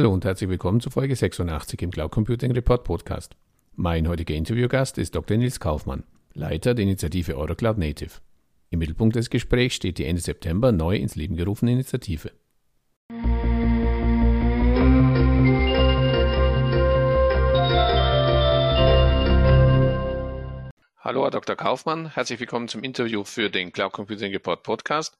Hallo 0.00 0.14
und 0.14 0.24
herzlich 0.24 0.48
willkommen 0.48 0.80
zu 0.80 0.88
Folge 0.88 1.14
86 1.14 1.82
im 1.82 1.90
Cloud 1.90 2.10
Computing 2.10 2.52
Report 2.52 2.84
Podcast. 2.84 3.36
Mein 3.76 4.08
heutiger 4.08 4.34
Interviewgast 4.34 4.96
ist 4.96 5.14
Dr. 5.14 5.36
Nils 5.36 5.60
Kaufmann, 5.60 6.04
Leiter 6.32 6.72
der 6.72 6.84
Initiative 6.84 7.36
Eurocloud 7.36 7.76
Native. 7.76 8.12
Im 8.70 8.78
Mittelpunkt 8.78 9.16
des 9.16 9.28
Gesprächs 9.28 9.74
steht 9.74 9.98
die 9.98 10.06
Ende 10.06 10.22
September 10.22 10.72
neu 10.72 10.96
ins 10.96 11.16
Leben 11.16 11.36
gerufene 11.36 11.72
Initiative. 11.72 12.30
Hallo, 20.98 21.24
Herr 21.24 21.30
Dr. 21.30 21.56
Kaufmann. 21.56 22.14
Herzlich 22.14 22.40
willkommen 22.40 22.68
zum 22.68 22.82
Interview 22.82 23.24
für 23.24 23.50
den 23.50 23.70
Cloud 23.70 23.92
Computing 23.92 24.32
Report 24.32 24.62
Podcast. 24.62 25.18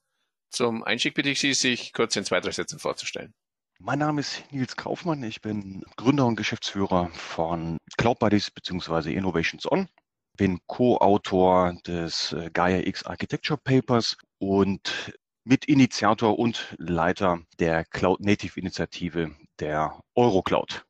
Zum 0.49 0.83
Einstieg 0.85 1.13
bitte 1.13 1.29
ich 1.29 1.39
Sie, 1.39 1.53
sich 1.53 1.93
kurz 1.93 2.17
in 2.17 2.25
zwei, 2.25 2.41
drei 2.41 2.53
Sätzen 2.53 2.79
vorzustellen. 2.79 3.35
Mein 3.83 4.01
Name 4.01 4.21
ist 4.21 4.43
Nils 4.53 4.77
Kaufmann. 4.77 5.23
Ich 5.23 5.41
bin 5.41 5.83
Gründer 5.97 6.27
und 6.27 6.37
Geschäftsführer 6.37 7.09
von 7.15 7.79
Cloud 7.97 8.19
Buddies 8.19 8.51
bzw. 8.51 9.15
Innovations 9.15 9.65
On. 9.73 9.89
Bin 10.37 10.61
Co-Autor 10.67 11.73
des 11.87 12.35
äh, 12.35 12.51
Gaia 12.53 12.87
X 12.87 13.05
Architecture 13.07 13.59
Papers 13.59 14.19
und 14.39 15.15
Mitinitiator 15.45 16.39
und 16.39 16.75
Leiter 16.77 17.41
der 17.59 17.87
Cloud 17.87 18.21
Native 18.21 18.61
Initiative 18.61 19.35
der 19.61 19.99
Eurocloud. 20.15 20.85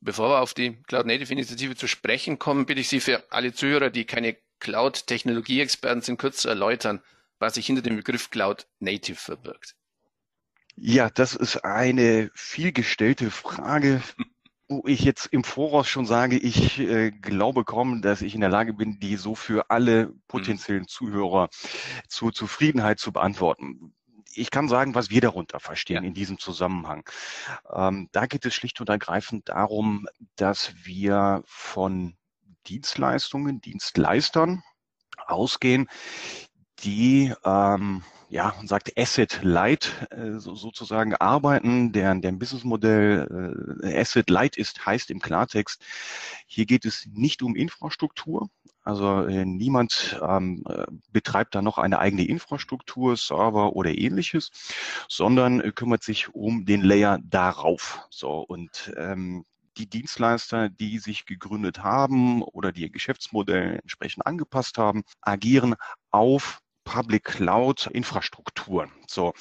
Bevor 0.00 0.30
wir 0.30 0.40
auf 0.40 0.54
die 0.54 0.82
Cloud 0.84 1.04
Native 1.04 1.34
Initiative 1.34 1.76
zu 1.76 1.88
sprechen 1.88 2.38
kommen, 2.38 2.64
bitte 2.64 2.80
ich 2.80 2.88
Sie 2.88 3.00
für 3.00 3.22
alle 3.30 3.52
Zuhörer, 3.52 3.90
die 3.90 4.06
keine 4.06 4.38
Cloud-Technologie-Experten 4.60 6.00
sind, 6.00 6.18
kurz 6.18 6.38
zu 6.38 6.48
erläutern, 6.48 7.02
was 7.38 7.56
sich 7.56 7.66
hinter 7.66 7.82
dem 7.82 7.96
Begriff 7.96 8.30
Cloud 8.30 8.66
Native 8.78 9.16
verbirgt. 9.16 9.74
Ja, 10.82 11.10
das 11.10 11.34
ist 11.34 11.62
eine 11.62 12.30
vielgestellte 12.34 13.30
Frage, 13.30 14.00
wo 14.66 14.82
ich 14.86 15.00
jetzt 15.00 15.26
im 15.26 15.44
Voraus 15.44 15.88
schon 15.88 16.06
sage, 16.06 16.38
ich 16.38 16.78
äh, 16.78 17.10
glaube 17.10 17.64
kaum, 17.64 18.00
dass 18.00 18.22
ich 18.22 18.34
in 18.34 18.40
der 18.40 18.48
Lage 18.48 18.72
bin, 18.72 18.98
die 18.98 19.16
so 19.16 19.34
für 19.34 19.68
alle 19.68 20.14
potenziellen 20.26 20.88
Zuhörer 20.88 21.50
zur 22.08 22.32
Zufriedenheit 22.32 22.98
zu 22.98 23.12
beantworten 23.12 23.92
ich 24.32 24.50
kann 24.52 24.68
sagen, 24.68 24.94
was 24.94 25.10
wir 25.10 25.20
darunter 25.20 25.58
verstehen 25.58 26.04
ja. 26.04 26.08
in 26.08 26.14
diesem 26.14 26.38
Zusammenhang. 26.38 27.02
Ähm, 27.68 28.08
da 28.12 28.26
geht 28.26 28.46
es 28.46 28.54
schlicht 28.54 28.80
und 28.80 28.88
ergreifend 28.88 29.48
darum, 29.48 30.06
dass 30.36 30.72
wir 30.84 31.42
von 31.46 32.16
Dienstleistungen, 32.68 33.60
Dienstleistern 33.60 34.62
ausgehen, 35.26 35.88
die 36.84 37.32
ähm, 37.44 38.02
ja, 38.30 38.54
sagt 38.64 38.96
Asset 38.96 39.40
Light 39.42 40.06
äh, 40.10 40.38
so, 40.38 40.54
sozusagen 40.54 41.14
arbeiten, 41.16 41.92
deren, 41.92 42.22
deren 42.22 42.38
Businessmodell 42.38 43.80
äh, 43.82 44.00
Asset 44.00 44.30
Light 44.30 44.56
ist, 44.56 44.86
heißt 44.86 45.10
im 45.10 45.20
Klartext, 45.20 45.84
hier 46.46 46.64
geht 46.64 46.84
es 46.84 47.08
nicht 47.12 47.42
um 47.42 47.56
Infrastruktur, 47.56 48.48
also 48.82 49.24
äh, 49.24 49.44
niemand 49.44 50.18
ähm, 50.22 50.64
äh, 50.68 50.86
betreibt 51.12 51.54
da 51.54 51.60
noch 51.60 51.78
eine 51.78 51.98
eigene 51.98 52.24
Infrastruktur, 52.24 53.16
Server 53.16 53.74
oder 53.74 53.96
ähnliches, 53.96 54.50
sondern 55.08 55.60
äh, 55.60 55.72
kümmert 55.72 56.04
sich 56.04 56.32
um 56.32 56.64
den 56.64 56.82
Layer 56.82 57.18
darauf. 57.24 58.06
So 58.10 58.38
und 58.38 58.92
ähm, 58.96 59.44
die 59.76 59.88
Dienstleister, 59.88 60.68
die 60.68 60.98
sich 60.98 61.26
gegründet 61.26 61.82
haben 61.82 62.42
oder 62.42 62.72
die 62.72 62.82
ihr 62.82 62.90
Geschäftsmodell 62.90 63.80
entsprechend 63.82 64.26
angepasst 64.26 64.78
haben, 64.78 65.02
agieren 65.20 65.74
auf 66.10 66.60
Public 66.90 67.22
Cloud 67.22 67.86
Infrastrukturen. 67.86 68.90
So. 69.06 69.32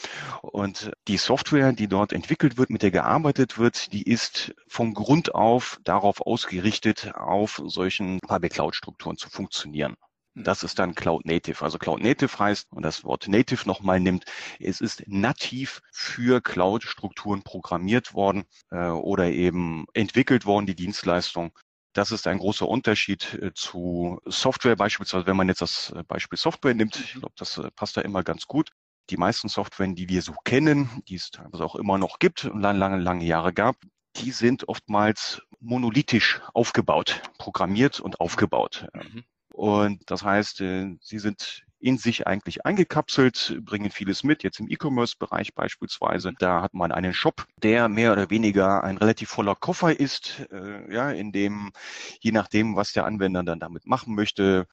Und 0.44 0.92
die 1.08 1.18
Software, 1.18 1.74
die 1.74 1.88
dort 1.88 2.14
entwickelt 2.14 2.60
wird, 2.60 2.70
mit 2.70 2.84
der 2.84 2.92
gearbeitet 2.92 3.58
wird, 3.58 3.92
die 3.92 4.04
ist 4.04 4.54
von 4.68 4.94
Grund 4.94 5.34
auf 5.34 5.80
darauf 5.84 6.22
ausgerichtet, 6.22 7.16
auf 7.16 7.60
solchen 7.66 8.20
Public 8.20 8.54
Cloud 8.54 8.76
Strukturen 8.76 9.18
zu 9.18 9.32
funktionieren. 9.32 9.96
Das 10.36 10.62
ist 10.62 10.78
dann 10.78 10.94
Cloud 10.94 11.26
Native. 11.26 11.64
Also 11.64 11.80
Cloud 11.80 12.04
Native 12.04 12.38
heißt, 12.38 12.72
und 12.72 12.84
das 12.84 13.04
Wort 13.04 13.28
Native 13.28 13.68
nochmal 13.68 14.00
nimmt, 14.00 14.26
es 14.60 14.80
ist 14.80 15.04
nativ 15.08 15.82
für 15.92 16.42
Cloud-Strukturen 16.42 17.42
programmiert 17.42 18.14
worden 18.14 18.44
äh, 18.70 18.90
oder 18.90 19.32
eben 19.32 19.86
entwickelt 19.94 20.46
worden, 20.46 20.68
die 20.68 20.76
Dienstleistung, 20.76 21.52
das 21.94 22.12
ist 22.12 22.28
ein 22.28 22.38
großer 22.38 22.68
Unterschied 22.68 23.34
äh, 23.36 23.54
zu 23.54 24.20
Software 24.26 24.76
beispielsweise, 24.76 25.26
wenn 25.26 25.38
man 25.38 25.48
jetzt 25.48 25.62
das 25.62 25.92
äh, 25.92 26.04
Beispiel 26.04 26.38
Software 26.38 26.74
nimmt. 26.74 27.00
Ich 27.00 27.14
glaube, 27.14 27.34
das 27.38 27.58
äh, 27.58 27.72
passt 27.72 27.98
da 27.98 28.02
immer 28.02 28.24
ganz 28.24 28.46
gut. 28.46 28.70
Die 29.10 29.18
meisten 29.18 29.50
Softwaren, 29.50 29.96
die 29.96 30.08
wir 30.08 30.22
so 30.22 30.34
kennen, 30.44 31.02
die 31.08 31.16
es 31.16 31.32
teilweise 31.32 31.66
auch 31.66 31.76
immer 31.76 31.98
noch 31.98 32.20
gibt 32.20 32.46
und 32.46 32.62
lange, 32.62 32.80
lange, 32.80 32.98
lange 32.98 33.26
Jahre 33.26 33.54
gab, 33.54 33.76
die 34.18 34.32
sind 34.32 34.68
oftmals 34.68 35.42
monolithisch 35.60 36.42
aufgebaut, 36.54 37.22
programmiert 37.38 38.00
und 38.00 38.20
aufgebaut. 38.20 38.88
Mhm. 38.94 39.24
Und 39.52 40.12
das 40.12 40.24
heißt, 40.24 40.58
sie 40.58 41.20
sind 41.20 41.66
in 41.80 41.98
sich 41.98 42.28
eigentlich 42.28 42.66
eingekapselt, 42.66 43.58
bringen 43.62 43.92
vieles 43.92 44.24
mit, 44.24 44.44
jetzt 44.44 44.60
im 44.60 44.70
E-Commerce-Bereich 44.70 45.54
beispielsweise. 45.54 46.34
Da 46.38 46.62
hat 46.62 46.74
man 46.74 46.92
einen 46.92 47.14
Shop, 47.14 47.46
der 47.58 47.88
mehr 47.88 48.12
oder 48.12 48.30
weniger 48.30 48.84
ein 48.84 48.98
relativ 48.98 49.30
voller 49.30 49.56
Koffer 49.56 49.98
ist, 50.00 50.48
äh, 50.52 50.94
ja, 50.94 51.10
in 51.12 51.32
dem, 51.32 51.72
je 52.20 52.32
nachdem, 52.32 52.76
was 52.76 52.94
der 52.94 53.06
Anwender 53.06 53.44
dann 53.44 53.60
damit 53.60 53.88
machen 53.88 54.16
möchte, 54.16 54.68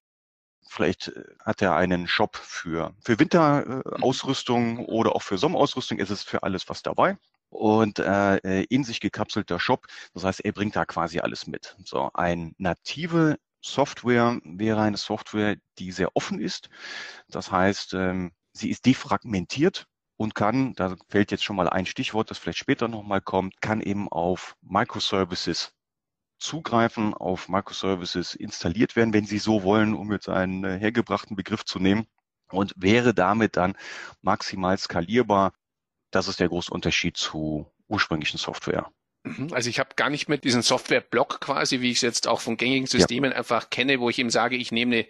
Vielleicht 0.68 1.08
äh, 1.08 1.24
hat 1.44 1.62
er 1.62 1.76
einen 1.76 2.06
Shop 2.06 2.36
für, 2.36 2.94
für 3.00 3.18
Winterausrüstung 3.18 4.84
oder 4.86 5.14
auch 5.14 5.22
für 5.22 5.38
Sommerausrüstung. 5.38 5.98
Es 5.98 6.10
ist 6.10 6.28
für 6.28 6.42
alles 6.42 6.68
was 6.68 6.82
dabei. 6.82 7.16
Und 7.48 8.00
äh, 8.00 8.62
in 8.64 8.82
sich 8.84 9.00
gekapselter 9.00 9.60
Shop. 9.60 9.86
Das 10.14 10.24
heißt, 10.24 10.44
er 10.44 10.52
bringt 10.52 10.76
da 10.76 10.84
quasi 10.84 11.20
alles 11.20 11.46
mit. 11.46 11.76
So, 11.84 12.10
ein 12.12 12.54
native 12.58 13.38
Software 13.66 14.40
wäre 14.44 14.80
eine 14.80 14.96
Software, 14.96 15.56
die 15.78 15.92
sehr 15.92 16.14
offen 16.16 16.40
ist. 16.40 16.68
Das 17.28 17.50
heißt, 17.50 17.94
ähm, 17.94 18.32
sie 18.52 18.70
ist 18.70 18.86
defragmentiert 18.86 19.86
und 20.16 20.34
kann, 20.34 20.74
da 20.74 20.96
fällt 21.08 21.30
jetzt 21.30 21.44
schon 21.44 21.56
mal 21.56 21.68
ein 21.68 21.86
Stichwort, 21.86 22.30
das 22.30 22.38
vielleicht 22.38 22.58
später 22.58 22.88
nochmal 22.88 23.20
kommt, 23.20 23.60
kann 23.60 23.80
eben 23.80 24.08
auf 24.08 24.56
Microservices 24.62 25.72
zugreifen, 26.38 27.14
auf 27.14 27.48
Microservices 27.48 28.34
installiert 28.34 28.96
werden, 28.96 29.12
wenn 29.12 29.26
Sie 29.26 29.38
so 29.38 29.62
wollen, 29.62 29.94
um 29.94 30.12
jetzt 30.12 30.28
einen 30.28 30.64
äh, 30.64 30.78
hergebrachten 30.78 31.36
Begriff 31.36 31.64
zu 31.64 31.78
nehmen 31.78 32.06
und 32.50 32.72
wäre 32.76 33.14
damit 33.14 33.56
dann 33.56 33.76
maximal 34.22 34.78
skalierbar. 34.78 35.52
Das 36.10 36.28
ist 36.28 36.40
der 36.40 36.48
große 36.48 36.70
Unterschied 36.70 37.16
zu 37.16 37.70
ursprünglichen 37.88 38.38
Software. 38.38 38.90
Mhm. 39.26 39.52
Also 39.52 39.68
ich 39.70 39.78
habe 39.78 39.90
gar 39.96 40.10
nicht 40.10 40.28
mehr 40.28 40.38
diesen 40.38 40.62
Software-Block 40.62 41.40
quasi, 41.40 41.80
wie 41.80 41.90
ich 41.90 41.98
es 41.98 42.02
jetzt 42.02 42.28
auch 42.28 42.40
von 42.40 42.56
gängigen 42.56 42.86
Systemen 42.86 43.32
ja. 43.32 43.38
einfach 43.38 43.70
kenne, 43.70 44.00
wo 44.00 44.08
ich 44.08 44.18
eben 44.18 44.30
sage, 44.30 44.56
ich 44.56 44.72
nehme 44.72 44.94
eine, 44.94 45.06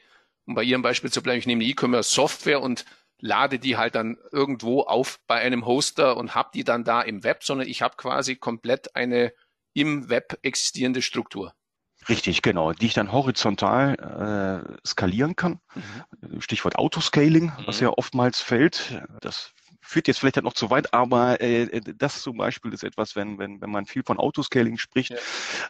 um 0.46 0.54
bei 0.54 0.62
Ihrem 0.62 0.82
Beispiel 0.82 1.10
zu 1.10 1.22
bleiben, 1.22 1.38
ich 1.38 1.46
nehme 1.46 1.62
eine 1.62 1.70
E-Commerce-Software 1.70 2.60
und 2.60 2.84
lade 3.18 3.58
die 3.58 3.76
halt 3.76 3.94
dann 3.94 4.18
irgendwo 4.32 4.82
auf 4.82 5.20
bei 5.26 5.36
einem 5.36 5.66
Hoster 5.66 6.16
und 6.16 6.34
habe 6.34 6.50
die 6.54 6.64
dann 6.64 6.84
da 6.84 7.02
im 7.02 7.24
Web, 7.24 7.44
sondern 7.44 7.68
ich 7.68 7.82
habe 7.82 7.96
quasi 7.96 8.36
komplett 8.36 8.94
eine 8.94 9.32
im 9.72 10.08
Web 10.08 10.38
existierende 10.42 11.02
Struktur. 11.02 11.52
Richtig, 12.08 12.42
genau, 12.42 12.72
die 12.72 12.86
ich 12.86 12.94
dann 12.94 13.10
horizontal 13.10 13.96
äh, 14.72 14.86
skalieren 14.86 15.34
kann. 15.34 15.60
Mhm. 15.74 16.40
Stichwort 16.40 16.76
Autoscaling, 16.76 17.46
mhm. 17.46 17.66
was 17.66 17.80
ja 17.80 17.88
oftmals 17.90 18.40
fällt. 18.40 19.02
Das 19.20 19.52
führt 19.86 20.08
jetzt 20.08 20.18
vielleicht 20.18 20.36
halt 20.36 20.44
noch 20.44 20.54
zu 20.54 20.70
weit, 20.70 20.92
aber 20.92 21.40
äh, 21.40 21.80
das 21.96 22.22
zum 22.22 22.36
Beispiel 22.36 22.72
ist 22.72 22.82
etwas, 22.82 23.16
wenn, 23.16 23.38
wenn, 23.38 23.60
wenn 23.60 23.70
man 23.70 23.86
viel 23.86 24.02
von 24.02 24.18
Autoscaling 24.18 24.78
spricht, 24.78 25.14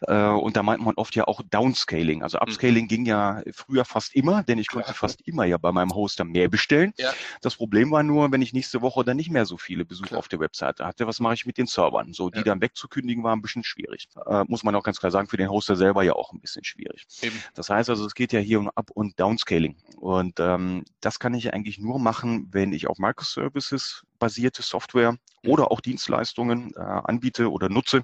ja. 0.07 0.33
äh, 0.33 0.39
und 0.39 0.57
da 0.57 0.63
meint 0.63 0.83
man 0.83 0.95
oft 0.95 1.15
ja 1.15 1.25
auch 1.25 1.41
Downscaling. 1.49 2.23
Also 2.23 2.39
Upscaling 2.39 2.85
mhm. 2.85 2.87
ging 2.87 3.05
ja 3.05 3.41
früher 3.53 3.85
fast 3.85 4.15
immer, 4.15 4.43
denn 4.43 4.57
ich 4.57 4.67
konnte 4.67 4.85
Klar. 4.85 4.95
fast 4.95 5.21
immer 5.27 5.45
ja 5.45 5.57
bei 5.57 5.71
meinem 5.71 5.93
Hoster 5.93 6.23
mehr 6.23 6.49
bestellen. 6.49 6.93
Ja. 6.97 7.13
Das 7.41 7.55
Problem 7.55 7.91
war 7.91 8.03
nur, 8.03 8.31
wenn 8.31 8.41
ich 8.41 8.53
nächste 8.53 8.81
Woche 8.81 9.03
dann 9.03 9.17
nicht 9.17 9.29
mehr 9.29 9.45
so 9.45 9.57
viele 9.57 9.85
Besucher 9.85 10.09
Klar. 10.09 10.19
auf 10.19 10.27
der 10.27 10.39
Webseite 10.39 10.85
hatte, 10.85 11.07
was 11.07 11.19
mache 11.19 11.35
ich 11.35 11.45
mit 11.45 11.57
den 11.57 11.67
Servern? 11.67 12.13
So, 12.13 12.29
die 12.29 12.39
ja. 12.39 12.43
dann 12.43 12.61
wegzukündigen, 12.61 13.23
war 13.23 13.35
ein 13.35 13.41
bisschen 13.41 13.63
schwierig. 13.63 14.07
Äh, 14.25 14.43
muss 14.47 14.63
man 14.63 14.75
auch 14.75 14.83
ganz 14.83 14.99
klar 14.99 15.11
sagen, 15.11 15.27
für 15.27 15.37
den 15.37 15.49
Hoster 15.49 15.75
selber 15.75 16.03
ja 16.03 16.13
auch 16.13 16.33
ein 16.33 16.39
bisschen 16.39 16.63
schwierig. 16.63 17.05
Eben. 17.21 17.41
Das 17.53 17.69
heißt 17.69 17.89
also, 17.89 18.05
es 18.05 18.15
geht 18.15 18.33
ja 18.33 18.39
hier 18.39 18.59
um 18.59 18.69
Up- 18.69 18.91
und 18.91 19.19
Downscaling. 19.19 19.75
Und 19.97 20.39
ähm, 20.39 20.85
das 21.01 21.19
kann 21.19 21.33
ich 21.33 21.53
eigentlich 21.53 21.77
nur 21.77 21.99
machen, 21.99 22.47
wenn 22.51 22.73
ich 22.73 22.87
auf 22.87 22.97
Microservices 22.97 24.03
basierte 24.19 24.61
Software 24.61 25.17
oder 25.43 25.71
auch 25.71 25.81
Dienstleistungen 25.81 26.73
äh, 26.75 26.79
anbiete 26.79 27.51
oder 27.51 27.69
nutze 27.69 28.03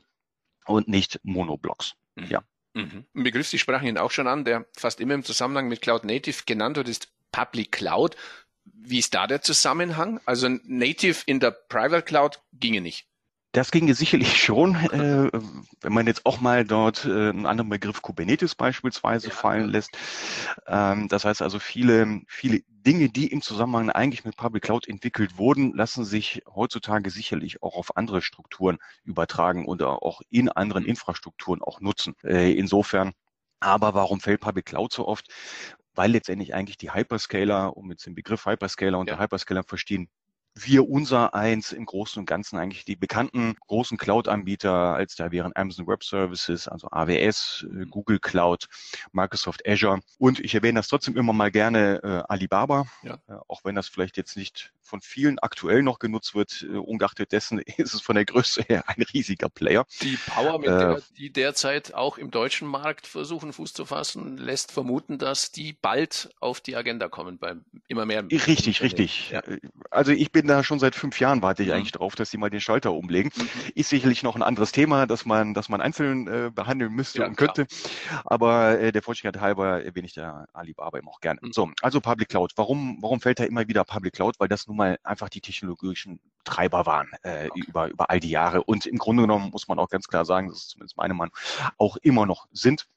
und 0.66 0.88
nicht 0.88 1.20
Monoblocks. 1.24 1.94
Mhm. 2.16 2.26
Ja. 2.26 2.44
Mhm. 2.74 3.06
Ein 3.14 3.24
Begriff, 3.24 3.48
Sie 3.48 3.60
sprachen 3.60 3.88
ihn 3.88 3.98
auch 3.98 4.12
schon 4.12 4.28
an, 4.28 4.46
der 4.46 4.66
fast 4.76 5.00
immer 5.00 5.14
im 5.14 5.24
Zusammenhang 5.24 5.68
mit 5.68 5.82
Cloud 5.82 6.04
Native 6.04 6.44
genannt 6.46 6.78
wird, 6.78 6.90
ist 6.90 7.12
Public 7.32 7.72
Cloud. 7.72 8.16
Wie 8.66 9.00
ist 9.00 9.14
da 9.14 9.28
der 9.28 9.42
Zusammenhang? 9.42 10.20
Also 10.26 10.48
Native 10.50 11.24
in 11.26 11.40
der 11.40 11.52
Private 11.52 12.04
Cloud 12.04 12.42
ginge 12.54 12.82
nicht. 12.82 13.08
Das 13.54 13.72
ginge 13.72 13.94
sicherlich 13.94 14.36
schon, 14.44 14.76
äh, 14.76 15.32
wenn 15.82 15.94
man 15.94 16.08
jetzt 16.08 16.26
auch 16.26 16.42
mal 16.42 16.66
dort 16.66 17.06
äh, 17.06 17.30
einen 17.30 17.46
anderen 17.46 17.70
Begriff 17.70 18.02
Kubernetes 18.02 18.56
beispielsweise 18.56 19.30
ja. 19.30 19.34
fallen 19.34 19.70
lässt. 19.70 19.98
Ähm, 20.68 21.08
das 21.08 21.24
heißt 21.24 21.42
also 21.42 21.60
viele, 21.60 22.22
viele 22.28 22.62
Dinge, 22.68 23.08
die 23.10 23.28
im 23.28 23.42
Zusammenhang 23.42 23.90
eigentlich 23.90 24.26
mit 24.26 24.36
Public 24.36 24.64
Cloud 24.64 24.88
entwickelt 24.88 25.38
wurden, 25.38 25.74
lassen 25.74 26.04
sich 26.04 26.42
heutzutage 26.54 27.10
sicherlich 27.10 27.64
auch 27.64 27.76
auf 27.76 27.96
andere 27.96 28.22
Strukturen 28.22 28.80
übertragen 29.06 29.66
oder 29.66 30.04
auch 30.04 30.22
in 30.30 30.50
anderen 30.50 30.84
Infrastrukturen 30.84 31.62
auch 31.62 31.80
nutzen. 31.80 32.16
Äh, 32.24 32.54
insofern 32.54 33.14
aber 33.64 33.94
warum 33.94 34.20
fällt 34.20 34.42
Public 34.42 34.66
Cloud 34.66 34.92
so 34.92 35.08
oft? 35.08 35.28
Weil 35.96 36.12
letztendlich 36.12 36.54
eigentlich 36.54 36.78
die 36.78 36.94
Hyperscaler, 36.94 37.78
um 37.78 37.90
jetzt 37.92 38.06
den 38.06 38.16
Begriff 38.16 38.46
Hyperscaler 38.46 39.00
und 39.00 39.10
ja. 39.10 39.20
Hyperscaler 39.20 39.64
verstehen, 39.64 40.10
wir 40.56 40.88
unser 40.88 41.34
eins 41.34 41.72
im 41.72 41.86
Großen 41.86 42.20
und 42.20 42.26
Ganzen 42.26 42.58
eigentlich 42.58 42.86
die 42.86 42.96
bekannten 42.96 43.56
großen 43.68 43.98
Cloud-Anbieter, 43.98 44.72
als 44.72 45.16
da 45.16 45.32
wären 45.32 45.52
Amazon 45.56 45.88
Web 45.88 46.04
Services, 46.04 46.68
also 46.68 46.88
AWS, 46.92 47.66
äh, 47.70 47.86
Google 47.86 48.20
Cloud, 48.20 48.68
Microsoft 49.12 49.68
Azure 49.68 50.02
und 50.20 50.40
ich 50.40 50.54
erwähne 50.54 50.80
das 50.80 50.88
trotzdem 50.88 51.18
immer 51.18 51.34
mal 51.34 51.52
gerne 51.52 52.02
äh, 52.04 52.32
Alibaba, 52.32 52.86
ja. 53.02 53.16
äh, 53.28 53.34
auch 53.48 53.66
wenn 53.66 53.76
das 53.76 53.88
vielleicht 53.88 54.18
jetzt 54.18 54.38
nicht 54.38 54.74
von 54.82 55.02
vielen 55.02 55.40
aktuell 55.40 55.82
noch 55.82 55.98
genutzt 55.98 56.36
wird, 56.36 56.66
äh, 56.70 56.78
ungeachtet 56.78 57.32
dessen 57.32 57.60
ist 57.78 57.94
es 57.94 58.02
von 58.02 58.16
der 58.16 58.26
Größe 58.26 58.64
her 58.68 58.84
ein 58.88 59.02
riesiger 59.14 59.50
Player. 59.50 59.86
Die 60.02 60.18
Power, 60.28 60.60
mit 60.60 60.68
der 60.68 60.98
äh, 60.98 61.02
die 61.18 61.32
derzeit 61.32 61.94
auch 61.94 62.18
im 62.18 62.30
deutschen 62.30 62.68
Markt 62.68 63.08
versuchen 63.08 63.54
Fuß 63.54 63.74
zu 63.74 63.86
fassen, 63.86 64.38
lässt 64.38 64.72
vermuten, 64.72 65.18
dass 65.18 65.52
die 65.52 65.74
bald 65.74 66.30
auf 66.40 66.62
die 66.62 66.76
Agenda 66.76 67.10
kommen 67.10 67.40
beim 67.40 67.66
immer 67.88 68.06
mehr. 68.06 68.24
Richtig, 68.24 68.82
richtig. 68.82 69.32
Ja. 69.32 69.42
Also 69.90 70.12
ich 70.12 70.32
bin 70.32 70.43
bin 70.44 70.50
da 70.50 70.62
schon 70.62 70.80
seit 70.80 70.94
fünf 70.94 71.22
Jahren, 71.22 71.42
warte 71.42 71.64
ich 71.64 71.70
mhm. 71.70 71.76
eigentlich 71.76 71.94
drauf, 71.94 72.16
dass 72.16 72.30
sie 72.30 72.38
mal 72.38 72.50
den 72.50 72.60
Schalter 72.60 72.92
umlegen. 72.92 73.32
Mhm. 73.34 73.48
Ist 73.76 73.90
sicherlich 73.90 74.24
noch 74.24 74.36
ein 74.36 74.44
anderes 74.44 74.74
Thema, 74.74 75.08
dass 75.08 75.26
man, 75.26 75.54
dass 75.54 75.70
man 75.70 75.80
einzeln 75.80 76.28
äh, 76.28 76.52
behandeln 76.54 76.92
müsste 76.92 77.20
ja, 77.20 77.28
und 77.28 77.38
könnte. 77.38 77.66
Klar. 77.66 78.22
Aber 78.26 78.80
äh, 78.80 78.92
der 78.92 79.02
Vollständigkeit 79.02 79.42
halber 79.42 79.82
erwähne 79.86 80.06
ich 80.06 80.14
da 80.14 80.46
Alibaba 80.52 80.98
eben 80.98 81.08
auch 81.08 81.22
gerne. 81.22 81.40
Mhm. 81.42 81.54
So, 81.54 81.72
also 81.82 82.02
Public 82.02 82.28
Cloud. 82.28 82.52
Warum, 82.58 82.98
warum 83.02 83.22
fällt 83.22 83.40
da 83.40 83.46
immer 83.46 83.66
wieder 83.70 83.86
Public 83.86 84.14
Cloud? 84.14 84.36
Weil 84.40 84.50
das 84.50 84.68
nun 84.68 84.76
mal 84.76 85.00
einfach 85.04 85.30
die 85.30 85.40
technologischen 85.40 86.20
Treiber 86.44 86.86
waren 86.86 87.08
äh, 87.24 87.48
okay. 87.50 87.64
über, 87.66 87.88
über 87.88 88.10
all 88.10 88.20
die 88.20 88.30
Jahre. 88.30 88.64
Und 88.64 88.86
im 88.86 88.98
Grunde 88.98 89.24
genommen 89.24 89.50
muss 89.52 89.70
man 89.70 89.80
auch 89.80 89.88
ganz 89.88 90.10
klar 90.10 90.26
sagen, 90.26 90.50
das 90.50 90.58
ist 90.58 90.70
zumindest 90.72 90.98
meine 90.98 91.14
Meinung, 91.14 91.34
auch 91.78 91.96
immer 92.02 92.26
noch 92.26 92.48
sind. 92.52 92.88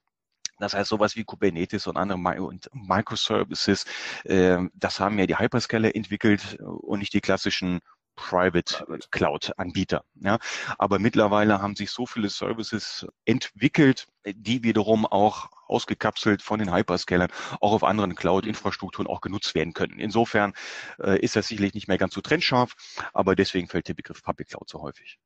Das 0.58 0.74
heißt, 0.74 0.88
sowas 0.88 1.16
wie 1.16 1.24
Kubernetes 1.24 1.86
und 1.86 1.96
andere 1.96 2.42
und 2.42 2.70
Microservices, 2.72 3.84
äh, 4.24 4.58
das 4.74 5.00
haben 5.00 5.18
ja 5.18 5.26
die 5.26 5.38
Hyperscaler 5.38 5.94
entwickelt 5.94 6.58
und 6.60 7.00
nicht 7.00 7.12
die 7.12 7.20
klassischen 7.20 7.80
Private 8.16 8.86
Cloud 9.10 9.52
Anbieter. 9.58 10.04
Ja. 10.14 10.38
Aber 10.78 10.98
mittlerweile 10.98 11.60
haben 11.60 11.76
sich 11.76 11.90
so 11.90 12.06
viele 12.06 12.30
Services 12.30 13.06
entwickelt, 13.26 14.08
die 14.24 14.62
wiederum 14.64 15.06
auch 15.06 15.50
ausgekapselt 15.68 16.42
von 16.42 16.58
den 16.58 16.74
Hyperscalern 16.74 17.30
auch 17.60 17.72
auf 17.72 17.84
anderen 17.84 18.14
Cloud-Infrastrukturen 18.14 19.06
auch 19.06 19.20
genutzt 19.20 19.54
werden 19.54 19.74
können. 19.74 19.98
Insofern 19.98 20.54
äh, 20.98 21.20
ist 21.20 21.36
das 21.36 21.48
sicherlich 21.48 21.74
nicht 21.74 21.88
mehr 21.88 21.98
ganz 21.98 22.14
so 22.14 22.20
trennscharf, 22.20 22.74
aber 23.12 23.36
deswegen 23.36 23.68
fällt 23.68 23.88
der 23.88 23.94
Begriff 23.94 24.22
Public 24.22 24.48
Cloud 24.48 24.68
so 24.68 24.80
häufig. 24.80 25.18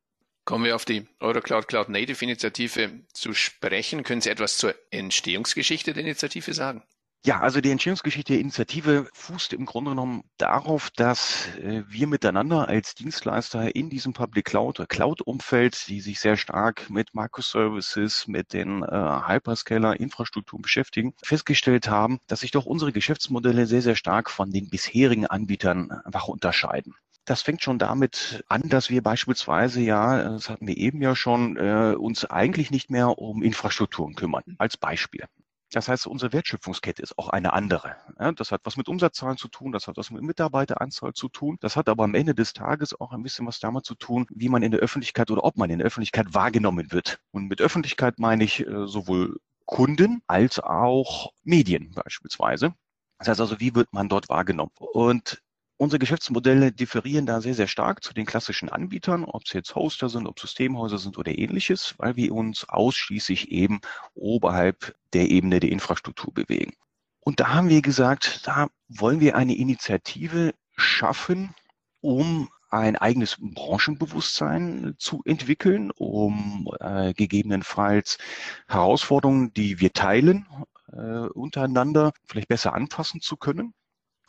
Kommen 0.44 0.64
wir 0.64 0.75
auf 0.75 0.84
die 0.84 1.06
Eurocloud 1.20 1.69
Cloud 1.69 1.88
Native 1.88 2.25
Initiative 2.25 3.04
zu 3.12 3.34
sprechen. 3.34 4.02
Können 4.02 4.20
Sie 4.20 4.31
etwas 4.31 4.56
zur 4.56 4.75
Entstehungsgeschichte 4.90 5.92
der 5.92 6.02
Initiative 6.02 6.54
sagen? 6.54 6.82
Ja, 7.22 7.40
also 7.40 7.60
die 7.60 7.70
Entstehungsgeschichte 7.70 8.32
der 8.32 8.40
Initiative 8.40 9.06
fußt 9.12 9.52
im 9.52 9.66
Grunde 9.66 9.90
genommen 9.90 10.25
darauf, 10.38 10.88
dass 10.88 11.48
äh, 11.58 11.82
wir 11.87 12.06
miteinander 12.06 12.66
als 12.66 12.94
Dienstleister 12.94 13.76
in 13.76 13.90
diesem 13.90 14.14
Public 14.14 14.46
Cloud 14.46 14.81
oder 14.81 14.87
Cloud-Umfeld, 14.87 15.87
die 15.88 16.00
sich 16.00 16.19
sehr 16.19 16.38
stark 16.38 16.88
mit 16.88 17.14
Microservices, 17.14 18.26
mit 18.26 18.54
den 18.54 18.82
äh, 18.82 18.87
Hyperscaler-Infrastrukturen 18.87 20.62
beschäftigen, 20.62 21.12
festgestellt 21.22 21.90
haben, 21.90 22.20
dass 22.26 22.40
sich 22.40 22.52
doch 22.52 22.64
unsere 22.64 22.90
Geschäftsmodelle 22.90 23.66
sehr, 23.66 23.82
sehr 23.82 23.96
stark 23.96 24.31
von 24.31 24.50
den 24.50 24.70
bisherigen 24.70 25.26
Anbietern 25.26 25.90
einfach 25.90 26.26
unterscheiden. 26.26 26.94
Das 27.30 27.42
fängt 27.42 27.62
schon 27.62 27.78
damit 27.78 28.42
an, 28.48 28.62
dass 28.68 28.90
wir 28.90 29.04
beispielsweise 29.04 29.80
ja, 29.80 30.30
das 30.30 30.50
hatten 30.50 30.66
wir 30.66 30.76
eben 30.76 31.00
ja 31.00 31.14
schon, 31.14 31.56
äh, 31.56 31.94
uns 31.96 32.24
eigentlich 32.24 32.72
nicht 32.72 32.90
mehr 32.90 33.20
um 33.20 33.44
Infrastrukturen 33.44 34.16
kümmern, 34.16 34.42
als 34.58 34.76
Beispiel. 34.76 35.26
Das 35.70 35.88
heißt, 35.88 36.08
unsere 36.08 36.32
Wertschöpfungskette 36.32 37.00
ist 37.00 37.16
auch 37.20 37.28
eine 37.28 37.52
andere. 37.52 37.94
Ja, 38.18 38.32
das 38.32 38.50
hat 38.50 38.62
was 38.64 38.76
mit 38.76 38.88
Umsatzzahlen 38.88 39.36
zu 39.36 39.46
tun, 39.46 39.70
das 39.70 39.86
hat 39.86 39.96
was 39.96 40.10
mit 40.10 40.22
Mitarbeiteranzahl 40.22 41.12
zu 41.12 41.28
tun. 41.28 41.56
Das 41.60 41.76
hat 41.76 41.88
aber 41.88 42.02
am 42.02 42.16
Ende 42.16 42.34
des 42.34 42.52
Tages 42.52 43.00
auch 43.00 43.12
ein 43.12 43.22
bisschen 43.22 43.46
was 43.46 43.60
damit 43.60 43.84
zu 43.84 43.94
tun, 43.94 44.26
wie 44.30 44.48
man 44.48 44.64
in 44.64 44.72
der 44.72 44.80
Öffentlichkeit 44.80 45.30
oder 45.30 45.44
ob 45.44 45.56
man 45.56 45.70
in 45.70 45.78
der 45.78 45.86
Öffentlichkeit 45.86 46.34
wahrgenommen 46.34 46.90
wird. 46.90 47.20
Und 47.30 47.46
mit 47.46 47.60
Öffentlichkeit 47.60 48.18
meine 48.18 48.42
ich 48.42 48.66
äh, 48.66 48.88
sowohl 48.88 49.38
Kunden 49.66 50.20
als 50.26 50.58
auch 50.58 51.32
Medien 51.44 51.92
beispielsweise. 51.92 52.74
Das 53.20 53.28
heißt 53.28 53.40
also, 53.40 53.60
wie 53.60 53.76
wird 53.76 53.92
man 53.92 54.08
dort 54.08 54.28
wahrgenommen? 54.28 54.72
Und 54.80 55.40
Unsere 55.80 55.98
Geschäftsmodelle 55.98 56.72
differieren 56.72 57.24
da 57.24 57.40
sehr, 57.40 57.54
sehr 57.54 57.66
stark 57.66 58.04
zu 58.04 58.12
den 58.12 58.26
klassischen 58.26 58.68
Anbietern, 58.68 59.24
ob 59.24 59.44
es 59.46 59.54
jetzt 59.54 59.74
Hoster 59.74 60.10
sind, 60.10 60.26
ob 60.26 60.38
Systemhäuser 60.38 60.98
sind 60.98 61.16
oder 61.16 61.38
ähnliches, 61.38 61.94
weil 61.96 62.16
wir 62.16 62.34
uns 62.34 62.68
ausschließlich 62.68 63.50
eben 63.50 63.80
oberhalb 64.12 64.94
der 65.14 65.30
Ebene 65.30 65.58
der 65.58 65.72
Infrastruktur 65.72 66.34
bewegen. 66.34 66.74
Und 67.20 67.40
da 67.40 67.54
haben 67.54 67.70
wir 67.70 67.80
gesagt, 67.80 68.46
da 68.46 68.68
wollen 68.88 69.20
wir 69.20 69.36
eine 69.36 69.56
Initiative 69.56 70.52
schaffen, 70.76 71.54
um 72.02 72.50
ein 72.68 72.96
eigenes 72.96 73.38
Branchenbewusstsein 73.40 74.96
zu 74.98 75.22
entwickeln, 75.24 75.92
um 75.92 76.68
äh, 76.80 77.14
gegebenenfalls 77.14 78.18
Herausforderungen, 78.68 79.54
die 79.54 79.80
wir 79.80 79.94
teilen, 79.94 80.46
äh, 80.92 81.26
untereinander 81.28 82.12
vielleicht 82.26 82.48
besser 82.48 82.74
anpassen 82.74 83.22
zu 83.22 83.38
können 83.38 83.72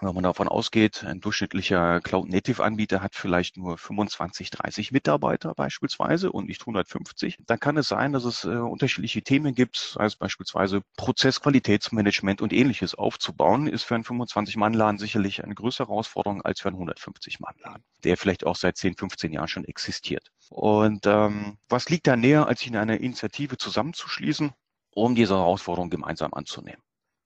wenn 0.02 0.16
man 0.16 0.24
davon 0.24 0.48
ausgeht, 0.48 1.04
ein 1.04 1.22
durchschnittlicher 1.22 2.02
Cloud-Native-Anbieter 2.02 3.02
hat 3.02 3.16
vielleicht 3.16 3.58
nur 3.58 3.78
25, 3.78 4.50
30 4.50 4.92
Mitarbeiter 4.92 5.54
beispielsweise 5.54 6.32
und 6.32 6.48
nicht 6.48 6.62
150, 6.62 7.38
dann 7.46 7.60
kann 7.60 7.78
es 7.78 7.88
sein, 7.88 8.12
dass 8.12 8.26
es 8.26 8.44
äh, 8.44 8.50
unterschiedliche 8.50 9.22
Themen 9.22 9.54
gibt, 9.54 9.78
sei 9.78 10.06
es 10.06 10.16
beispielsweise 10.16 10.82
Prozessqualitätsmanagement 10.98 12.42
und 12.42 12.52
ähnliches 12.52 12.96
aufzubauen, 12.96 13.68
ist 13.68 13.84
für 13.84 13.96
einen 13.96 14.04
25-Mann-Laden 14.04 14.98
sicherlich 14.98 15.44
eine 15.44 15.56
größere 15.56 15.88
Herausforderung 15.88 16.42
als 16.42 16.62
für 16.62 16.70
einen 16.70 16.78
150-Mann-Laden, 16.78 17.84
der 18.04 18.18
vielleicht 18.18 18.46
auch 18.46 18.56
seit 18.56 18.78
10, 18.78 18.96
15 18.96 19.34
Jahren 19.34 19.48
schon 19.48 19.66
existiert. 19.66 20.32
Und 20.50 21.06
ähm, 21.06 21.58
was 21.70 21.90
liegt 21.90 22.08
da 22.08 22.16
näher, 22.16 22.48
als 22.48 22.60
sich 22.60 22.70
in 22.70 22.76
einer 22.76 23.00
Initiative 23.00 23.58
zusammenzuschließen, 23.58 24.52
um 24.94 25.16
diese 25.16 25.36
Herausforderung 25.36 25.90
gemeinsam 25.90 26.34
anzunehmen? 26.34 26.82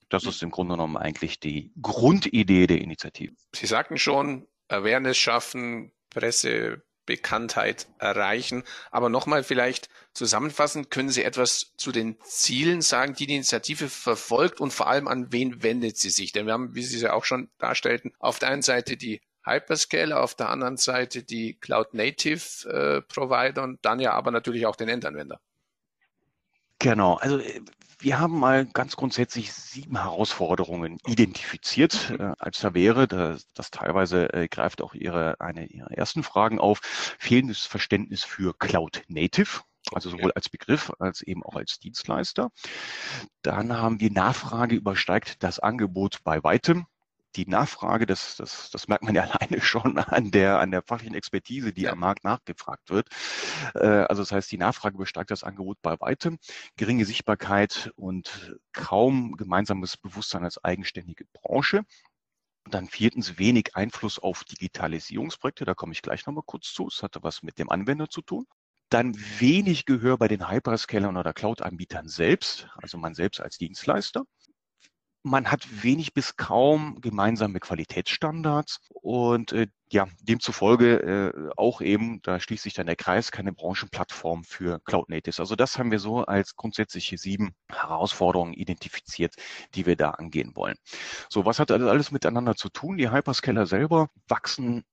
Das 0.10 0.26
ist 0.26 0.44
im 0.44 0.52
Grunde 0.52 0.76
genommen 0.76 0.98
eigentlich 0.98 1.40
die 1.40 1.72
Grundidee 1.82 2.68
der 2.68 2.80
Initiative. 2.82 3.34
Sie 3.54 3.66
sagten 3.66 3.98
schon, 3.98 4.48
Awareness 4.68 5.18
schaffen, 5.18 5.92
Pressebekanntheit 6.10 7.88
erreichen. 8.00 8.64
Aber 8.92 9.10
nochmal 9.10 9.44
vielleicht 9.44 9.90
zusammenfassend, 10.14 10.90
können 10.90 11.10
Sie 11.10 11.24
etwas 11.24 11.74
zu 11.78 11.92
den 11.92 12.18
Zielen 12.24 12.82
sagen, 12.82 13.16
die 13.16 13.28
die 13.28 13.36
Initiative 13.36 13.90
verfolgt 13.90 14.60
und 14.60 14.72
vor 14.72 14.88
allem 14.88 15.08
an 15.08 15.32
wen 15.32 15.64
wendet 15.64 15.98
sie 15.98 16.10
sich? 16.10 16.32
Denn 16.32 16.46
wir 16.46 16.54
haben, 16.54 16.76
wie 16.76 16.84
Sie 16.84 16.96
es 16.96 17.02
ja 17.02 17.14
auch 17.14 17.26
schon 17.26 17.50
darstellten, 17.58 18.14
auf 18.20 18.40
der 18.40 18.50
einen 18.50 18.62
Seite 18.62 18.98
die 18.98 19.22
Hyperscaler, 19.46 20.24
auf 20.24 20.36
der 20.36 20.50
anderen 20.50 20.78
Seite 20.78 21.24
die 21.24 21.54
Cloud 21.54 21.94
Native 21.94 22.68
äh, 22.68 23.02
Provider 23.02 23.64
und 23.64 23.84
dann 23.86 24.00
ja 24.00 24.14
aber 24.14 24.32
natürlich 24.32 24.66
auch 24.66 24.76
den 24.76 24.90
Endanwender. 24.90 25.40
Genau, 26.80 27.16
also 27.16 27.38
äh, 27.40 27.62
wir 28.00 28.20
haben 28.20 28.40
mal 28.40 28.66
ganz 28.66 28.96
grundsätzlich 28.96 29.54
sieben 29.54 30.02
Herausforderungen 30.02 31.00
identifiziert, 31.06 32.12
äh, 32.18 32.34
als 32.38 32.60
da 32.60 32.74
wäre, 32.74 33.08
das, 33.08 33.52
das 33.54 33.72
teilweise 33.72 34.32
äh, 34.34 34.48
greift 34.48 34.82
auch 34.82 34.94
Ihre, 34.94 35.40
eine 35.40 35.66
Ihrer 35.68 35.92
ersten 35.92 36.24
Fragen 36.24 36.60
auf, 36.60 36.80
fehlendes 37.20 37.66
Verständnis 37.66 38.24
für 38.24 38.54
Cloud 38.58 39.04
Native. 39.08 39.62
Also 39.92 40.10
sowohl 40.10 40.32
als 40.32 40.50
Begriff 40.50 40.92
als 40.98 41.22
eben 41.22 41.44
auch 41.44 41.56
als 41.56 41.78
Dienstleister. 41.78 42.50
Dann 43.44 43.74
haben 43.74 44.00
wir 44.00 44.12
Nachfrage 44.12 44.76
übersteigt 44.76 45.44
das 45.44 45.60
Angebot 45.60 46.24
bei 46.24 46.44
weitem 46.44 46.88
die 47.36 47.46
Nachfrage, 47.48 48.06
das, 48.06 48.38
das, 48.38 48.70
das 48.72 48.88
merkt 48.88 49.04
man 49.04 49.16
ja 49.16 49.24
alleine 49.30 49.62
schon 49.62 49.98
an 49.98 50.32
der, 50.32 50.60
an 50.60 50.72
der 50.72 50.82
fachlichen 50.82 51.16
Expertise, 51.16 51.74
die 51.74 51.84
ja. 51.84 51.92
am 51.92 52.00
Markt 52.00 52.24
nachgefragt 52.24 52.90
wird. 52.90 53.10
Äh, 53.76 53.86
also 53.86 54.22
das 54.22 54.32
heißt, 54.32 54.52
die 54.52 54.58
Nachfrage 54.58 54.98
besteigt 54.98 55.32
das 55.32 55.44
Angebot 55.44 55.82
bei 55.82 56.00
weitem, 56.00 56.38
geringe 56.78 57.06
Sichtbarkeit 57.06 57.92
und 57.96 58.58
kaum 58.74 59.36
gemeinsames 59.38 59.98
Bewusstsein 59.98 60.44
als 60.44 60.64
eigenständige 60.64 61.26
Branche. 61.34 61.84
Dann 62.68 62.88
viertens 62.88 63.38
wenig 63.38 63.76
Einfluss 63.76 64.18
auf 64.18 64.44
Digitalisierungsprojekte, 64.44 65.66
da 65.66 65.76
komme 65.76 65.94
ich 65.94 66.02
gleich 66.02 66.26
nochmal 66.26 66.44
kurz 66.46 66.74
zu. 66.74 66.88
Es 66.88 67.04
hatte 67.04 67.22
was 67.22 67.44
mit 67.44 67.60
dem 67.60 67.70
Anwender 67.70 68.10
zu 68.10 68.22
tun. 68.22 68.46
Dann 68.90 69.16
wenig 69.40 69.86
Gehör 69.86 70.18
bei 70.18 70.28
den 70.28 70.50
Hyperscalern 70.50 71.18
oder 71.18 71.34
Cloud-Anbietern 71.34 72.08
selbst, 72.08 72.68
also 72.76 72.98
man 72.98 73.14
selbst 73.14 73.42
als 73.42 73.58
Dienstleister 73.58 74.24
man 75.26 75.52
hat 75.52 75.84
wenig 75.84 76.14
bis 76.14 76.38
kaum 76.38 77.02
gemeinsame 77.02 77.60
Qualitätsstandards 77.60 78.80
und 78.90 79.52
äh, 79.54 79.68
ja, 79.92 80.08
demzufolge 80.22 81.34
äh, 81.34 81.50
auch 81.58 81.82
eben, 81.82 82.22
da 82.22 82.40
schließt 82.40 82.64
sich 82.64 82.76
dann 82.76 82.86
der 82.86 82.96
Kreis, 82.96 83.32
keine 83.32 83.52
Branchenplattform 83.52 84.44
für 84.44 84.80
Cloud 84.86 85.10
Natives. 85.10 85.40
Also 85.40 85.56
das 85.56 85.80
haben 85.80 85.90
wir 85.90 86.00
so 86.00 86.24
als 86.26 86.56
grundsätzliche 86.56 87.18
sieben 87.18 87.56
Herausforderungen 87.72 88.54
identifiziert, 88.54 89.34
die 89.74 89.88
wir 89.88 89.96
da 89.96 90.12
angehen 90.12 90.56
wollen. 90.56 90.76
So, 91.30 91.44
was 91.44 91.60
hat 91.60 91.72
das 91.72 91.82
alles 91.82 92.12
miteinander 92.12 92.56
zu 92.56 92.70
tun? 92.70 92.98
Die 92.98 93.10
Hyperscaler 93.10 93.66
selber 93.66 94.10
wachsen 94.28 94.84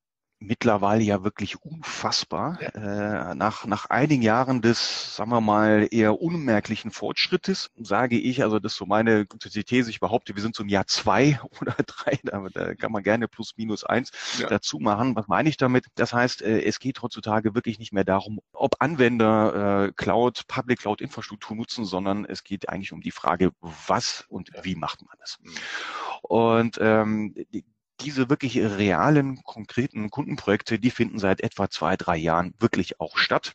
mittlerweile 0.46 1.02
ja 1.02 1.24
wirklich 1.24 1.62
unfassbar. 1.62 2.58
Ja. 2.60 3.30
Äh, 3.30 3.34
nach, 3.34 3.66
nach 3.66 3.86
einigen 3.90 4.22
Jahren 4.22 4.62
des, 4.62 5.16
sagen 5.16 5.30
wir 5.30 5.40
mal, 5.40 5.88
eher 5.90 6.20
unmerklichen 6.20 6.90
Fortschrittes, 6.90 7.70
sage 7.76 8.18
ich, 8.18 8.42
also 8.42 8.58
das 8.58 8.72
ist 8.72 8.78
so 8.78 8.86
meine 8.86 9.26
These, 9.26 9.90
ich 9.90 10.00
behaupte, 10.00 10.34
wir 10.34 10.42
sind 10.42 10.54
so 10.54 10.62
im 10.62 10.68
Jahr 10.68 10.86
zwei 10.86 11.40
oder 11.60 11.74
drei, 11.86 12.18
da, 12.24 12.46
da 12.52 12.74
kann 12.74 12.92
man 12.92 13.02
gerne 13.02 13.28
plus 13.28 13.54
minus 13.56 13.84
eins 13.84 14.10
ja. 14.38 14.48
dazu 14.48 14.78
machen. 14.78 15.16
Was 15.16 15.28
meine 15.28 15.48
ich 15.48 15.56
damit? 15.56 15.86
Das 15.94 16.12
heißt, 16.12 16.42
äh, 16.42 16.62
es 16.62 16.78
geht 16.78 17.02
heutzutage 17.02 17.54
wirklich 17.54 17.78
nicht 17.78 17.92
mehr 17.92 18.04
darum, 18.04 18.40
ob 18.52 18.76
Anwender 18.80 19.86
äh, 19.86 19.92
Cloud, 19.92 20.46
Public 20.48 20.80
Cloud 20.80 21.00
Infrastruktur 21.00 21.56
nutzen, 21.56 21.84
sondern 21.84 22.24
es 22.24 22.44
geht 22.44 22.68
eigentlich 22.68 22.92
um 22.92 23.00
die 23.00 23.10
Frage, 23.10 23.52
was 23.60 24.24
und 24.28 24.50
wie 24.62 24.74
macht 24.74 25.02
man 25.02 25.16
das? 25.20 25.38
Mhm. 25.40 25.50
Und 26.22 26.78
ähm, 26.80 27.34
die, 27.52 27.64
diese 28.04 28.28
wirklich 28.28 28.58
realen, 28.58 29.42
konkreten 29.42 30.10
Kundenprojekte, 30.10 30.78
die 30.78 30.90
finden 30.90 31.18
seit 31.18 31.40
etwa 31.42 31.70
zwei, 31.70 31.96
drei 31.96 32.16
Jahren 32.16 32.54
wirklich 32.58 33.00
auch 33.00 33.16
statt 33.16 33.54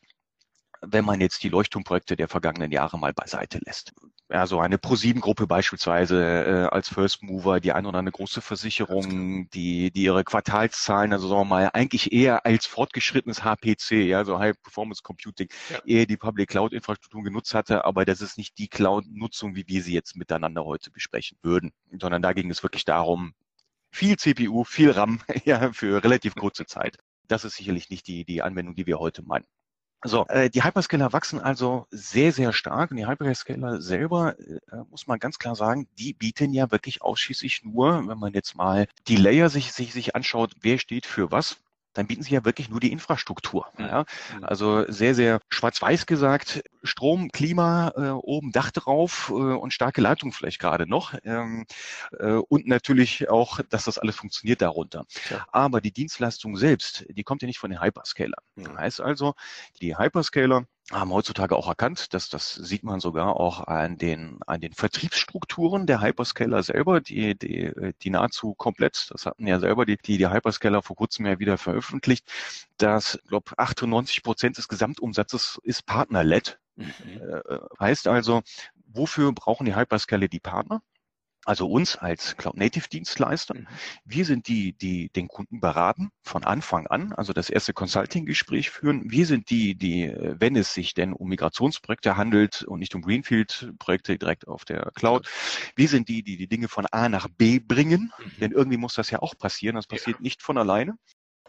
wenn 0.81 1.05
man 1.05 1.21
jetzt 1.21 1.43
die 1.43 1.49
Leuchtturmprojekte 1.49 2.15
der 2.15 2.27
vergangenen 2.27 2.71
Jahre 2.71 2.97
mal 2.99 3.13
beiseite 3.13 3.59
lässt. 3.65 3.93
Ja, 4.29 4.45
so 4.45 4.59
eine 4.59 4.75
Pro7-Gruppe 4.75 5.47
beispielsweise 5.47 6.21
äh, 6.21 6.75
als 6.75 6.89
First 6.89 7.23
Mover, 7.23 7.61
die 7.61 7.71
ein 7.71 7.85
oder 7.85 7.99
eine 7.99 8.11
große 8.11 8.41
Versicherung, 8.41 9.49
die, 9.51 9.89
die 9.91 10.03
ihre 10.03 10.25
Quartalszahlen, 10.25 11.13
also 11.13 11.29
sagen 11.29 11.41
wir 11.41 11.45
mal, 11.45 11.69
eigentlich 11.73 12.11
eher 12.11 12.45
als 12.45 12.65
fortgeschrittenes 12.65 13.43
HPC, 13.43 13.91
ja, 14.05 14.25
so 14.25 14.37
High 14.37 14.61
Performance 14.61 15.01
Computing, 15.01 15.47
ja. 15.69 15.79
eher 15.85 16.05
die 16.05 16.17
Public 16.17 16.49
Cloud 16.49 16.73
Infrastruktur 16.73 17.23
genutzt 17.23 17.53
hatte, 17.53 17.85
aber 17.85 18.03
das 18.03 18.19
ist 18.19 18.37
nicht 18.37 18.57
die 18.57 18.67
Cloud-Nutzung, 18.67 19.55
wie 19.55 19.67
wir 19.67 19.81
sie 19.81 19.93
jetzt 19.93 20.17
miteinander 20.17 20.65
heute 20.65 20.91
besprechen 20.91 21.37
würden, 21.41 21.71
sondern 21.97 22.21
da 22.21 22.33
ging 22.33 22.51
es 22.51 22.63
wirklich 22.63 22.83
darum, 22.83 23.33
viel 23.97 24.17
CPU, 24.17 24.63
viel 24.63 24.91
RAM 24.91 25.21
ja, 25.45 25.73
für 25.73 26.03
relativ 26.03 26.35
kurze 26.35 26.65
Zeit. 26.65 26.97
Das 27.27 27.43
ist 27.43 27.55
sicherlich 27.55 27.89
nicht 27.89 28.07
die, 28.07 28.23
die 28.23 28.41
Anwendung, 28.41 28.75
die 28.75 28.85
wir 28.85 28.99
heute 28.99 29.23
meinen. 29.23 29.45
So, 30.05 30.27
äh, 30.27 30.51
die 30.51 30.63
Hyperscaler 30.63 31.11
wachsen 31.11 31.39
also 31.39 31.87
sehr, 31.89 32.31
sehr 32.31 32.53
stark 32.53 32.91
und 32.91 32.97
die 32.97 33.07
Hyperscaler 33.07 33.81
selber, 33.81 34.37
äh, 34.39 34.59
muss 34.91 35.07
man 35.07 35.17
ganz 35.17 35.39
klar 35.39 35.55
sagen, 35.55 35.89
die 35.97 36.13
bieten 36.13 36.53
ja 36.53 36.69
wirklich 36.69 37.01
ausschließlich 37.01 37.63
nur, 37.63 38.07
wenn 38.07 38.19
man 38.19 38.33
jetzt 38.33 38.55
mal 38.55 38.87
die 39.07 39.15
Layer 39.15 39.49
sich, 39.49 39.73
sich, 39.73 39.93
sich 39.93 40.15
anschaut, 40.15 40.53
wer 40.61 40.77
steht 40.77 41.07
für 41.07 41.31
was, 41.31 41.57
dann 41.97 42.07
bieten 42.07 42.21
sie 42.21 42.35
ja 42.35 42.45
wirklich 42.45 42.69
nur 42.69 42.79
die 42.79 42.91
Infrastruktur. 42.91 43.65
Ja? 43.79 44.05
Also 44.41 44.85
sehr, 44.87 45.15
sehr 45.15 45.39
schwarz-weiß 45.49 46.05
gesagt, 46.05 46.61
Strom, 46.83 47.31
Klima, 47.31 47.91
äh, 47.95 48.09
oben 48.09 48.51
Dach 48.51 48.71
drauf 48.71 49.29
äh, 49.29 49.33
und 49.33 49.73
starke 49.73 49.99
Leitung 49.99 50.31
vielleicht 50.31 50.59
gerade 50.59 50.87
noch. 50.87 51.15
Ähm, 51.23 51.65
äh, 52.19 52.33
und 52.33 52.67
natürlich 52.67 53.29
auch, 53.29 53.59
dass 53.69 53.85
das 53.85 53.97
alles 53.97 54.15
funktioniert 54.15 54.61
darunter. 54.61 55.05
Ja. 55.29 55.45
Aber 55.51 55.81
die 55.81 55.91
Dienstleistung 55.91 56.55
selbst, 56.55 57.05
die 57.09 57.23
kommt 57.23 57.41
ja 57.41 57.47
nicht 57.47 57.59
von 57.59 57.71
den 57.71 57.81
Hyperscalern. 57.81 58.43
Das 58.55 58.75
heißt 58.75 59.01
also, 59.01 59.33
die 59.81 59.97
Hyperscaler 59.97 60.65
haben 60.91 61.11
heutzutage 61.11 61.55
auch 61.55 61.67
erkannt, 61.67 62.13
dass 62.13 62.29
das 62.29 62.53
sieht 62.53 62.83
man 62.83 62.99
sogar 63.01 63.35
auch 63.35 63.67
an 63.67 63.97
den 63.97 64.39
an 64.47 64.61
den 64.61 64.73
Vertriebsstrukturen 64.73 65.85
der 65.85 66.01
Hyperscaler 66.01 66.63
selber, 66.63 67.01
die 67.01 67.37
die 67.37 67.93
die 68.01 68.09
nahezu 68.09 68.53
komplett, 68.55 69.09
das 69.11 69.25
hatten 69.25 69.47
ja 69.47 69.59
selber 69.59 69.85
die 69.85 69.97
die, 69.97 70.17
die 70.17 70.29
Hyperscaler 70.29 70.81
vor 70.81 70.95
kurzem 70.95 71.25
ja 71.25 71.39
wieder 71.39 71.57
veröffentlicht, 71.57 72.31
dass 72.77 73.19
glaube 73.27 73.51
98 73.57 74.23
Prozent 74.23 74.57
des 74.57 74.67
Gesamtumsatzes 74.69 75.59
ist 75.63 75.85
partnerled. 75.85 76.59
Mhm. 76.77 76.93
Äh, 77.21 77.59
heißt 77.79 78.07
also, 78.07 78.41
wofür 78.85 79.33
brauchen 79.33 79.65
die 79.65 79.75
Hyperscaler 79.75 80.29
die 80.29 80.39
Partner? 80.39 80.81
Also 81.47 81.67
uns 81.67 81.95
als 81.95 82.35
Cloud-Native-Dienstleister. 82.35 83.55
Mhm. 83.55 83.67
Wir 84.03 84.25
sind 84.25 84.47
die, 84.47 84.73
die 84.73 85.09
den 85.09 85.29
Kunden 85.29 85.61
beraten 85.61 86.09
von 86.21 86.43
Anfang 86.43 86.87
an, 86.87 87.13
also 87.13 87.31
das 87.31 87.49
erste 87.49 87.73
Consulting-Gespräch 87.73 88.69
führen. 88.69 89.09
Wir 89.09 89.25
sind 89.25 89.49
die, 89.49 89.75
die, 89.75 90.13
wenn 90.17 90.57
es 90.57 90.73
sich 90.73 90.93
denn 90.93 91.13
um 91.13 91.29
Migrationsprojekte 91.29 92.17
handelt 92.17 92.63
und 92.63 92.79
nicht 92.79 92.95
um 92.95 93.01
Greenfield-Projekte 93.01 94.17
direkt 94.17 94.47
auf 94.47 94.65
der 94.65 94.91
Cloud, 94.93 95.27
wir 95.75 95.87
sind 95.87 96.09
die, 96.09 96.21
die 96.21 96.35
die 96.35 96.47
Dinge 96.47 96.67
von 96.67 96.85
A 96.87 97.07
nach 97.07 97.29
B 97.29 97.59
bringen, 97.59 98.11
mhm. 98.17 98.31
denn 98.41 98.51
irgendwie 98.51 98.77
muss 98.77 98.95
das 98.95 99.09
ja 99.09 99.19
auch 99.19 99.37
passieren. 99.37 99.75
Das 99.77 99.87
passiert 99.87 100.17
ja. 100.17 100.23
nicht 100.23 100.41
von 100.41 100.57
alleine. 100.57 100.97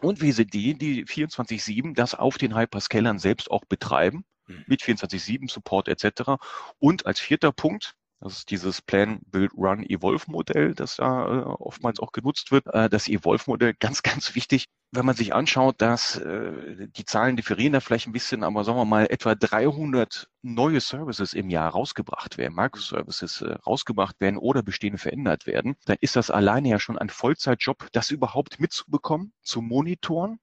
Und 0.01 0.21
wir 0.21 0.33
sind 0.33 0.53
die, 0.53 0.77
die 0.77 1.05
24-7 1.05 1.93
das 1.93 2.15
auf 2.15 2.37
den 2.37 2.55
Hyperscalern 2.55 3.19
selbst 3.19 3.51
auch 3.51 3.65
betreiben, 3.65 4.23
mhm. 4.47 4.63
mit 4.65 4.81
24-7 4.81 5.51
Support 5.51 5.89
etc. 5.89 6.41
Und 6.79 7.05
als 7.05 7.19
vierter 7.19 7.51
Punkt, 7.51 7.95
das 8.21 8.39
ist 8.39 8.51
dieses 8.51 8.81
Plan, 8.81 9.19
Build, 9.27 9.53
Run, 9.55 9.83
Evolve-Modell, 9.83 10.75
das 10.75 10.97
da 10.97 11.25
äh, 11.25 11.43
oftmals 11.43 11.99
auch 11.99 12.11
genutzt 12.11 12.51
wird. 12.51 12.67
Äh, 12.67 12.89
das 12.89 13.07
Evolve-Modell, 13.07 13.73
ganz, 13.79 14.03
ganz 14.03 14.35
wichtig, 14.35 14.65
wenn 14.91 15.05
man 15.05 15.15
sich 15.15 15.33
anschaut, 15.33 15.81
dass 15.81 16.17
äh, 16.17 16.87
die 16.89 17.05
Zahlen 17.05 17.37
differieren 17.37 17.73
da 17.73 17.79
vielleicht 17.79 18.07
ein 18.07 18.11
bisschen, 18.11 18.43
aber 18.43 18.63
sagen 18.63 18.77
wir 18.77 18.85
mal, 18.85 19.07
etwa 19.09 19.35
300 19.35 20.27
neue 20.41 20.81
Services 20.81 21.33
im 21.33 21.49
Jahr 21.49 21.71
rausgebracht 21.71 22.37
werden, 22.37 22.55
Microservices 22.55 23.41
äh, 23.41 23.53
rausgebracht 23.65 24.19
werden 24.19 24.37
oder 24.37 24.63
bestehende 24.63 24.97
verändert 24.97 25.45
werden, 25.47 25.75
dann 25.85 25.97
ist 26.01 26.15
das 26.15 26.29
alleine 26.29 26.69
ja 26.69 26.79
schon 26.79 26.97
ein 26.97 27.09
Vollzeitjob, 27.09 27.87
das 27.93 28.11
überhaupt 28.11 28.59
mitzubekommen, 28.59 29.31
zu 29.43 29.61
monitoren 29.61 30.39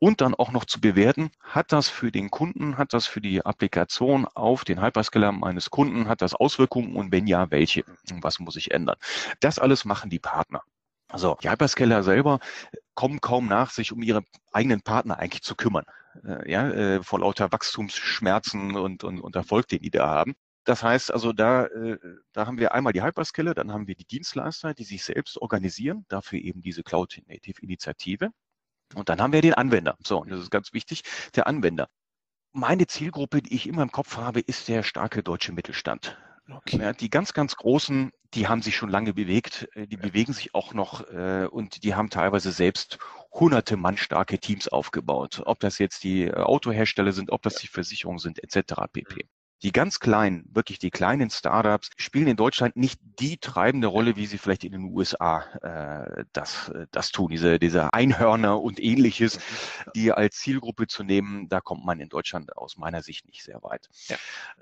und 0.00 0.20
dann 0.20 0.34
auch 0.34 0.50
noch 0.50 0.64
zu 0.64 0.80
bewerten, 0.80 1.30
hat 1.40 1.72
das 1.72 1.88
für 1.88 2.10
den 2.10 2.30
Kunden, 2.30 2.78
hat 2.78 2.92
das 2.94 3.06
für 3.06 3.20
die 3.20 3.44
Applikation 3.44 4.26
auf 4.26 4.64
den 4.64 4.82
Hyperscaler 4.82 5.30
meines 5.30 5.70
Kunden, 5.70 6.08
hat 6.08 6.22
das 6.22 6.34
Auswirkungen 6.34 6.96
und 6.96 7.12
wenn 7.12 7.28
ja, 7.28 7.50
welche? 7.50 7.84
Was 8.20 8.40
muss 8.40 8.56
ich 8.56 8.72
ändern? 8.72 8.96
Das 9.40 9.58
alles 9.58 9.84
machen 9.84 10.10
die 10.10 10.18
Partner. 10.18 10.62
Also 11.08 11.36
die 11.42 11.50
Hyperscaler 11.50 12.02
selber 12.02 12.40
kommen 12.94 13.20
kaum 13.20 13.46
nach, 13.46 13.70
sich 13.70 13.92
um 13.92 14.02
ihre 14.02 14.22
eigenen 14.52 14.80
Partner 14.80 15.18
eigentlich 15.18 15.42
zu 15.42 15.54
kümmern. 15.54 15.84
Äh, 16.24 16.50
ja, 16.50 16.68
äh, 16.70 17.02
vor 17.02 17.20
lauter 17.20 17.52
Wachstumsschmerzen 17.52 18.76
und, 18.76 19.04
und, 19.04 19.20
und 19.20 19.36
Erfolg, 19.36 19.68
den 19.68 19.82
die 19.82 19.90
da 19.90 20.08
haben. 20.08 20.34
Das 20.64 20.82
heißt 20.82 21.12
also, 21.12 21.32
da, 21.32 21.66
äh, 21.66 21.98
da 22.32 22.46
haben 22.46 22.58
wir 22.58 22.72
einmal 22.72 22.92
die 22.92 23.02
Hyperscaler, 23.02 23.54
dann 23.54 23.72
haben 23.72 23.86
wir 23.86 23.94
die 23.94 24.04
Dienstleister, 24.04 24.74
die 24.74 24.84
sich 24.84 25.04
selbst 25.04 25.36
organisieren, 25.38 26.04
dafür 26.08 26.38
eben 26.38 26.62
diese 26.62 26.82
Cloud-Native-Initiative. 26.82 28.30
Und 28.94 29.08
dann 29.08 29.20
haben 29.20 29.32
wir 29.32 29.42
den 29.42 29.54
Anwender. 29.54 29.96
So, 30.04 30.20
und 30.20 30.30
das 30.30 30.40
ist 30.40 30.50
ganz 30.50 30.72
wichtig, 30.72 31.02
der 31.34 31.46
Anwender. 31.46 31.88
Meine 32.52 32.86
Zielgruppe, 32.86 33.42
die 33.42 33.54
ich 33.54 33.68
immer 33.68 33.82
im 33.82 33.92
Kopf 33.92 34.16
habe, 34.16 34.40
ist 34.40 34.68
der 34.68 34.82
starke 34.82 35.22
deutsche 35.22 35.52
Mittelstand. 35.52 36.18
Okay. 36.48 36.78
Ja, 36.78 36.92
die 36.92 37.10
ganz, 37.10 37.32
ganz 37.32 37.56
großen, 37.56 38.10
die 38.34 38.48
haben 38.48 38.62
sich 38.62 38.76
schon 38.76 38.88
lange 38.88 39.14
bewegt, 39.14 39.68
äh, 39.74 39.86
die 39.86 39.96
ja. 39.96 40.02
bewegen 40.02 40.32
sich 40.32 40.54
auch 40.54 40.74
noch 40.74 41.08
äh, 41.08 41.46
und 41.50 41.84
die 41.84 41.94
haben 41.94 42.10
teilweise 42.10 42.50
selbst 42.52 42.98
hunderte 43.32 43.76
Mann 43.76 43.96
starke 43.96 44.38
Teams 44.38 44.68
aufgebaut. 44.68 45.42
Ob 45.44 45.60
das 45.60 45.78
jetzt 45.78 46.02
die 46.02 46.24
äh, 46.24 46.32
Autohersteller 46.32 47.12
sind, 47.12 47.30
ob 47.30 47.42
das 47.42 47.54
die 47.56 47.68
Versicherungen 47.68 48.18
sind, 48.18 48.42
etc. 48.42 48.74
pp. 48.92 49.28
Die 49.62 49.72
ganz 49.72 50.00
kleinen, 50.00 50.48
wirklich 50.52 50.78
die 50.78 50.90
kleinen 50.90 51.30
Startups 51.30 51.90
spielen 51.96 52.28
in 52.28 52.36
Deutschland 52.36 52.76
nicht 52.76 53.00
die 53.18 53.38
treibende 53.38 53.88
Rolle, 53.88 54.16
wie 54.16 54.26
sie 54.26 54.38
vielleicht 54.38 54.64
in 54.64 54.72
den 54.72 54.84
USA 54.84 55.42
äh, 55.62 56.24
das, 56.32 56.72
das 56.90 57.10
tun. 57.10 57.30
Diese, 57.30 57.58
diese 57.58 57.92
Einhörner 57.92 58.60
und 58.60 58.80
ähnliches, 58.80 59.38
die 59.94 60.12
als 60.12 60.36
Zielgruppe 60.36 60.86
zu 60.86 61.04
nehmen, 61.04 61.48
da 61.48 61.60
kommt 61.60 61.84
man 61.84 62.00
in 62.00 62.08
Deutschland 62.08 62.56
aus 62.56 62.76
meiner 62.78 63.02
Sicht 63.02 63.26
nicht 63.26 63.42
sehr 63.42 63.62
weit. 63.62 63.88
Ja. 64.08 64.16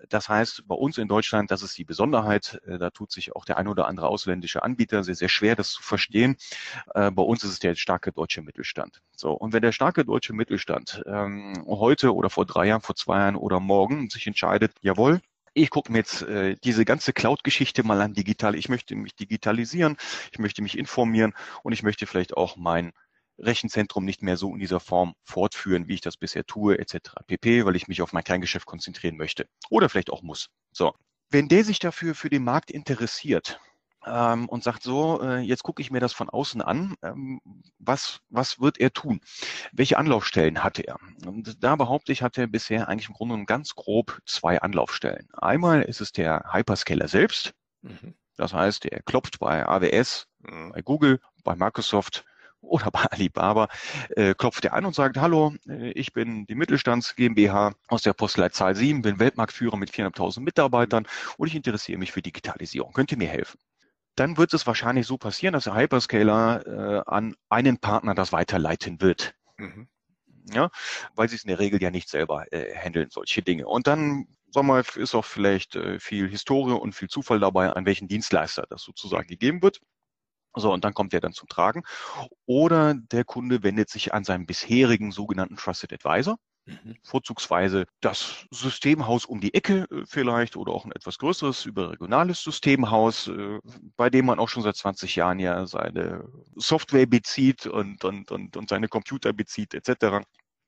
Das 0.09 0.29
heißt, 0.29 0.65
bei 0.67 0.75
uns 0.75 0.99
in 0.99 1.09
Deutschland, 1.09 1.51
das 1.51 1.63
ist 1.63 1.79
die 1.79 1.85
Besonderheit, 1.85 2.61
äh, 2.67 2.79
da 2.79 2.91
tut 2.91 3.13
sich 3.13 3.35
auch 3.35 3.45
der 3.45 3.59
ein 3.59 3.69
oder 3.69 3.87
andere 3.87 4.09
ausländische 4.09 4.63
Anbieter 4.63 5.05
sehr, 5.05 5.15
sehr 5.15 5.29
schwer, 5.29 5.55
das 5.55 5.71
zu 5.71 5.83
verstehen. 5.83 6.37
Äh, 6.95 7.11
bei 7.11 7.23
uns 7.23 7.45
ist 7.45 7.51
es 7.51 7.59
der 7.61 7.75
starke 7.77 8.13
deutsche 8.13 8.43
Mittelstand. 8.43 9.03
So, 9.17 9.33
und 9.33 9.53
wenn 9.53 9.63
der 9.63 9.73
starke 9.73 10.05
deutsche 10.05 10.33
Mittelstand 10.33 11.03
ähm, 11.07 11.65
heute 11.67 12.15
oder 12.15 12.31
vor 12.31 12.47
drei 12.47 12.67
Jahren, 12.67 12.83
vor 12.83 12.95
zwei 12.95 13.19
Jahren 13.19 13.37
oder 13.37 13.61
morgen 13.61 14.11
sich 14.11 14.27
entscheidet, 14.27 14.73
jawohl, 14.89 15.21
ich 15.53 15.71
gucke 15.71 15.93
mir 15.93 15.99
jetzt 15.99 16.23
äh, 16.23 16.57
diese 16.65 16.85
ganze 16.85 17.13
Cloud-Geschichte 17.13 17.83
mal 17.83 18.01
an 18.01 18.15
digital. 18.15 18.55
Ich 18.55 18.69
möchte 18.69 18.97
mich 18.97 19.15
digitalisieren, 19.15 19.97
ich 20.33 20.39
möchte 20.39 20.63
mich 20.63 20.79
informieren 20.79 21.35
und 21.63 21.73
ich 21.73 21.83
möchte 21.83 22.07
vielleicht 22.07 22.37
auch 22.37 22.57
mein 22.57 22.93
Rechenzentrum 23.39 24.05
nicht 24.05 24.23
mehr 24.23 24.37
so 24.37 24.53
in 24.53 24.59
dieser 24.59 24.81
Form 24.81 25.15
fortführen, 25.25 25.89
wie 25.89 25.95
ich 25.95 26.01
das 26.01 26.17
bisher 26.17 26.45
tue, 26.45 26.79
etc. 26.79 27.13
pp, 27.27 27.67
weil 27.67 27.77
ich 27.77 27.87
mich 27.87 28.03
auf 28.03 28.13
mein 28.13 28.25
Kerngeschäft 28.25 28.67
konzentrieren 28.67 29.17
möchte. 29.17 29.47
Oder 29.69 29.89
vielleicht 29.89 30.11
auch 30.11 30.23
muss. 30.23 30.49
So. 30.73 30.95
Wenn 31.31 31.49
der 31.49 31.65
sich 31.65 31.79
dafür 31.79 32.15
für 32.15 32.31
den 32.31 32.43
Markt 32.43 32.71
interessiert, 32.71 33.61
ähm, 34.11 34.49
und 34.49 34.63
sagt 34.63 34.83
so, 34.83 35.23
äh, 35.23 35.39
jetzt 35.39 35.63
gucke 35.63 35.83
ich 35.83 35.91
mir 35.91 36.01
das 36.01 36.13
von 36.13 36.29
außen 36.29 36.63
an, 36.63 36.95
ähm, 37.03 37.41
was, 37.79 38.21
was 38.29 38.61
wird 38.61 38.79
er 38.79 38.93
tun? 38.93 39.21
Welche 39.73 39.99
Anlaufstellen 39.99 40.63
hatte 40.63 40.83
er? 40.83 40.99
Und 41.27 41.63
da 41.63 41.77
behaupte 41.77 42.13
ich, 42.13 42.23
hat 42.23 42.39
er 42.39 42.47
bisher 42.47 42.89
eigentlich 42.89 43.09
im 43.09 43.15
Grunde 43.15 43.33
genommen 43.33 43.47
ganz 43.47 43.75
grob 43.75 44.21
zwei 44.27 44.61
Anlaufstellen. 44.61 45.29
Einmal 45.33 45.83
ist 45.83 46.01
es 46.01 46.13
der 46.13 46.53
Hyperscaler 46.53 47.09
selbst. 47.09 47.53
Mhm. 47.83 48.15
Das 48.37 48.55
heißt, 48.55 48.87
er 48.87 49.03
klopft 49.03 49.39
bei 49.41 49.67
AWS, 49.67 50.27
mhm. 50.41 50.73
bei 50.73 50.83
Google, 50.83 51.21
bei 51.45 51.57
Microsoft 51.57 52.25
oder 52.61 52.91
bei 52.91 53.05
Alibaba, 53.11 53.69
äh, 54.17 54.35
klopft 54.35 54.65
er 54.65 54.75
an 54.75 54.85
und 54.85 54.95
sagt, 54.95 55.17
hallo, 55.17 55.55
äh, 55.69 55.91
ich 55.93 56.13
bin 56.13 56.47
die 56.47 56.55
Mittelstands 56.55 57.15
GmbH 57.17 57.75
aus 57.89 58.03
der 58.03 58.13
Postleitzahl 58.13 58.75
7, 58.75 59.03
bin 59.03 59.19
Weltmarktführer 59.19 59.77
mit 59.77 59.91
400.000 59.91 60.41
Mitarbeitern 60.41 61.07
und 61.37 61.49
ich 61.49 61.55
interessiere 61.55 61.99
mich 61.99 62.13
für 62.13 62.23
Digitalisierung. 62.23 62.93
Könnt 62.93 63.13
ihr 63.13 63.19
mir 63.19 63.29
helfen? 63.29 63.59
Dann 64.19 64.37
wird 64.37 64.53
es 64.53 64.67
wahrscheinlich 64.67 65.07
so 65.07 65.17
passieren, 65.17 65.53
dass 65.53 65.65
der 65.65 65.77
Hyperscaler 65.77 66.67
äh, 66.67 67.03
an 67.07 67.37
einen 67.49 67.79
Partner 67.79 68.15
das 68.15 68.33
weiterleiten 68.33 69.01
wird. 69.01 69.35
Mhm. 69.57 69.89
Ja, 70.51 70.71
weil 71.15 71.29
sie 71.29 71.37
es 71.37 71.45
in 71.45 71.49
der 71.49 71.59
Regel 71.59 71.81
ja 71.83 71.91
nicht 71.91 72.09
selber 72.09 72.51
äh, 72.53 72.75
handeln, 72.75 73.11
solche 73.11 73.43
Dinge. 73.43 73.67
Und 73.69 73.87
dann 73.87 74.27
sag 74.51 74.65
mal, 74.65 74.83
ist 74.97 75.15
auch 75.15 75.25
vielleicht 75.25 75.77
äh, 75.77 76.01
viel 76.01 76.29
Historie 76.29 76.73
und 76.73 76.95
viel 76.95 77.09
Zufall 77.09 77.39
dabei, 77.39 77.71
an 77.71 77.87
welchen 77.87 78.09
Dienstleister 78.09 78.65
das 78.69 78.83
sozusagen 78.83 79.29
gegeben 79.29 79.63
wird. 79.63 79.81
So, 80.55 80.73
und 80.73 80.85
dann 80.85 80.95
kommt 80.95 81.13
der 81.13 81.21
dann 81.21 81.33
zum 81.33 81.49
Tragen. 81.49 81.85
Oder 82.47 82.95
der 82.95 83.25
Kunde 83.25 83.63
wendet 83.63 83.91
sich 83.91 84.15
an 84.15 84.25
seinen 84.25 84.47
bisherigen 84.47 85.13
sogenannten 85.13 85.57
Trusted 85.57 85.93
Advisor. 85.93 86.39
Mhm. 86.69 86.97
Vorzugsweise 87.03 87.87
das 88.01 88.47
Systemhaus 88.51 89.25
um 89.25 89.41
die 89.41 89.55
Ecke 89.55 89.87
äh, 89.91 90.05
vielleicht 90.07 90.57
oder 90.57 90.73
auch 90.73 90.85
ein 90.85 90.93
etwas 90.93 91.19
größeres 91.19 91.65
überregionales 91.65 92.43
Systemhaus, 92.43 93.29
äh, 93.29 93.59
bei 93.97 94.11
dem 94.11 94.27
man 94.27 94.39
auch 94.39 94.49
schon 94.49 94.63
seit 94.63 94.77
20 94.77 95.17
Jahren 95.17 95.39
ja 95.39 95.67
seine 95.67 96.29
Software 96.57 97.07
bezieht 97.07 97.67
und, 97.67 98.05
und, 98.05 98.31
und, 98.31 98.57
und 98.57 98.69
seine 98.69 98.89
Computer 98.89 99.33
bezieht 99.33 99.75
etc. 99.75 100.25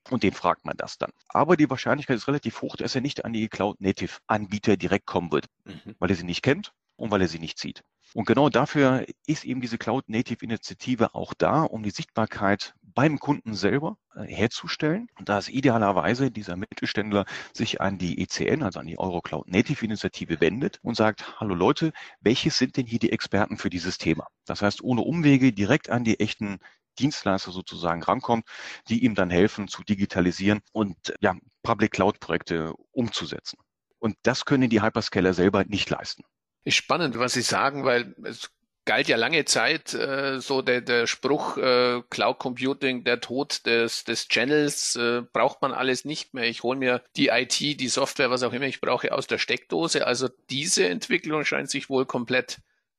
Und 0.08 0.22
den 0.22 0.32
fragt 0.32 0.64
man 0.64 0.76
das 0.76 0.96
dann. 0.96 1.10
Aber 1.28 1.56
die 1.56 1.68
Wahrscheinlichkeit 1.68 2.16
ist 2.16 2.28
relativ 2.28 2.62
hoch, 2.62 2.76
dass 2.76 2.94
er 2.94 3.02
nicht 3.02 3.24
an 3.24 3.32
die 3.32 3.48
Cloud-Native-Anbieter 3.48 4.76
direkt 4.76 5.06
kommen 5.06 5.30
wird, 5.30 5.46
mhm. 5.64 5.94
weil 5.98 6.10
er 6.10 6.16
sie 6.16 6.24
nicht 6.24 6.42
kennt 6.42 6.72
und 6.96 7.10
weil 7.10 7.20
er 7.20 7.28
sie 7.28 7.38
nicht 7.38 7.58
sieht. 7.58 7.82
Und 8.14 8.26
genau 8.26 8.48
dafür 8.48 9.06
ist 9.26 9.44
eben 9.44 9.60
diese 9.60 9.78
Cloud-Native-Initiative 9.78 11.14
auch 11.14 11.32
da, 11.34 11.62
um 11.62 11.82
die 11.82 11.90
Sichtbarkeit 11.90 12.74
beim 12.82 13.20
Kunden 13.20 13.54
selber 13.54 13.98
äh, 14.16 14.24
herzustellen. 14.24 15.08
Und 15.18 15.28
da 15.28 15.38
ist 15.38 15.48
idealerweise 15.48 16.30
dieser 16.30 16.56
Mittelständler 16.56 17.24
sich 17.52 17.80
an 17.80 17.98
die 17.98 18.20
ECN, 18.20 18.62
also 18.64 18.80
an 18.80 18.86
die 18.86 18.98
Euro 18.98 19.20
Cloud 19.20 19.48
Native 19.48 19.84
Initiative 19.84 20.40
wendet 20.40 20.78
und 20.82 20.96
sagt, 20.96 21.40
hallo 21.40 21.54
Leute, 21.54 21.92
welches 22.20 22.58
sind 22.58 22.76
denn 22.76 22.86
hier 22.86 22.98
die 22.98 23.12
Experten 23.12 23.56
für 23.56 23.70
dieses 23.70 23.98
Thema? 23.98 24.26
Das 24.44 24.62
heißt, 24.62 24.82
ohne 24.82 25.02
Umwege 25.02 25.52
direkt 25.52 25.88
an 25.88 26.02
die 26.02 26.18
echten 26.18 26.58
Dienstleister 26.98 27.52
sozusagen 27.52 28.02
rankommt, 28.02 28.44
die 28.88 29.04
ihm 29.04 29.14
dann 29.14 29.30
helfen 29.30 29.68
zu 29.68 29.84
digitalisieren 29.84 30.60
und 30.72 31.14
ja, 31.20 31.36
Public 31.62 31.92
Cloud 31.92 32.18
Projekte 32.18 32.74
umzusetzen. 32.90 33.58
Und 33.98 34.16
das 34.22 34.44
können 34.44 34.68
die 34.70 34.82
Hyperscaler 34.82 35.32
selber 35.34 35.64
nicht 35.64 35.88
leisten. 35.90 36.24
Ist 36.64 36.76
spannend, 36.76 37.18
was 37.18 37.32
Sie 37.32 37.42
sagen, 37.42 37.84
weil 37.84 38.14
es 38.24 38.50
galt 38.84 39.08
ja 39.08 39.16
lange 39.16 39.44
Zeit 39.44 39.94
äh, 39.94 40.40
so 40.40 40.62
der, 40.62 40.80
der 40.80 41.06
Spruch 41.06 41.56
äh, 41.56 42.02
Cloud 42.10 42.38
Computing, 42.38 43.04
der 43.04 43.20
Tod 43.20 43.64
des, 43.66 44.04
des 44.04 44.28
Channels, 44.28 44.96
äh, 44.96 45.22
braucht 45.32 45.62
man 45.62 45.72
alles 45.72 46.04
nicht 46.04 46.34
mehr. 46.34 46.44
Ich 46.44 46.62
hole 46.62 46.78
mir 46.78 47.02
die 47.16 47.28
IT, 47.28 47.60
die 47.60 47.88
Software, 47.88 48.30
was 48.30 48.42
auch 48.42 48.52
immer 48.52 48.66
ich 48.66 48.80
brauche, 48.80 49.12
aus 49.12 49.26
der 49.26 49.38
Steckdose. 49.38 50.06
Also 50.06 50.28
diese 50.50 50.88
Entwicklung 50.88 51.44
scheint 51.44 51.70
sich 51.70 51.88
wohl 51.88 52.04
komplett 52.04 52.58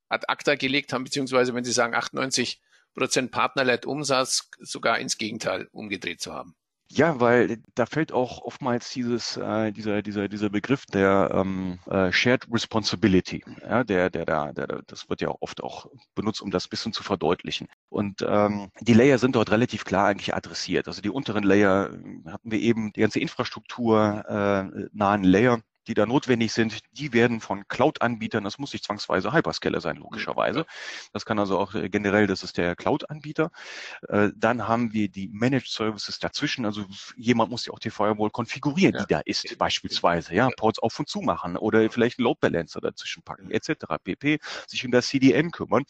ad 0.09 0.25
acta 0.27 0.55
gelegt 0.55 0.93
haben, 0.93 1.03
beziehungsweise 1.03 1.53
wenn 1.53 1.63
Sie 1.63 1.71
sagen 1.71 1.95
98 1.95 2.61
Prozent 2.93 3.31
Partnerled 3.31 3.85
Umsatz 3.85 4.49
sogar 4.59 4.99
ins 4.99 5.17
Gegenteil 5.17 5.67
umgedreht 5.71 6.21
zu 6.21 6.33
haben. 6.33 6.55
Ja, 6.93 7.21
weil 7.21 7.61
da 7.73 7.85
fällt 7.85 8.11
auch 8.11 8.41
oftmals 8.41 8.89
dieses, 8.91 9.37
äh, 9.37 9.71
dieser, 9.71 10.01
dieser, 10.01 10.27
dieser 10.27 10.49
Begriff 10.49 10.85
der 10.85 11.31
ähm, 11.33 11.79
äh, 11.89 12.11
Shared 12.11 12.47
Responsibility. 12.51 13.45
Ja, 13.61 13.85
der, 13.85 14.09
der, 14.09 14.25
der, 14.25 14.51
der, 14.53 14.81
das 14.87 15.09
wird 15.09 15.21
ja 15.21 15.29
oft 15.39 15.63
auch 15.63 15.85
benutzt, 16.15 16.41
um 16.41 16.51
das 16.51 16.67
bisschen 16.67 16.91
zu 16.91 17.03
verdeutlichen. 17.03 17.69
Und 17.87 18.25
ähm, 18.27 18.71
die 18.81 18.93
Layer 18.93 19.19
sind 19.19 19.37
dort 19.37 19.51
relativ 19.51 19.85
klar 19.85 20.07
eigentlich 20.07 20.35
adressiert. 20.35 20.89
Also 20.89 21.01
die 21.01 21.09
unteren 21.09 21.43
Layer 21.43 21.91
hatten 22.25 22.51
wir 22.51 22.59
eben 22.59 22.91
die 22.91 22.99
ganze 22.99 23.19
Infrastruktur 23.21 24.25
äh, 24.27 24.89
nahen 24.91 25.23
Layer 25.23 25.61
die 25.87 25.93
da 25.93 26.05
notwendig 26.05 26.53
sind, 26.53 26.79
die 26.91 27.13
werden 27.13 27.41
von 27.41 27.67
Cloud-Anbietern, 27.67 28.43
das 28.43 28.57
muss 28.57 28.73
nicht 28.73 28.85
zwangsweise 28.85 29.33
Hyperscaler 29.33 29.81
sein, 29.81 29.97
logischerweise. 29.97 30.65
Das 31.13 31.25
kann 31.25 31.39
also 31.39 31.57
auch 31.57 31.73
äh, 31.73 31.89
generell, 31.89 32.27
das 32.27 32.43
ist 32.43 32.57
der 32.57 32.75
Cloud-Anbieter. 32.75 33.51
Äh, 34.07 34.29
dann 34.35 34.67
haben 34.67 34.93
wir 34.93 35.09
die 35.09 35.29
Managed 35.29 35.67
Services 35.69 36.19
dazwischen, 36.19 36.65
also 36.65 36.85
jemand 37.15 37.51
muss 37.51 37.65
ja 37.65 37.73
auch 37.73 37.79
die 37.79 37.89
Firewall 37.89 38.29
konfigurieren, 38.29 38.95
die 38.99 39.07
da 39.07 39.21
ist, 39.25 39.57
beispielsweise, 39.57 40.33
ja, 40.33 40.49
Ports 40.57 40.79
auf 40.79 40.97
und 40.99 41.09
zu 41.09 41.21
machen 41.21 41.57
oder 41.57 41.89
vielleicht 41.89 42.19
einen 42.19 42.25
Load 42.25 42.39
Balancer 42.41 42.81
dazwischen 42.81 43.23
packen, 43.23 43.51
etc., 43.51 43.85
pp, 44.03 44.39
sich 44.67 44.85
um 44.85 44.91
das 44.91 45.07
CDN 45.07 45.51
kümmern 45.51 45.83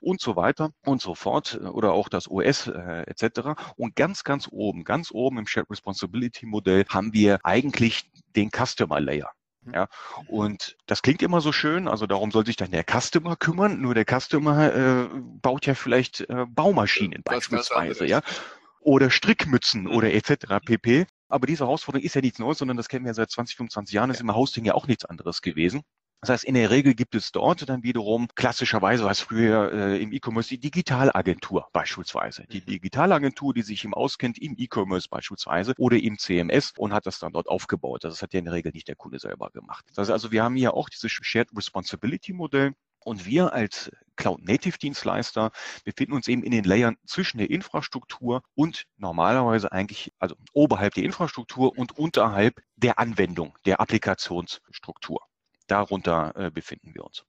und 0.00 0.20
so 0.20 0.36
weiter 0.36 0.70
und 0.84 1.00
so 1.00 1.14
fort 1.14 1.60
oder 1.62 1.92
auch 1.92 2.08
das 2.08 2.30
OS 2.30 2.68
äh, 2.68 3.02
etc. 3.06 3.60
Und 3.76 3.96
ganz, 3.96 4.24
ganz 4.24 4.48
oben, 4.50 4.84
ganz 4.84 5.10
oben 5.10 5.38
im 5.38 5.46
Shared 5.46 5.70
Responsibility 5.70 6.46
Modell 6.46 6.84
haben 6.88 7.12
wir 7.12 7.40
eigentlich 7.44 8.10
den 8.36 8.50
Customer 8.50 9.00
Layer. 9.00 9.31
Mhm. 9.62 9.74
Ja, 9.74 9.88
und 10.28 10.76
das 10.86 11.02
klingt 11.02 11.22
immer 11.22 11.40
so 11.40 11.52
schön, 11.52 11.88
also 11.88 12.06
darum 12.06 12.30
soll 12.30 12.46
sich 12.46 12.56
dann 12.56 12.70
der 12.70 12.84
Customer 12.84 13.36
kümmern, 13.36 13.80
nur 13.80 13.94
der 13.94 14.04
Customer 14.04 14.74
äh, 14.74 15.08
baut 15.40 15.66
ja 15.66 15.74
vielleicht 15.74 16.20
äh, 16.22 16.46
Baumaschinen 16.48 17.22
das 17.24 17.34
beispielsweise, 17.34 18.06
ja, 18.06 18.20
oder 18.80 19.10
Strickmützen 19.10 19.82
mhm. 19.82 19.92
oder 19.92 20.12
etc. 20.12 20.60
pp. 20.64 21.06
Aber 21.28 21.46
diese 21.46 21.64
Herausforderung 21.64 22.04
ist 22.04 22.14
ja 22.14 22.20
nichts 22.20 22.38
Neues, 22.38 22.58
sondern 22.58 22.76
das 22.76 22.88
kennen 22.88 23.06
wir 23.06 23.14
seit 23.14 23.30
20, 23.30 23.56
25 23.56 23.94
Jahren, 23.94 24.10
ist 24.10 24.20
im 24.20 24.34
Hosting 24.34 24.64
ja 24.64 24.74
auch 24.74 24.86
nichts 24.86 25.04
anderes 25.04 25.40
gewesen. 25.40 25.82
Das 26.22 26.30
heißt, 26.30 26.44
in 26.44 26.54
der 26.54 26.70
Regel 26.70 26.94
gibt 26.94 27.16
es 27.16 27.32
dort 27.32 27.68
dann 27.68 27.82
wiederum 27.82 28.28
klassischerweise, 28.36 29.04
was 29.04 29.18
früher 29.18 29.72
äh, 29.72 30.00
im 30.00 30.12
E-Commerce 30.12 30.50
die 30.50 30.58
Digitalagentur 30.58 31.66
beispielsweise. 31.72 32.44
Die 32.46 32.60
mhm. 32.60 32.66
Digitalagentur, 32.66 33.52
die 33.52 33.62
sich 33.62 33.84
im 33.84 33.92
auskennt 33.92 34.38
im 34.38 34.54
E-Commerce 34.56 35.08
beispielsweise 35.10 35.74
oder 35.78 35.96
im 35.96 36.18
CMS 36.18 36.74
und 36.78 36.92
hat 36.92 37.06
das 37.06 37.18
dann 37.18 37.32
dort 37.32 37.48
aufgebaut. 37.48 38.04
Das 38.04 38.22
hat 38.22 38.34
ja 38.34 38.38
in 38.38 38.44
der 38.44 38.54
Regel 38.54 38.70
nicht 38.72 38.86
der 38.86 38.94
Kunde 38.94 39.18
selber 39.18 39.50
gemacht. 39.50 39.84
Das 39.88 39.98
heißt 39.98 40.10
also, 40.12 40.30
wir 40.30 40.44
haben 40.44 40.54
hier 40.54 40.74
auch 40.74 40.88
dieses 40.88 41.10
Shared 41.10 41.48
Responsibility 41.56 42.32
Modell. 42.32 42.72
Und 43.04 43.26
wir 43.26 43.52
als 43.52 43.90
Cloud-Native-Dienstleister 44.14 45.50
befinden 45.82 46.12
uns 46.12 46.28
eben 46.28 46.44
in 46.44 46.52
den 46.52 46.62
Layern 46.62 46.98
zwischen 47.04 47.38
der 47.38 47.50
Infrastruktur 47.50 48.44
und 48.54 48.84
normalerweise 48.96 49.72
eigentlich, 49.72 50.12
also 50.20 50.36
oberhalb 50.52 50.94
der 50.94 51.02
Infrastruktur 51.02 51.76
und 51.76 51.98
unterhalb 51.98 52.62
der 52.76 53.00
Anwendung, 53.00 53.58
der 53.66 53.80
Applikationsstruktur 53.80 55.26
darunter 55.72 56.34
äh, 56.36 56.50
befinden 56.50 56.94
wir 56.94 57.04
uns. 57.04 57.24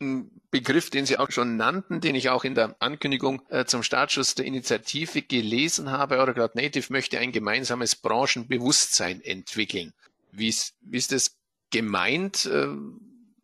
Ein 0.00 0.30
Begriff, 0.50 0.90
den 0.90 1.06
Sie 1.06 1.18
auch 1.18 1.30
schon 1.30 1.56
nannten, 1.56 2.00
den 2.00 2.14
ich 2.14 2.28
auch 2.28 2.44
in 2.44 2.54
der 2.54 2.76
Ankündigung 2.80 3.42
äh, 3.48 3.64
zum 3.64 3.82
Startschuss 3.82 4.34
der 4.34 4.46
Initiative 4.46 5.22
gelesen 5.22 5.90
habe. 5.90 6.18
Eurocloud 6.18 6.54
Native 6.54 6.92
möchte 6.92 7.18
ein 7.18 7.32
gemeinsames 7.32 7.96
Branchenbewusstsein 7.96 9.20
entwickeln. 9.22 9.92
Wie 10.32 10.48
ist, 10.48 10.74
wie 10.80 10.98
ist 10.98 11.12
das 11.12 11.36
gemeint? 11.70 12.46
Äh, 12.46 12.68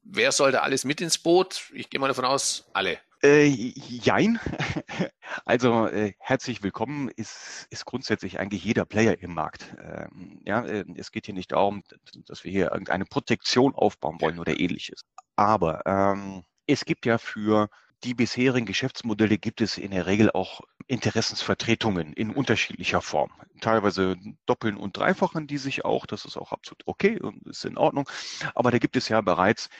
wer 0.03 0.33
soll 0.33 0.53
da 0.53 0.61
alles 0.61 0.85
mit 0.85 1.01
ins 1.01 1.19
Boot? 1.19 1.71
Ich 1.73 1.91
gehe 1.91 2.01
mal 2.01 2.09
davon 2.09 2.25
aus, 2.25 2.65
alle. 2.73 2.99
Äh, 3.25 3.47
jein. 3.47 4.39
Also 5.47 5.89
äh, 5.89 6.13
herzlich 6.19 6.63
willkommen 6.63 7.09
ist, 7.09 7.67
ist 7.71 7.85
grundsätzlich 7.87 8.39
eigentlich 8.39 8.65
jeder 8.65 8.85
Player 8.85 9.19
im 9.21 9.35
Markt. 9.35 9.75
Ähm, 9.83 10.41
ja, 10.47 10.65
äh, 10.65 10.85
es 10.97 11.11
geht 11.11 11.27
hier 11.27 11.35
nicht 11.35 11.53
darum, 11.53 11.83
dass 12.27 12.45
wir 12.45 12.53
hier 12.53 12.71
irgendeine 12.71 13.05
Protektion 13.05 13.75
aufbauen 13.75 14.21
wollen 14.21 14.39
oder 14.39 14.59
ähnliches. 14.61 15.01
Aber 15.35 15.83
ähm, 15.87 16.45
es 16.67 16.85
gibt 16.85 17.05
ja 17.05 17.19
für 17.19 17.69
die 18.03 18.15
bisherigen 18.15 18.67
Geschäftsmodelle 18.67 19.39
gibt 19.39 19.61
es 19.61 19.79
in 19.79 19.93
der 19.93 20.07
Regel 20.07 20.31
auch 20.31 20.61
Interessensvertretungen 20.87 22.13
in 22.13 22.31
unterschiedlicher 22.31 23.01
Form. 23.01 23.31
Teilweise 23.61 24.17
doppeln 24.47 24.77
und 24.77 24.97
dreifachen 24.97 25.47
die 25.47 25.59
sich 25.59 25.85
auch. 25.85 26.05
Das 26.07 26.25
ist 26.25 26.37
auch 26.37 26.53
absolut 26.53 26.83
okay 26.87 27.21
und 27.21 27.47
ist 27.47 27.65
in 27.65 27.79
Ordnung. 27.79 28.09
Aber 28.55 28.71
da 28.71 28.79
gibt 28.79 28.97
es 28.97 29.09
ja 29.09 29.21
bereits, 29.21 29.71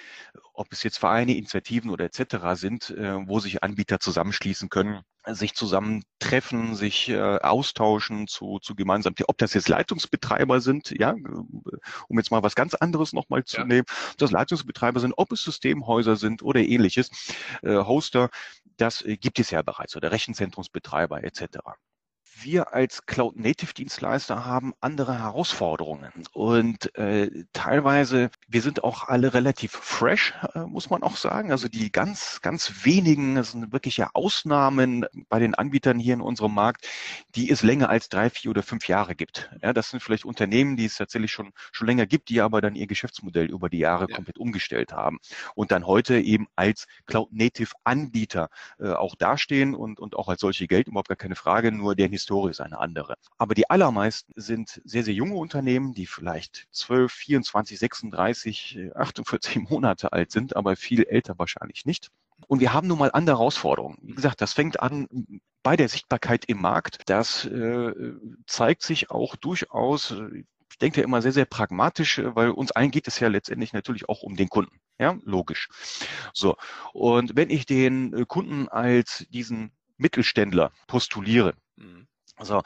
ob 0.55 0.73
es 0.73 0.83
jetzt 0.83 0.99
Vereine, 0.99 1.37
Initiativen 1.37 1.91
oder 1.91 2.05
etc. 2.05 2.55
sind, 2.55 2.91
äh, 2.91 3.27
wo 3.27 3.41
sich 3.41 3.63
Anbieter 3.63 4.01
zusammenschließen 4.01 4.71
können, 4.71 5.03
sich 5.27 5.55
zusammentreffen, 5.55 6.75
sich 6.75 7.09
äh, 7.09 7.39
austauschen 7.39 8.27
zu, 8.27 8.59
zu 8.59 8.75
gemeinsam, 8.75 9.15
ob 9.27 9.39
das 9.39 9.55
jetzt 9.55 9.69
Leitungsbetreiber 9.69 10.61
sind, 10.61 10.91
ja, 10.91 11.15
um 12.09 12.19
jetzt 12.19 12.31
mal 12.31 12.43
was 12.43 12.55
ganz 12.55 12.75
anderes 12.75 13.13
nochmal 13.13 13.45
zu 13.45 13.59
ja. 13.59 13.65
nehmen, 13.65 13.87
ob 14.11 14.19
das 14.19 14.31
Leitungsbetreiber 14.31 15.01
sind, 15.01 15.15
ob 15.17 15.33
es 15.33 15.43
Systemhäuser 15.43 16.17
sind 16.17 16.43
oder 16.43 16.61
ähnliches, 16.61 17.11
äh, 17.63 17.77
Hoster, 17.77 18.31
das 18.77 19.03
äh, 19.03 19.17
gibt 19.17 19.39
es 19.39 19.51
ja 19.51 19.63
bereits 19.63 19.97
oder 19.97 20.13
Rechenzentrumsbetreiber 20.13 21.25
etc. 21.25 21.59
wir 22.45 22.75
als 22.75 23.07
Cloud-Native-Dienstleister 23.07 24.45
haben 24.45 24.75
andere 24.81 25.19
Herausforderungen. 25.19 26.13
Und 26.33 26.95
äh, 26.97 27.45
teilweise, 27.53 28.31
wir 28.47 28.63
sind 28.63 28.85
auch 28.85 29.09
alle 29.09 29.35
relativ 29.35 29.73
fresh, 29.73 30.35
äh, 30.55 30.61
muss 30.61 30.91
man 30.91 31.03
auch 31.03 31.17
sagen. 31.17 31.51
Also 31.51 31.69
die 31.69 31.91
ganz, 31.91 32.41
ganz 32.43 32.85
wenigen, 32.85 33.35
das 33.35 33.53
sind 33.53 33.73
wirkliche 33.73 34.15
Ausnahmen 34.15 35.07
bei 35.29 35.39
den 35.39 35.55
Anbietern 35.55 35.99
hier 35.99 36.15
in 36.15 36.21
unserem 36.21 36.55
Markt, 36.55 36.87
die 37.35 37.51
es 37.51 37.63
länger 37.63 37.89
als 37.89 38.09
drei, 38.09 38.31
vier 38.31 38.51
oder 38.51 38.63
fünf 38.63 38.87
Jahre 38.87 39.15
gibt. 39.15 39.51
Ja, 39.63 39.73
das 39.73 39.91
sind 39.91 40.01
vielleicht 40.01 40.25
Unternehmen, 40.25 40.77
die 40.77 40.85
es 40.85 40.97
tatsächlich 40.97 41.33
schon, 41.33 41.53
schon 41.73 41.87
länger 41.87 42.07
gibt, 42.07 42.29
die 42.29 42.41
aber 42.41 42.61
dann 42.61 42.75
ihr 42.75 42.87
Geschäftsmodell 42.87 43.47
über 43.47 43.69
die 43.69 43.79
Jahre 43.79 44.07
ja. 44.09 44.15
komplett 44.15 44.39
umgestellt 44.39 44.93
haben 44.93 45.19
und 45.55 45.73
dann 45.73 45.87
heute 45.87 46.21
eben 46.21 46.47
als 46.57 46.87
Cloud-Native-Anbieter 47.07 48.49
äh, 48.79 48.91
auch 48.91 49.15
dastehen 49.17 49.75
und, 49.75 49.99
und 49.99 50.15
auch 50.17 50.29
als 50.29 50.41
solche 50.41 50.67
Geld, 50.67 50.89
überhaupt 50.89 51.09
gar 51.09 51.17
keine 51.17 51.37
Frage, 51.37 51.73
nur 51.73 51.95
deren 51.95 52.13
Historie 52.13 52.34
ist 52.49 52.61
eine 52.61 52.79
andere. 52.79 53.17
Aber 53.39 53.55
die 53.55 53.71
allermeisten 53.71 54.33
sind 54.37 54.81
sehr, 54.85 55.05
sehr 55.05 55.15
junge 55.15 55.37
Unternehmen, 55.37 55.95
die 55.95 56.07
vielleicht 56.07 56.67
12, 56.73 57.13
24, 57.13 57.79
36, 57.79 58.79
48 58.95 59.57
Monate 59.71 60.13
alt 60.13 60.31
sind, 60.31 60.57
aber 60.57 60.77
viel 60.77 61.05
älter 61.05 61.39
wahrscheinlich 61.39 61.87
nicht. 61.87 62.11
Und 62.47 62.61
wir 62.61 62.73
haben 62.73 62.89
nun 62.89 62.99
mal 62.99 63.11
andere 63.13 63.39
Herausforderungen. 63.39 63.99
Wie 64.03 64.15
gesagt, 64.15 64.41
das 64.41 64.53
fängt 64.53 64.81
an 64.81 65.09
bei 65.63 65.77
der 65.77 65.89
Sichtbarkeit 65.89 66.45
im 66.47 66.61
Markt. 66.61 66.99
Das 67.07 67.45
äh, 67.45 67.93
zeigt 68.47 68.83
sich 68.83 69.11
auch 69.11 69.37
durchaus, 69.37 70.15
ich 70.71 70.79
denke 70.79 71.01
immer 71.01 71.23
sehr, 71.23 71.33
sehr 71.33 71.47
pragmatisch, 71.47 72.21
weil 72.23 72.51
uns 72.51 72.73
allen 72.73 72.91
geht 72.91 73.09
es 73.09 73.21
ja 73.21 73.29
letztendlich 73.29 73.73
natürlich 73.73 74.09
auch 74.09 74.23
um 74.23 74.37
den 74.37 74.49
Kunden. 74.49 74.79
Ja, 74.99 75.17
logisch. 75.25 75.69
So. 76.33 76.57
Und 76.93 77.37
wenn 77.37 77.51
ich 77.51 77.67
den 77.67 78.13
äh, 78.13 78.25
Kunden 78.27 78.69
als 78.69 79.27
diesen 79.31 79.73
Mittelständler 79.97 80.73
postuliere. 80.87 81.55
So, 82.41 82.63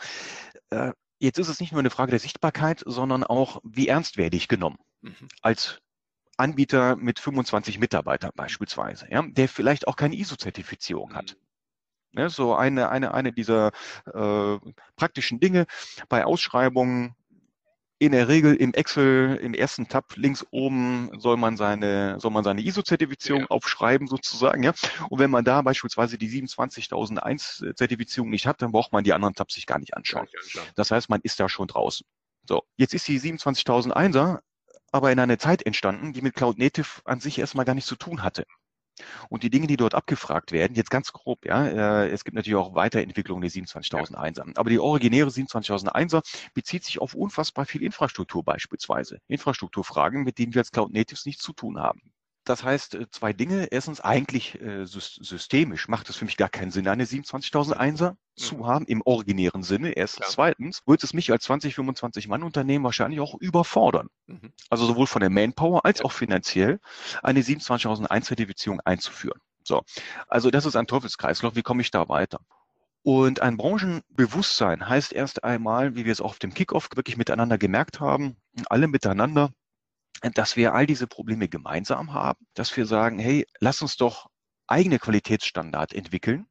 äh, 0.71 0.93
jetzt 1.19 1.39
ist 1.39 1.49
es 1.49 1.61
nicht 1.61 1.73
nur 1.73 1.81
eine 1.81 1.91
Frage 1.91 2.11
der 2.11 2.21
Sichtbarkeit, 2.21 2.83
sondern 2.87 3.25
auch, 3.25 3.61
wie 3.65 3.89
ernst 3.89 4.17
werde 4.17 4.37
ich 4.37 4.49
genommen? 4.49 4.79
Mhm. 5.03 5.29
Als 5.43 5.81
Anbieter 6.37 6.97
mit 6.97 7.19
25 7.19 7.79
Mitarbeitern 7.79 8.31
beispielsweise, 8.35 9.09
ja, 9.11 9.23
der 9.23 9.49
vielleicht 9.49 9.89
auch 9.89 9.97
keine 9.97 10.17
ISO-Zertifizierung 10.17 11.15
hat. 11.15 11.37
Mhm. 12.13 12.21
Ja, 12.21 12.29
so 12.31 12.55
eine, 12.55 12.89
eine, 12.89 13.13
eine 13.13 13.33
dieser 13.33 13.73
äh, 14.07 14.59
praktischen 14.97 15.41
Dinge 15.41 15.67
bei 16.09 16.25
Ausschreibungen 16.25 17.15
in 17.99 18.13
der 18.13 18.29
Regel 18.29 18.55
im 18.55 18.75
Excel 18.75 19.37
im 19.37 19.55
ersten 19.55 19.89
Tab 19.89 20.17
links 20.17 20.47
oben 20.51 21.11
soll 21.19 21.37
man 21.37 21.57
seine 21.57 22.21
soll 22.21 22.31
man 22.31 22.45
seine 22.45 22.63
ISO-Zertifizierung 22.63 23.43
ja. 23.43 23.49
aufschreiben 23.49 24.07
sozusagen 24.07 24.63
ja 24.63 24.73
und 25.09 25.19
wenn 25.19 25.31
man 25.31 25.45
da 25.45 25.63
beispielsweise 25.63 26.17
die 26.17 26.29
27001 26.29 27.65
Zertifizierung 27.75 28.31
nicht 28.31 28.47
hat 28.47 28.63
dann 28.63 28.73
braucht 28.73 28.93
man 28.93 29.05
die 29.05 29.13
anderen 29.13 29.35
Tabs 29.35 29.55
sich 29.55 29.67
gar 29.67 29.79
nicht 29.79 29.97
anschauen 29.97 30.29
das 30.77 30.91
heißt 30.91 31.11
man 31.11 31.21
ist 31.23 31.41
da 31.41 31.49
schon 31.49 31.67
draußen 31.67 32.07
so 32.47 32.63
jetzt 32.77 32.95
ist 32.95 33.09
die 33.09 33.21
27001er 33.21 34.41
aber 34.91 35.13
in 35.13 35.19
einer 35.19 35.39
Zeit 35.39 35.65
entstanden, 35.67 36.13
die 36.13 36.23
mit 36.23 36.35
Cloud 36.35 36.59
Native 36.59 37.03
an 37.05 37.21
sich 37.21 37.39
erstmal 37.39 37.65
gar 37.65 37.75
nichts 37.75 37.89
zu 37.89 37.97
tun 37.97 38.23
hatte. 38.23 38.47
Und 39.29 39.43
die 39.43 39.51
Dinge, 39.51 39.67
die 39.67 39.77
dort 39.77 39.95
abgefragt 39.95 40.53
werden, 40.53 40.75
jetzt 40.75 40.91
ganz 40.91 41.13
grob, 41.13 41.45
ja, 41.45 41.67
äh, 42.05 42.09
es 42.11 42.25
gibt 42.25 42.35
natürlich 42.35 42.57
auch 42.57 42.75
Weiterentwicklungen 42.75 43.43
der 43.43 43.51
27.001er. 43.51 44.47
Ja. 44.47 44.53
Aber 44.57 44.71
die 44.71 44.79
originäre 44.79 45.29
27.001er 45.29 46.23
bezieht 46.55 46.85
sich 46.85 47.01
auf 47.01 47.15
unfassbar 47.15 47.67
viel 47.67 47.83
Infrastruktur 47.83 48.45
beispielsweise. 48.45 49.21
Infrastrukturfragen, 49.29 50.25
mit 50.25 50.39
denen 50.39 50.55
wir 50.55 50.61
als 50.61 50.73
Cloud 50.73 50.93
Natives 50.93 51.27
nichts 51.27 51.43
zu 51.43 51.53
tun 51.53 51.79
haben. 51.79 52.03
Das 52.49 52.65
heißt, 52.65 52.95
äh, 52.95 53.11
zwei 53.11 53.33
Dinge. 53.33 53.67
Erstens, 53.71 54.01
eigentlich 54.01 54.61
äh, 54.61 54.87
systemisch 54.87 55.89
macht 55.89 56.09
es 56.09 56.17
für 56.17 56.25
mich 56.25 56.37
gar 56.37 56.49
keinen 56.49 56.71
Sinn, 56.71 56.89
eine 56.89 57.05
27.001er 57.05 58.13
mhm. 58.13 58.17
zu 58.37 58.67
haben, 58.67 58.87
im 58.87 59.03
originären 59.03 59.63
Sinne. 59.63 59.91
Erstens. 59.93 60.27
Klar. 60.27 60.35
Zweitens, 60.35 60.83
wird 60.87 61.05
es 61.05 61.13
mich 61.13 61.31
als 61.31 61.45
20, 61.45 61.75
25 61.75 62.29
Mann 62.29 62.43
Unternehmen 62.43 62.85
wahrscheinlich 62.85 63.21
auch 63.21 63.35
überfordern. 63.35 64.09
Mhm. 64.27 64.53
Also 64.71 64.87
sowohl 64.87 65.07
von 65.07 65.21
der 65.21 65.31
Manpower 65.31 65.85
als 65.85 65.99
ja. 65.99 66.07
auch 66.07 66.13
finanziell 66.13 66.81
eine 67.23 67.41
27.001 67.41 68.23
Zertifizierung 68.23 68.81
einzuführen. 68.81 69.41
So. 69.63 69.83
Also 70.27 70.51
das 70.51 70.65
ist 70.65 70.77
ein 70.77 70.87
Teufelskreislauf. 70.87 71.55
Wie 71.55 71.63
komme 71.63 71.83
ich 71.83 71.91
da 71.91 72.09
weiter? 72.09 72.41
Und 73.03 73.41
ein 73.41 73.59
Branchenbewusstsein 73.59 74.89
heißt 74.89 75.13
erst 75.13 75.45
einmal, 75.45 75.95
wie 75.95 76.05
wir 76.07 76.13
es 76.13 76.21
auch 76.21 76.31
auf 76.31 76.39
dem 76.39 76.55
Kickoff 76.55 76.89
wirklich 76.95 77.17
miteinander 77.17 77.59
gemerkt 77.59 78.01
haben, 78.01 78.37
alle 78.69 78.89
miteinander 78.89 79.51
dass 80.35 80.57
wir 80.57 80.75
all 80.75 80.87
diese 80.87 81.07
Probleme 81.07 81.49
gemeinsam 81.49 82.13
haben, 82.13 82.47
dass 82.55 82.77
wir 82.77 82.87
sagen, 82.87 83.19
hey, 83.19 83.47
lass 83.61 83.83
uns 83.83 83.97
doch 83.97 84.29
eigene 84.67 84.99
Qualitätsstandards 84.99 85.95
entwickeln, 85.95 86.47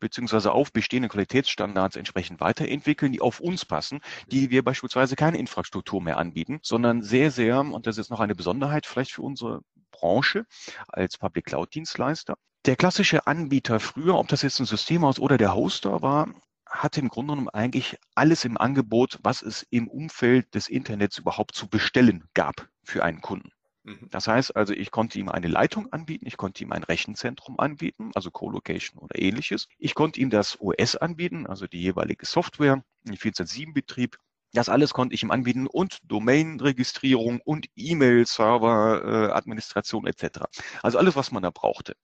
beziehungsweise 0.00 0.52
auf 0.52 0.72
bestehende 0.72 1.08
Qualitätsstandards 1.08 1.96
entsprechend 1.96 2.40
weiterentwickeln, 2.40 3.12
die 3.12 3.20
auf 3.20 3.40
uns 3.40 3.64
passen, 3.64 4.00
die 4.26 4.50
wir 4.50 4.64
beispielsweise 4.64 5.16
keine 5.16 5.38
Infrastruktur 5.38 6.02
mehr 6.02 6.18
anbieten, 6.18 6.58
sondern 6.62 7.02
sehr, 7.02 7.30
sehr, 7.30 7.60
und 7.60 7.86
das 7.86 7.98
ist 7.98 8.10
noch 8.10 8.20
eine 8.20 8.34
Besonderheit 8.34 8.86
vielleicht 8.86 9.12
für 9.12 9.22
unsere 9.22 9.62
Branche 9.92 10.44
als 10.88 11.16
Public 11.16 11.46
Cloud 11.46 11.74
Dienstleister. 11.74 12.34
Der 12.66 12.76
klassische 12.76 13.26
Anbieter 13.26 13.80
früher, 13.80 14.16
ob 14.16 14.28
das 14.28 14.42
jetzt 14.42 14.60
ein 14.60 14.66
Systemhaus 14.66 15.18
oder 15.18 15.38
der 15.38 15.54
Hoster 15.54 16.02
war, 16.02 16.28
hatte 16.66 17.00
im 17.00 17.08
Grunde 17.08 17.32
genommen 17.32 17.48
eigentlich 17.48 17.98
alles 18.14 18.44
im 18.44 18.56
Angebot, 18.56 19.18
was 19.22 19.42
es 19.42 19.66
im 19.70 19.88
Umfeld 19.88 20.54
des 20.54 20.68
Internets 20.68 21.18
überhaupt 21.18 21.54
zu 21.54 21.68
bestellen 21.68 22.24
gab 22.34 22.71
für 22.82 23.04
einen 23.04 23.20
Kunden. 23.20 23.50
Mhm. 23.84 24.08
Das 24.10 24.28
heißt 24.28 24.56
also, 24.56 24.72
ich 24.72 24.90
konnte 24.90 25.18
ihm 25.18 25.28
eine 25.28 25.48
Leitung 25.48 25.92
anbieten, 25.92 26.26
ich 26.26 26.36
konnte 26.36 26.62
ihm 26.62 26.72
ein 26.72 26.84
Rechenzentrum 26.84 27.58
anbieten, 27.58 28.10
also 28.14 28.30
Co-Location 28.30 28.98
oder 28.98 29.18
ähnliches. 29.18 29.68
Ich 29.78 29.94
konnte 29.94 30.20
ihm 30.20 30.30
das 30.30 30.60
OS 30.60 30.96
anbieten, 30.96 31.46
also 31.46 31.66
die 31.66 31.80
jeweilige 31.80 32.26
Software, 32.26 32.82
den 33.02 33.16
14.7-Betrieb. 33.16 34.16
Das 34.52 34.68
alles 34.68 34.92
konnte 34.92 35.14
ich 35.14 35.22
ihm 35.22 35.30
anbieten 35.30 35.66
und 35.66 35.98
Domain-Registrierung 36.04 37.40
und 37.40 37.68
E-Mail-Server, 37.74 39.30
äh, 39.30 39.32
Administration 39.32 40.06
etc. 40.06 40.40
Also 40.82 40.98
alles, 40.98 41.16
was 41.16 41.32
man 41.32 41.42
da 41.42 41.50
brauchte. 41.50 41.96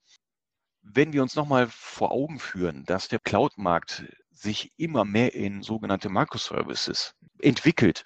Wenn 0.82 1.12
wir 1.12 1.22
uns 1.22 1.34
nochmal 1.34 1.68
vor 1.70 2.10
Augen 2.10 2.38
führen, 2.38 2.84
dass 2.86 3.08
der 3.08 3.18
Cloud-Markt 3.18 4.06
sich 4.30 4.72
immer 4.76 5.04
mehr 5.04 5.34
in 5.34 5.62
sogenannte 5.62 6.08
Microservices 6.08 7.14
entwickelt. 7.40 8.04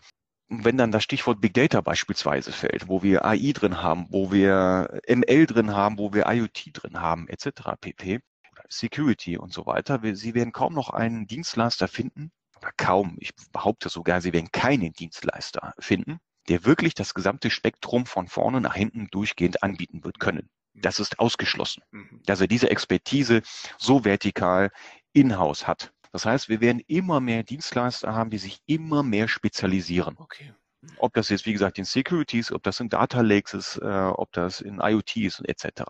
Wenn 0.48 0.76
dann 0.76 0.92
das 0.92 1.04
Stichwort 1.04 1.40
Big 1.40 1.54
Data 1.54 1.80
beispielsweise 1.80 2.52
fällt, 2.52 2.88
wo 2.88 3.02
wir 3.02 3.24
AI 3.24 3.52
drin 3.52 3.82
haben, 3.82 4.06
wo 4.10 4.30
wir 4.32 5.00
ML 5.08 5.46
drin 5.46 5.70
haben, 5.70 5.98
wo 5.98 6.12
wir 6.12 6.26
IoT 6.26 6.70
drin 6.74 7.00
haben, 7.00 7.28
etc. 7.28 7.72
pp. 7.80 8.20
Security 8.68 9.38
und 9.38 9.52
so 9.52 9.66
weiter. 9.66 10.00
Sie 10.14 10.34
werden 10.34 10.52
kaum 10.52 10.74
noch 10.74 10.90
einen 10.90 11.26
Dienstleister 11.26 11.88
finden, 11.88 12.32
oder 12.58 12.70
kaum, 12.76 13.16
ich 13.18 13.32
behaupte 13.50 13.88
sogar, 13.88 14.20
Sie 14.20 14.32
werden 14.32 14.52
keinen 14.52 14.92
Dienstleister 14.92 15.74
finden, 15.78 16.20
der 16.48 16.64
wirklich 16.64 16.94
das 16.94 17.14
gesamte 17.14 17.50
Spektrum 17.50 18.06
von 18.06 18.28
vorne 18.28 18.60
nach 18.60 18.74
hinten 18.74 19.08
durchgehend 19.10 19.62
anbieten 19.62 20.04
wird 20.04 20.20
können. 20.20 20.48
Das 20.74 21.00
ist 21.00 21.18
ausgeschlossen, 21.18 21.82
mhm. 21.90 22.22
dass 22.24 22.40
er 22.40 22.46
diese 22.46 22.70
Expertise 22.70 23.42
so 23.78 24.04
vertikal 24.04 24.70
in-house 25.12 25.66
hat. 25.66 25.92
Das 26.12 26.26
heißt, 26.26 26.48
wir 26.48 26.60
werden 26.60 26.80
immer 26.86 27.20
mehr 27.20 27.42
Dienstleister 27.42 28.14
haben, 28.14 28.30
die 28.30 28.38
sich 28.38 28.60
immer 28.66 29.02
mehr 29.02 29.28
spezialisieren. 29.28 30.14
Okay. 30.18 30.54
Ob 30.98 31.14
das 31.14 31.28
jetzt, 31.28 31.46
wie 31.46 31.52
gesagt, 31.52 31.78
in 31.78 31.84
Securities, 31.84 32.52
ob 32.52 32.62
das 32.62 32.80
in 32.80 32.88
Data 32.88 33.20
Lakes 33.20 33.54
ist, 33.54 33.76
äh, 33.78 33.86
ob 33.86 34.32
das 34.32 34.60
in 34.60 34.80
IoT 34.80 35.16
ist 35.16 35.40
etc. 35.48 35.84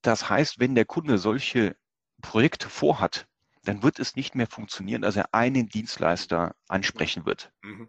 Das 0.00 0.28
heißt, 0.28 0.58
wenn 0.58 0.74
der 0.74 0.84
Kunde 0.84 1.18
solche 1.18 1.76
Projekte 2.22 2.68
vorhat, 2.68 3.26
dann 3.64 3.82
wird 3.82 3.98
es 3.98 4.16
nicht 4.16 4.34
mehr 4.34 4.46
funktionieren, 4.46 5.02
dass 5.02 5.16
er 5.16 5.34
einen 5.34 5.68
Dienstleister 5.68 6.54
ansprechen 6.68 7.26
wird. 7.26 7.52
Mhm 7.62 7.88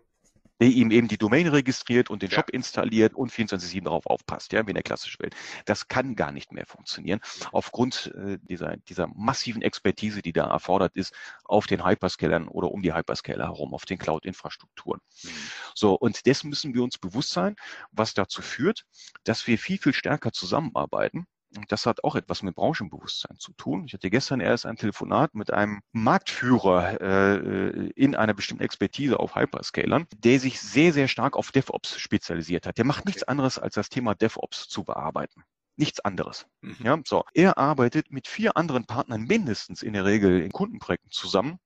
der 0.63 0.71
ihm 0.71 0.91
eben 0.91 1.10
die 1.10 1.17
Domain 1.17 1.45
registriert 1.47 2.10
und 2.10 2.21
den 2.21 2.30
ja. 2.30 2.38
Shop 2.38 2.49
installiert 2.49 3.15
und 3.15 3.34
24-7 3.34 3.84
darauf 3.84 4.06
aufpasst, 4.06 4.54
ja, 4.54 4.65
wie 4.65 4.71
in 4.71 4.76
der 4.76 4.84
klassischen 4.84 5.21
Welt. 5.21 5.36
Das 5.65 5.89
kann 5.89 6.15
gar 6.15 6.32
nicht 6.32 6.54
mehr 6.54 6.65
funktionieren, 6.65 7.19
aufgrund 7.52 8.13
äh, 8.15 8.38
dieser, 8.41 8.78
dieser 8.78 9.08
massiven 9.13 9.62
Expertise, 9.62 10.21
die 10.21 10.32
da 10.32 10.49
erfordert 10.49 10.95
ist, 10.95 11.13
auf 11.43 11.67
den 11.67 11.86
Hyperscalern 11.86 12.47
oder 12.47 12.71
um 12.71 12.82
die 12.82 12.93
Hyperscaler 12.93 13.47
herum, 13.47 13.73
auf 13.73 13.84
den 13.84 13.97
Cloud-Infrastrukturen. 13.97 15.02
Mhm. 15.23 15.30
So, 15.76 15.95
und 15.95 16.26
dessen 16.26 16.49
müssen 16.49 16.73
wir 16.73 16.82
uns 16.82 16.97
bewusst 16.97 17.32
sein, 17.32 17.58
was 17.91 18.13
dazu 18.13 18.41
führt, 18.41 18.86
dass 19.26 19.45
wir 19.47 19.58
viel, 19.58 19.78
viel 19.78 19.93
stärker 19.93 20.32
zusammenarbeiten 20.32 21.28
das 21.69 21.85
hat 21.85 22.03
auch 22.03 22.15
etwas 22.15 22.43
mit 22.43 22.55
Branchenbewusstsein 22.55 23.37
zu 23.37 23.53
tun. 23.53 23.85
Ich 23.85 23.93
hatte 23.93 24.09
gestern 24.09 24.39
erst 24.39 24.65
ein 24.65 24.75
Telefonat 24.75 25.35
mit 25.35 25.51
einem 25.51 25.81
Marktführer 25.91 27.01
äh, 27.01 27.89
in 27.95 28.15
einer 28.15 28.33
bestimmten 28.33 28.63
Expertise 28.63 29.19
auf 29.19 29.35
Hyperscalern, 29.35 30.07
der 30.17 30.39
sich 30.39 30.59
sehr, 30.59 30.93
sehr 30.93 31.07
stark 31.07 31.35
auf 31.35 31.51
DevOps 31.51 31.97
spezialisiert 31.97 32.65
hat. 32.67 32.77
Der 32.77 32.85
macht 32.85 33.05
nichts 33.05 33.23
anderes, 33.23 33.59
als 33.59 33.75
das 33.75 33.89
Thema 33.89 34.15
DevOps 34.15 34.67
zu 34.67 34.83
bearbeiten. 34.83 35.43
Nichts 35.75 35.99
anderes. 36.01 36.45
Mhm. 36.61 36.77
Ja, 36.83 36.99
so. 37.05 37.23
Er 37.33 37.57
arbeitet 37.57 38.11
mit 38.11 38.27
vier 38.27 38.57
anderen 38.57 38.85
Partnern 38.85 39.23
mindestens 39.23 39.81
in 39.81 39.93
der 39.93 40.05
Regel 40.05 40.41
in 40.41 40.51
Kundenprojekten 40.51 41.09
zusammen, 41.11 41.57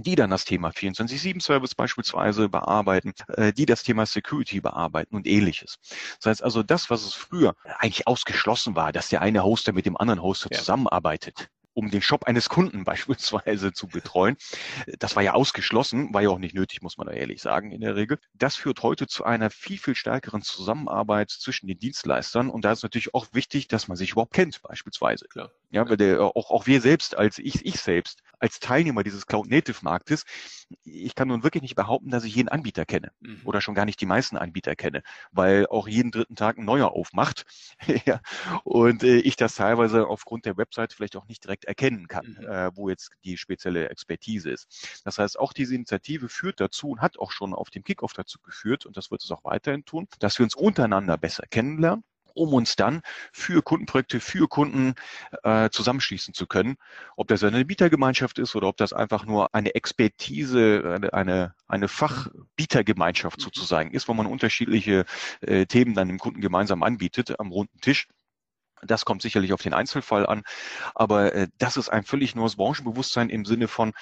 die 0.00 0.14
dann 0.14 0.30
das 0.30 0.44
Thema 0.44 0.70
24-7-Service 0.70 1.74
beispielsweise 1.74 2.48
bearbeiten, 2.48 3.12
äh, 3.28 3.52
die 3.52 3.66
das 3.66 3.82
Thema 3.82 4.06
Security 4.06 4.60
bearbeiten 4.60 5.14
und 5.14 5.26
ähnliches. 5.26 5.78
Das 6.20 6.30
heißt 6.30 6.44
also, 6.44 6.62
das, 6.62 6.90
was 6.90 7.04
es 7.04 7.14
früher 7.14 7.54
eigentlich 7.78 8.06
ausgeschlossen 8.06 8.76
war, 8.76 8.92
dass 8.92 9.08
der 9.08 9.22
eine 9.22 9.44
Hoster 9.44 9.72
mit 9.72 9.86
dem 9.86 9.96
anderen 9.96 10.22
Hoster 10.22 10.48
ja. 10.50 10.58
zusammenarbeitet, 10.58 11.48
um 11.74 11.90
den 11.90 12.02
Shop 12.02 12.24
eines 12.24 12.48
Kunden 12.48 12.84
beispielsweise 12.84 13.72
zu 13.72 13.86
betreuen. 13.86 14.36
Das 14.98 15.16
war 15.16 15.22
ja 15.22 15.34
ausgeschlossen, 15.34 16.12
war 16.12 16.22
ja 16.22 16.30
auch 16.30 16.38
nicht 16.38 16.54
nötig, 16.54 16.82
muss 16.82 16.98
man 16.98 17.06
da 17.06 17.12
ehrlich 17.12 17.42
sagen, 17.42 17.72
in 17.72 17.80
der 17.80 17.96
Regel. 17.96 18.18
Das 18.34 18.56
führt 18.56 18.82
heute 18.82 19.06
zu 19.06 19.24
einer 19.24 19.50
viel, 19.50 19.78
viel 19.78 19.94
stärkeren 19.94 20.42
Zusammenarbeit 20.42 21.30
zwischen 21.30 21.66
den 21.66 21.78
Dienstleistern. 21.78 22.50
Und 22.50 22.64
da 22.64 22.72
ist 22.72 22.82
natürlich 22.82 23.14
auch 23.14 23.26
wichtig, 23.32 23.68
dass 23.68 23.88
man 23.88 23.96
sich 23.96 24.12
überhaupt 24.12 24.34
kennt, 24.34 24.62
beispielsweise. 24.62 25.26
Klar. 25.28 25.50
Ja, 25.72 25.88
weil 25.88 25.96
der, 25.96 26.20
auch, 26.20 26.50
auch 26.50 26.66
wir 26.66 26.82
selbst, 26.82 27.16
als 27.16 27.38
ich, 27.38 27.64
ich 27.64 27.80
selbst, 27.80 28.22
als 28.38 28.60
Teilnehmer 28.60 29.02
dieses 29.02 29.26
Cloud-Native-Marktes, 29.26 30.26
ich 30.84 31.14
kann 31.14 31.28
nun 31.28 31.42
wirklich 31.42 31.62
nicht 31.62 31.76
behaupten, 31.76 32.10
dass 32.10 32.24
ich 32.24 32.34
jeden 32.34 32.50
Anbieter 32.50 32.84
kenne 32.84 33.10
mhm. 33.20 33.40
oder 33.44 33.62
schon 33.62 33.74
gar 33.74 33.86
nicht 33.86 33.98
die 34.00 34.06
meisten 34.06 34.36
Anbieter 34.36 34.76
kenne, 34.76 35.02
weil 35.30 35.66
auch 35.66 35.88
jeden 35.88 36.10
dritten 36.10 36.36
Tag 36.36 36.58
ein 36.58 36.66
neuer 36.66 36.92
aufmacht. 36.92 37.46
ja. 38.04 38.20
Und 38.64 39.02
äh, 39.02 39.16
ich 39.18 39.36
das 39.36 39.54
teilweise 39.54 40.06
aufgrund 40.06 40.44
der 40.44 40.58
Website 40.58 40.92
vielleicht 40.92 41.16
auch 41.16 41.26
nicht 41.26 41.42
direkt 41.42 41.64
erkennen 41.64 42.06
kann, 42.06 42.36
mhm. 42.38 42.46
äh, 42.46 42.76
wo 42.76 42.90
jetzt 42.90 43.10
die 43.24 43.38
spezielle 43.38 43.88
Expertise 43.88 44.50
ist. 44.50 45.00
Das 45.04 45.18
heißt, 45.18 45.38
auch 45.38 45.54
diese 45.54 45.74
Initiative 45.74 46.28
führt 46.28 46.60
dazu 46.60 46.90
und 46.90 47.00
hat 47.00 47.18
auch 47.18 47.32
schon 47.32 47.54
auf 47.54 47.70
dem 47.70 47.82
Kickoff 47.82 48.12
dazu 48.12 48.38
geführt, 48.40 48.84
und 48.84 48.98
das 48.98 49.10
wird 49.10 49.24
es 49.24 49.30
auch 49.30 49.44
weiterhin 49.44 49.86
tun, 49.86 50.06
dass 50.18 50.38
wir 50.38 50.44
uns 50.44 50.54
untereinander 50.54 51.16
besser 51.16 51.44
kennenlernen 51.48 52.04
um 52.34 52.54
uns 52.54 52.76
dann 52.76 53.02
für 53.32 53.62
Kundenprojekte, 53.62 54.20
für 54.20 54.48
Kunden 54.48 54.94
äh, 55.42 55.70
zusammenschließen 55.70 56.34
zu 56.34 56.46
können. 56.46 56.76
Ob 57.16 57.28
das 57.28 57.44
eine 57.44 57.64
Bietergemeinschaft 57.64 58.38
ist 58.38 58.54
oder 58.54 58.68
ob 58.68 58.76
das 58.76 58.92
einfach 58.92 59.24
nur 59.24 59.54
eine 59.54 59.74
Expertise, 59.74 60.82
eine, 60.94 61.12
eine, 61.12 61.54
eine 61.66 61.88
Fachbietergemeinschaft 61.88 63.38
mhm. 63.38 63.42
sozusagen 63.42 63.90
ist, 63.92 64.08
wo 64.08 64.14
man 64.14 64.26
unterschiedliche 64.26 65.04
äh, 65.40 65.66
Themen 65.66 65.94
dann 65.94 66.08
dem 66.08 66.18
Kunden 66.18 66.40
gemeinsam 66.40 66.82
anbietet 66.82 67.38
am 67.38 67.52
runden 67.52 67.80
Tisch. 67.80 68.08
Das 68.84 69.04
kommt 69.04 69.22
sicherlich 69.22 69.52
auf 69.52 69.62
den 69.62 69.74
Einzelfall 69.74 70.26
an, 70.26 70.42
aber 70.94 71.34
äh, 71.34 71.48
das 71.58 71.76
ist 71.76 71.88
ein 71.88 72.02
völlig 72.02 72.34
neues 72.34 72.56
Branchenbewusstsein 72.56 73.30
im 73.30 73.44
Sinne 73.44 73.68
von, 73.68 73.92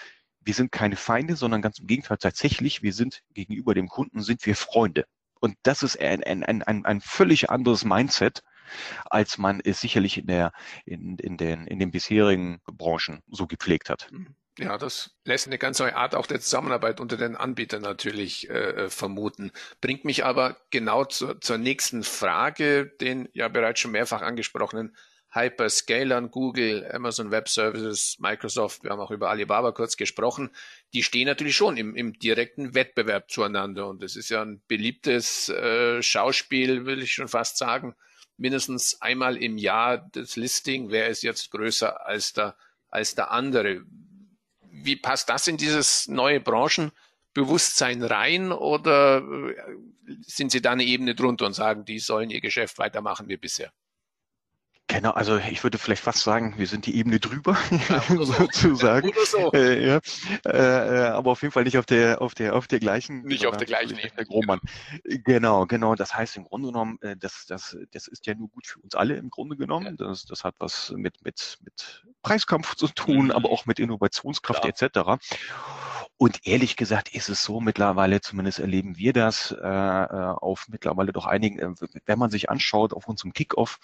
wir 0.42 0.54
sind 0.54 0.72
keine 0.72 0.96
Feinde, 0.96 1.36
sondern 1.36 1.60
ganz 1.60 1.78
im 1.78 1.86
Gegenteil 1.86 2.16
tatsächlich, 2.16 2.82
wir 2.82 2.94
sind 2.94 3.22
gegenüber 3.34 3.74
dem 3.74 3.88
Kunden, 3.88 4.22
sind 4.22 4.44
wir 4.46 4.56
Freunde. 4.56 5.04
Und 5.40 5.56
das 5.62 5.82
ist 5.82 6.00
ein, 6.00 6.22
ein, 6.22 6.62
ein, 6.62 6.84
ein 6.84 7.00
völlig 7.00 7.50
anderes 7.50 7.84
Mindset, 7.84 8.42
als 9.06 9.38
man 9.38 9.60
es 9.62 9.80
sicherlich 9.80 10.18
in 10.18 10.26
der 10.26 10.52
in, 10.84 11.18
in 11.18 11.36
den 11.36 11.66
in 11.66 11.78
den 11.78 11.90
bisherigen 11.90 12.60
Branchen 12.66 13.22
so 13.28 13.46
gepflegt 13.46 13.90
hat. 13.90 14.08
Mhm. 14.12 14.36
Ja, 14.58 14.76
das 14.76 15.16
lässt 15.24 15.46
eine 15.46 15.56
ganz 15.56 15.78
neue 15.78 15.96
Art 15.96 16.14
auch 16.14 16.26
der 16.26 16.40
Zusammenarbeit 16.40 17.00
unter 17.00 17.16
den 17.16 17.34
Anbietern 17.34 17.80
natürlich 17.80 18.50
äh, 18.50 18.52
äh, 18.52 18.90
vermuten. 18.90 19.52
Bringt 19.80 20.04
mich 20.04 20.24
aber 20.24 20.58
genau 20.70 21.06
zur, 21.06 21.40
zur 21.40 21.56
nächsten 21.56 22.02
Frage, 22.02 22.86
den 23.00 23.28
ja 23.32 23.48
bereits 23.48 23.80
schon 23.80 23.92
mehrfach 23.92 24.20
angesprochenen 24.20 24.94
Hyperscalern, 25.32 26.30
Google, 26.30 26.88
Amazon 26.92 27.30
Web 27.30 27.48
Services, 27.48 28.16
Microsoft, 28.18 28.82
wir 28.82 28.90
haben 28.90 29.00
auch 29.00 29.12
über 29.12 29.30
Alibaba 29.30 29.70
kurz 29.70 29.96
gesprochen, 29.96 30.50
die 30.92 31.04
stehen 31.04 31.26
natürlich 31.26 31.56
schon 31.56 31.76
im, 31.76 31.94
im 31.94 32.18
direkten 32.18 32.74
Wettbewerb 32.74 33.30
zueinander. 33.30 33.88
Und 33.88 34.02
das 34.02 34.16
ist 34.16 34.28
ja 34.28 34.42
ein 34.42 34.60
beliebtes 34.66 35.48
äh, 35.48 36.02
Schauspiel, 36.02 36.84
will 36.84 37.02
ich 37.02 37.12
schon 37.12 37.28
fast 37.28 37.58
sagen. 37.58 37.94
Mindestens 38.38 39.00
einmal 39.00 39.36
im 39.36 39.56
Jahr 39.56 39.98
das 40.12 40.34
Listing, 40.34 40.90
wer 40.90 41.08
ist 41.08 41.22
jetzt 41.22 41.50
größer 41.52 42.06
als 42.06 42.32
der, 42.32 42.56
als 42.88 43.14
der 43.14 43.30
andere. 43.30 43.82
Wie 44.62 44.96
passt 44.96 45.28
das 45.28 45.46
in 45.46 45.58
dieses 45.58 46.08
neue 46.08 46.40
Branchenbewusstsein 46.40 48.02
rein 48.02 48.50
oder 48.50 49.18
äh, 49.18 49.54
sind 50.22 50.50
Sie 50.50 50.60
da 50.60 50.72
eine 50.72 50.84
Ebene 50.84 51.14
drunter 51.14 51.46
und 51.46 51.52
sagen, 51.52 51.84
die 51.84 52.00
sollen 52.00 52.30
ihr 52.30 52.40
Geschäft 52.40 52.78
weitermachen 52.78 53.28
wie 53.28 53.36
bisher? 53.36 53.72
Genau, 54.90 55.10
also 55.10 55.38
ich 55.38 55.62
würde 55.62 55.78
vielleicht 55.78 56.02
fast 56.02 56.24
sagen, 56.24 56.54
wir 56.56 56.66
sind 56.66 56.84
die 56.84 56.96
Ebene 56.96 57.20
drüber, 57.20 57.56
ja, 57.88 58.00
sozusagen. 58.24 59.12
So. 59.24 59.52
Äh, 59.52 59.86
ja. 59.86 60.00
Äh, 60.44 61.10
aber 61.10 61.30
auf 61.30 61.42
jeden 61.42 61.52
Fall 61.52 61.62
nicht 61.62 61.78
auf 61.78 61.86
der 61.86 62.20
auf 62.20 62.34
der 62.34 62.56
auf 62.56 62.66
der 62.66 62.80
gleichen 62.80 63.22
nicht 63.22 63.46
auf 63.46 63.56
der 63.56 63.68
gleichen 63.68 63.96
Ebene. 63.96 64.26
Roman. 64.28 64.60
Genau, 65.04 65.66
genau. 65.66 65.94
Das 65.94 66.16
heißt 66.16 66.36
im 66.36 66.44
Grunde 66.44 66.68
genommen, 66.68 66.98
äh, 67.02 67.16
das 67.16 67.46
das 67.46 67.76
das 67.92 68.08
ist 68.08 68.26
ja 68.26 68.34
nur 68.34 68.48
gut 68.48 68.66
für 68.66 68.80
uns 68.80 68.96
alle 68.96 69.14
im 69.14 69.30
Grunde 69.30 69.56
genommen. 69.56 69.96
Ja. 69.98 70.06
Das 70.08 70.24
das 70.24 70.42
hat 70.42 70.56
was 70.58 70.92
mit 70.96 71.24
mit 71.24 71.58
mit 71.62 72.04
Preiskampf 72.22 72.74
zu 72.74 72.88
tun, 72.88 73.26
mhm. 73.26 73.30
aber 73.30 73.50
auch 73.50 73.66
mit 73.66 73.78
Innovationskraft 73.78 74.62
Klar. 74.62 75.16
etc. 75.18 75.24
Und 76.16 76.46
ehrlich 76.46 76.76
gesagt 76.76 77.14
ist 77.14 77.28
es 77.28 77.44
so 77.44 77.60
mittlerweile, 77.60 78.20
zumindest 78.20 78.58
erleben 78.58 78.96
wir 78.96 79.12
das 79.12 79.52
äh, 79.52 79.66
äh 79.66 80.34
auf 80.40 80.66
mittlerweile 80.68 81.12
doch 81.12 81.26
einigen, 81.26 81.60
äh, 81.60 81.88
wenn 82.06 82.18
man 82.18 82.30
sich 82.30 82.50
anschaut 82.50 82.92
auf 82.92 83.06
unserem 83.06 83.32
Kickoff 83.32 83.78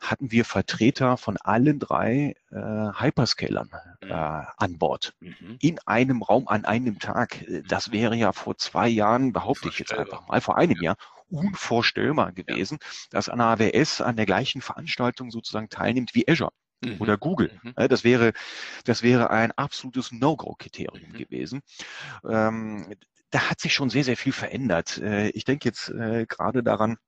hatten 0.00 0.30
wir 0.30 0.44
Vertreter 0.44 1.16
von 1.16 1.36
allen 1.38 1.78
drei 1.78 2.34
äh, 2.50 2.56
Hyperscalern 2.56 3.70
mhm. 4.02 4.10
äh, 4.10 4.12
an 4.12 4.78
Bord. 4.78 5.14
Mhm. 5.20 5.56
In 5.60 5.78
einem 5.86 6.22
Raum 6.22 6.48
an 6.48 6.64
einem 6.64 6.98
Tag. 6.98 7.42
Äh, 7.42 7.62
das 7.66 7.92
wäre 7.92 8.14
ja 8.16 8.32
vor 8.32 8.56
zwei 8.58 8.88
Jahren, 8.88 9.32
behaupte 9.32 9.68
ich 9.68 9.78
jetzt 9.78 9.92
einfach 9.92 10.26
mal, 10.28 10.40
vor 10.40 10.56
einem 10.56 10.76
ja. 10.76 10.92
Jahr, 10.92 10.96
unvorstellbar 11.28 12.32
gewesen, 12.32 12.78
ja. 12.80 12.88
dass 13.10 13.28
eine 13.28 13.44
AWS 13.44 14.00
an 14.00 14.16
der 14.16 14.26
gleichen 14.26 14.60
Veranstaltung 14.60 15.30
sozusagen 15.30 15.68
teilnimmt 15.68 16.14
wie 16.14 16.28
Azure. 16.28 16.52
Mhm. 16.84 17.00
Oder 17.00 17.16
Google. 17.16 17.58
Mhm. 17.62 17.88
Das 17.88 18.04
wäre, 18.04 18.32
das 18.84 19.02
wäre 19.02 19.30
ein 19.30 19.52
absolutes 19.52 20.12
No-Go-Kriterium 20.12 21.10
mhm. 21.10 21.16
gewesen. 21.16 21.62
Ähm, 22.28 22.94
da 23.30 23.50
hat 23.50 23.60
sich 23.60 23.74
schon 23.74 23.90
sehr, 23.90 24.04
sehr 24.04 24.16
viel 24.16 24.32
verändert. 24.32 24.98
Äh, 24.98 25.30
ich 25.30 25.44
denke 25.44 25.68
jetzt 25.68 25.88
äh, 25.88 26.26
gerade 26.28 26.62
daran, 26.62 26.98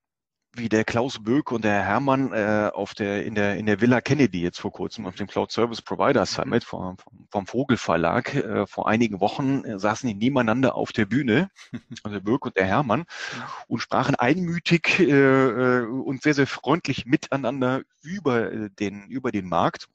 wie 0.55 0.69
der 0.69 0.85
Klaus 0.85 1.23
Böck 1.23 1.53
und 1.53 1.65
der 1.65 1.85
Hermann 1.85 2.33
äh, 2.33 2.71
auf 2.73 2.95
der 2.95 3.25
in 3.25 3.35
der 3.35 3.57
in 3.57 3.67
der 3.67 3.81
Villa 3.81 4.01
Kennedy 4.01 4.43
jetzt 4.43 4.61
vor 4.61 4.73
kurzem 4.73 5.07
auf 5.07 5.15
dem 5.15 5.27
Cloud 5.27 5.53
Service 5.53 5.83
Provider 5.83 6.23
mhm. 6.23 6.27
Summit 6.27 6.65
vom, 6.65 6.97
vom 7.31 7.47
Vogel 7.47 7.77
Verlag 7.77 8.35
äh, 8.35 8.67
vor 8.67 8.89
einigen 8.89 9.21
Wochen 9.21 9.65
äh, 9.65 9.79
saßen 9.79 10.09
die 10.09 10.15
nebeneinander 10.15 10.75
auf 10.75 10.93
der 10.93 11.07
Bühne, 11.07 11.51
also 12.03 12.15
der 12.15 12.25
Böck 12.25 12.47
und 12.47 12.57
der 12.57 12.67
Hermann, 12.67 13.05
und 13.67 13.81
sprachen 13.81 14.15
einmütig 14.15 15.01
äh, 15.01 15.11
äh, 15.13 15.87
und 15.87 16.23
sehr 16.23 16.35
sehr 16.35 16.47
freundlich 16.47 17.07
miteinander 17.07 17.83
über 18.03 18.53
äh, 18.53 18.71
den 18.71 19.09
über 19.09 19.31
den 19.31 19.49
Markt 19.49 19.89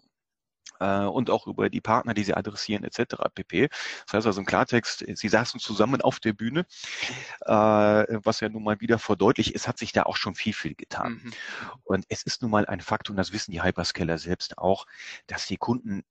äh, 0.84 1.06
und 1.06 1.30
auch 1.30 1.48
über 1.48 1.69
die 1.69 1.82
Partner, 1.82 2.13
die 2.13 2.24
sie 2.24 2.34
adressieren 2.34 2.84
etc. 2.84 3.15
pp. 3.34 3.69
Das 4.06 4.13
heißt 4.13 4.28
also 4.28 4.39
im 4.39 4.46
Klartext, 4.46 5.06
sie 5.13 5.30
saßen 5.30 5.60
zusammen 5.60 6.02
auf 6.02 6.19
der 6.19 6.34
Bühne, 6.34 6.65
äh, 7.41 7.50
was 7.50 8.39
ja 8.41 8.50
nun 8.50 8.63
mal 8.63 8.82
wieder 8.82 9.00
verdeutlicht, 9.00 9.56
es 9.56 9.67
hat 9.67 9.78
sich 9.78 9.91
da 9.91 10.04
auch 10.04 10.17
schon 10.17 10.36
viel, 10.36 10.54
viel 10.54 10.76
getan. 10.76 11.22
Mhm. 11.24 11.34
Und 11.84 12.06
es 12.10 12.24
ist 12.24 12.41
nun 12.41 12.52
mal 12.52 12.65
ein 12.65 12.82
Fakt, 12.82 13.10
und 13.10 13.15
das 13.15 13.32
wissen 13.32 13.52
die 13.52 13.63
Hyperscaler 13.63 14.17
selbst 14.17 14.58
auch, 14.58 14.86
dass 15.28 15.48
die 15.48 15.58
Kunden 15.58 16.04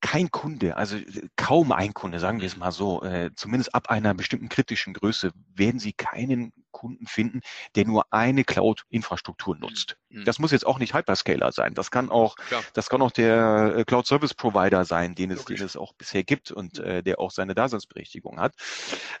kein 0.00 0.30
Kunde, 0.30 0.76
also 0.76 0.98
kaum 1.36 1.72
ein 1.72 1.92
Kunde, 1.94 2.20
sagen 2.20 2.40
wir 2.40 2.46
es 2.46 2.56
mal 2.56 2.70
so, 2.70 3.02
äh, 3.02 3.30
zumindest 3.34 3.74
ab 3.74 3.90
einer 3.90 4.14
bestimmten 4.14 4.48
kritischen 4.48 4.92
Größe, 4.92 5.32
werden 5.54 5.80
Sie 5.80 5.92
keinen 5.92 6.52
Kunden 6.70 7.06
finden, 7.06 7.40
der 7.74 7.86
nur 7.86 8.12
eine 8.12 8.44
Cloud-Infrastruktur 8.44 9.56
nutzt. 9.56 9.96
Mhm. 10.16 10.24
Das 10.24 10.38
muss 10.38 10.50
jetzt 10.50 10.66
auch 10.66 10.78
nicht 10.78 10.94
Hyperscaler 10.94 11.52
sein. 11.52 11.74
Das 11.74 11.90
kann 11.90 12.10
auch, 12.10 12.36
Klar. 12.36 12.62
das 12.72 12.88
kann 12.88 13.02
auch 13.02 13.10
der 13.10 13.74
äh, 13.76 13.84
Cloud 13.84 14.06
Service 14.06 14.34
Provider 14.34 14.84
sein, 14.84 15.14
den 15.14 15.30
es, 15.30 15.44
den 15.44 15.62
es 15.62 15.76
auch 15.76 15.92
bisher 15.94 16.24
gibt 16.24 16.50
und 16.50 16.78
äh, 16.78 17.02
der 17.02 17.20
auch 17.20 17.30
seine 17.30 17.54
Daseinsberechtigung 17.54 18.40
hat. 18.40 18.54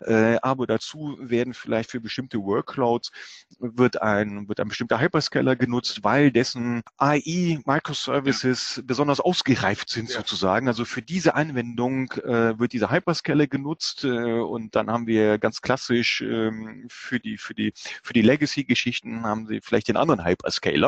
Äh, 0.00 0.38
aber 0.42 0.66
dazu 0.66 1.18
werden 1.20 1.54
vielleicht 1.54 1.90
für 1.90 2.00
bestimmte 2.00 2.38
Workloads 2.38 3.10
wird 3.58 4.00
ein, 4.00 4.48
wird 4.48 4.60
ein 4.60 4.68
bestimmter 4.68 5.00
Hyperscaler 5.00 5.56
genutzt, 5.56 6.02
weil 6.02 6.32
dessen 6.32 6.82
AI 6.96 7.58
Microservices 7.64 8.76
ja. 8.76 8.82
besonders 8.86 9.20
ausgereift 9.20 9.90
sind 9.90 10.08
ja. 10.08 10.16
sozusagen. 10.16 10.68
Also 10.68 10.84
für 10.84 11.02
diese 11.02 11.34
Anwendung 11.34 12.10
äh, 12.12 12.58
wird 12.58 12.72
dieser 12.72 12.90
Hyperscaler 12.90 13.46
genutzt 13.46 14.04
äh, 14.04 14.08
und 14.08 14.74
dann 14.74 14.90
haben 14.90 15.06
wir 15.06 15.38
ganz 15.38 15.60
klassisch 15.60 16.22
ähm, 16.22 16.86
für 16.88 17.20
die 17.20 17.36
für 17.36 17.54
die, 17.54 17.72
für 18.02 18.14
die 18.14 18.22
Legacy-Geschichten 18.22 19.24
haben 19.24 19.46
sie 19.46 19.60
vielleicht 19.60 19.88
den 19.88 19.96
anderen 19.96 20.24
Hyperscaler. 20.24 20.85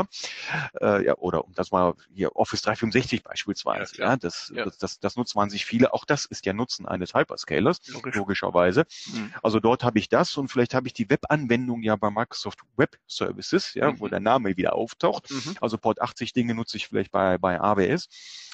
Äh, 0.80 1.04
ja, 1.06 1.16
oder 1.16 1.44
um 1.44 1.52
das 1.54 1.70
mal 1.70 1.94
hier 2.14 2.36
Office 2.36 2.62
365 2.62 3.22
beispielsweise. 3.22 3.96
Ja, 3.96 4.10
ja 4.10 4.16
das, 4.16 4.52
ja. 4.54 4.64
Das, 4.64 4.78
das, 4.78 5.00
das 5.00 5.16
nutzt 5.16 5.34
man 5.36 5.50
sich 5.50 5.64
viele. 5.64 5.92
Auch 5.92 6.04
das 6.04 6.24
ist 6.24 6.46
ja 6.46 6.52
Nutzen 6.52 6.86
eines 6.86 7.14
Hyperscalers, 7.14 7.80
Logisch. 7.88 8.14
logischerweise. 8.14 8.84
Mhm. 9.06 9.32
Also 9.42 9.60
dort 9.60 9.84
habe 9.84 9.98
ich 9.98 10.08
das 10.08 10.36
und 10.36 10.48
vielleicht 10.48 10.74
habe 10.74 10.86
ich 10.86 10.92
die 10.92 11.08
Webanwendung 11.08 11.82
ja 11.82 11.96
bei 11.96 12.10
Microsoft 12.10 12.60
Web 12.76 12.96
Services, 13.06 13.74
ja, 13.74 13.90
mhm. 13.90 14.00
wo 14.00 14.08
der 14.08 14.20
Name 14.20 14.56
wieder 14.56 14.74
auftaucht. 14.74 15.30
Mhm. 15.30 15.56
Also 15.60 15.78
Port 15.78 16.00
80 16.00 16.32
Dinge 16.32 16.54
nutze 16.54 16.76
ich 16.76 16.88
vielleicht 16.88 17.10
bei, 17.10 17.38
bei 17.38 17.60
AWS. 17.60 18.08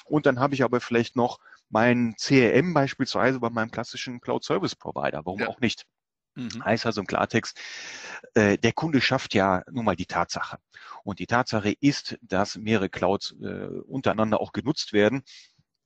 Und 0.05 0.25
dann 0.25 0.39
habe 0.39 0.53
ich 0.53 0.63
aber 0.63 0.79
vielleicht 0.79 1.15
noch 1.15 1.39
mein 1.69 2.15
CRM 2.15 2.73
beispielsweise 2.73 3.39
bei 3.39 3.49
meinem 3.49 3.71
klassischen 3.71 4.21
Cloud 4.21 4.43
Service 4.43 4.75
Provider. 4.75 5.25
Warum 5.25 5.39
ja. 5.39 5.47
auch 5.47 5.59
nicht? 5.59 5.85
Mhm. 6.35 6.63
Heißt 6.63 6.85
also 6.85 7.01
im 7.01 7.07
Klartext, 7.07 7.59
äh, 8.33 8.57
der 8.57 8.73
Kunde 8.73 9.01
schafft 9.01 9.33
ja 9.33 9.63
nun 9.71 9.85
mal 9.85 9.95
die 9.95 10.05
Tatsache. 10.05 10.57
Und 11.03 11.19
die 11.19 11.27
Tatsache 11.27 11.73
ist, 11.79 12.17
dass 12.21 12.57
mehrere 12.57 12.89
Clouds 12.89 13.35
äh, 13.41 13.67
untereinander 13.87 14.41
auch 14.41 14.51
genutzt 14.51 14.93
werden. 14.93 15.23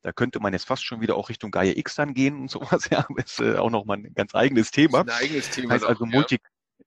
Da 0.02 0.12
könnte 0.12 0.40
man 0.40 0.54
jetzt 0.54 0.66
fast 0.66 0.84
schon 0.84 1.02
wieder 1.02 1.16
auch 1.16 1.30
Richtung 1.30 1.52
Gaia 1.52 1.74
X 1.76 1.96
dann 1.96 2.14
gehen 2.14 2.40
und 2.42 2.52
sowas. 2.52 2.90
Ja, 2.90 3.06
aber 3.08 3.24
ist 3.24 3.40
äh, 3.40 3.58
auch 3.58 3.70
nochmal 3.70 3.98
ein 3.98 4.14
ganz 4.14 4.36
eigenes 4.36 4.72
Thema. 4.72 5.02
ein 5.02 5.10
eigenes 5.10 5.50
Thema. 5.50 5.74
Heißt 5.74 5.86
also 5.86 6.06
Multi 6.06 6.40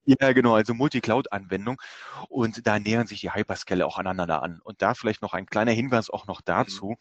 ja. 0.05 0.15
ja, 0.19 0.33
genau, 0.33 0.55
also 0.55 0.73
Multi-Cloud-Anwendung. 0.73 1.81
Und 2.27 2.67
da 2.67 2.79
nähern 2.79 3.07
sich 3.07 3.21
die 3.21 3.33
Hyperscaler 3.33 3.85
auch 3.85 3.97
aneinander 3.97 4.43
an. 4.43 4.59
Und 4.63 4.81
da 4.81 4.93
vielleicht 4.93 5.21
noch 5.21 5.33
ein 5.33 5.45
kleiner 5.45 5.71
Hinweis 5.71 6.09
auch 6.09 6.27
noch 6.27 6.41
dazu. 6.41 6.91
Mhm 6.91 6.97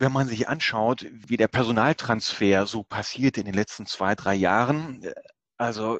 wenn 0.00 0.12
man 0.12 0.26
sich 0.26 0.48
anschaut, 0.48 1.06
wie 1.10 1.36
der 1.36 1.46
Personaltransfer 1.46 2.66
so 2.66 2.82
passiert 2.82 3.36
in 3.36 3.44
den 3.44 3.52
letzten 3.52 3.84
zwei, 3.84 4.14
drei 4.14 4.34
Jahren, 4.34 5.02
äh, 5.02 5.12
also 5.60 5.98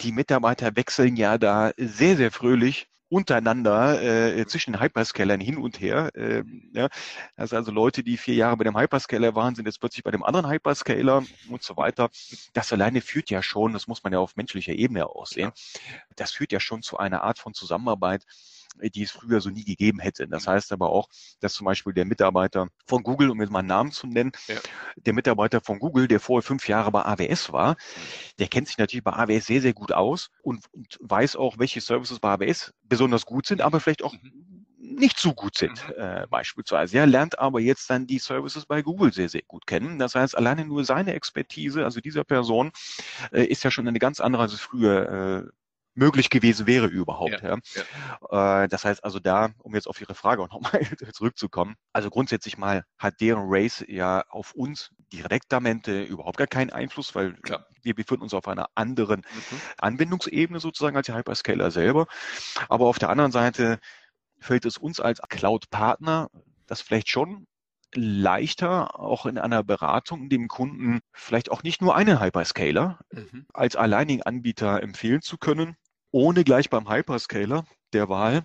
die 0.00 0.12
Mitarbeiter 0.12 0.76
wechseln 0.76 1.16
ja 1.16 1.36
da 1.36 1.72
sehr, 1.76 2.16
sehr 2.16 2.30
fröhlich 2.30 2.86
untereinander 3.08 4.02
äh, 4.02 4.46
zwischen 4.46 4.80
Hyperscalern 4.80 5.40
hin 5.40 5.56
und 5.56 5.80
her. 5.80 6.10
Äh, 6.14 6.44
ja. 6.72 6.88
Also, 7.34 7.56
also 7.56 7.72
Leute, 7.72 8.04
die 8.04 8.16
vier 8.16 8.34
Jahre 8.34 8.56
bei 8.56 8.64
dem 8.64 8.78
Hyperscaler 8.78 9.34
waren, 9.34 9.54
sind 9.54 9.66
jetzt 9.66 9.80
plötzlich 9.80 10.04
bei 10.04 10.10
dem 10.10 10.22
anderen 10.22 10.48
Hyperscaler 10.48 11.24
und 11.48 11.62
so 11.62 11.76
weiter. 11.76 12.10
Das 12.52 12.72
alleine 12.72 13.00
führt 13.00 13.30
ja 13.30 13.42
schon, 13.42 13.72
das 13.72 13.88
muss 13.88 14.04
man 14.04 14.12
ja 14.12 14.20
auf 14.20 14.36
menschlicher 14.36 14.74
Ebene 14.74 15.06
aussehen, 15.06 15.50
das 16.16 16.32
führt 16.32 16.52
ja 16.52 16.60
schon 16.60 16.82
zu 16.82 16.98
einer 16.98 17.22
Art 17.22 17.38
von 17.38 17.54
Zusammenarbeit, 17.54 18.24
die 18.78 19.02
es 19.02 19.10
früher 19.10 19.40
so 19.40 19.50
nie 19.50 19.64
gegeben 19.64 19.98
hätte. 20.00 20.28
Das 20.28 20.46
mhm. 20.46 20.50
heißt 20.52 20.72
aber 20.72 20.90
auch, 20.90 21.08
dass 21.40 21.54
zum 21.54 21.64
Beispiel 21.64 21.92
der 21.92 22.04
Mitarbeiter 22.04 22.68
von 22.86 23.02
Google, 23.02 23.30
um 23.30 23.40
jetzt 23.40 23.50
mal 23.50 23.60
einen 23.60 23.68
Namen 23.68 23.92
zu 23.92 24.06
nennen, 24.06 24.32
ja. 24.46 24.56
der 24.96 25.12
Mitarbeiter 25.12 25.60
von 25.60 25.78
Google, 25.78 26.08
der 26.08 26.20
vorher 26.20 26.42
fünf 26.42 26.68
Jahre 26.68 26.90
bei 26.90 27.04
AWS 27.04 27.52
war, 27.52 27.76
der 28.38 28.48
kennt 28.48 28.68
sich 28.68 28.78
natürlich 28.78 29.04
bei 29.04 29.12
AWS 29.12 29.46
sehr, 29.46 29.60
sehr 29.60 29.74
gut 29.74 29.92
aus 29.92 30.30
und, 30.42 30.64
und 30.72 30.98
weiß 31.00 31.36
auch, 31.36 31.58
welche 31.58 31.80
Services 31.80 32.20
bei 32.20 32.30
AWS 32.30 32.72
besonders 32.84 33.26
gut 33.26 33.46
sind, 33.46 33.60
aber 33.60 33.80
vielleicht 33.80 34.02
auch 34.02 34.14
mhm. 34.14 34.66
nicht 34.78 35.18
so 35.18 35.32
gut 35.32 35.56
sind, 35.56 35.86
mhm. 35.88 35.94
äh, 36.02 36.26
beispielsweise. 36.28 36.98
Er 36.98 37.06
lernt 37.06 37.38
aber 37.38 37.60
jetzt 37.60 37.88
dann 37.90 38.06
die 38.06 38.18
Services 38.18 38.66
bei 38.66 38.82
Google 38.82 39.12
sehr, 39.12 39.28
sehr 39.28 39.42
gut 39.46 39.66
kennen. 39.66 39.98
Das 39.98 40.14
heißt, 40.14 40.36
alleine 40.36 40.64
nur 40.64 40.84
seine 40.84 41.14
Expertise, 41.14 41.84
also 41.84 42.00
dieser 42.00 42.24
Person, 42.24 42.72
äh, 43.32 43.44
ist 43.44 43.64
ja 43.64 43.70
schon 43.70 43.88
eine 43.88 43.98
ganz 43.98 44.20
andere, 44.20 44.42
als 44.42 44.52
es 44.52 44.60
früher 44.60 45.44
äh, 45.46 45.57
möglich 45.98 46.30
gewesen 46.30 46.66
wäre 46.66 46.86
überhaupt. 46.86 47.42
Ja, 47.42 47.58
ja. 48.30 48.62
Äh, 48.62 48.68
das 48.68 48.84
heißt 48.84 49.04
also 49.04 49.18
da, 49.18 49.50
um 49.58 49.74
jetzt 49.74 49.88
auf 49.88 50.00
Ihre 50.00 50.14
Frage 50.14 50.42
auch 50.42 50.50
nochmal 50.50 50.80
zurückzukommen, 51.12 51.76
also 51.92 52.08
grundsätzlich 52.08 52.56
mal 52.56 52.84
hat 52.96 53.20
deren 53.20 53.44
Race 53.46 53.84
ja 53.88 54.24
auf 54.28 54.52
uns 54.52 54.90
direktamente 55.12 56.02
überhaupt 56.02 56.38
gar 56.38 56.46
keinen 56.46 56.70
Einfluss, 56.70 57.14
weil 57.14 57.34
Klar. 57.34 57.66
wir 57.82 57.94
befinden 57.94 58.22
uns 58.22 58.34
auf 58.34 58.46
einer 58.48 58.68
anderen 58.74 59.20
mhm. 59.20 59.60
Anwendungsebene 59.78 60.60
sozusagen 60.60 60.96
als 60.96 61.06
die 61.06 61.14
Hyperscaler 61.14 61.70
selber. 61.70 62.06
Aber 62.68 62.86
auf 62.86 62.98
der 62.98 63.10
anderen 63.10 63.32
Seite 63.32 63.78
fällt 64.38 64.64
es 64.64 64.78
uns 64.78 65.00
als 65.00 65.20
Cloud-Partner 65.28 66.28
das 66.66 66.80
vielleicht 66.80 67.08
schon 67.08 67.46
leichter, 67.94 69.00
auch 69.00 69.26
in 69.26 69.38
einer 69.38 69.64
Beratung 69.64 70.28
dem 70.28 70.48
Kunden 70.48 71.00
vielleicht 71.12 71.50
auch 71.50 71.62
nicht 71.62 71.80
nur 71.80 71.96
einen 71.96 72.20
Hyperscaler 72.20 72.98
mhm. 73.10 73.46
als 73.54 73.76
alleinigen 73.76 74.22
Anbieter 74.22 74.82
empfehlen 74.82 75.22
zu 75.22 75.38
können, 75.38 75.76
ohne 76.10 76.44
gleich 76.44 76.70
beim 76.70 76.90
Hyperscaler 76.90 77.64
der 77.92 78.08
Wahl 78.08 78.44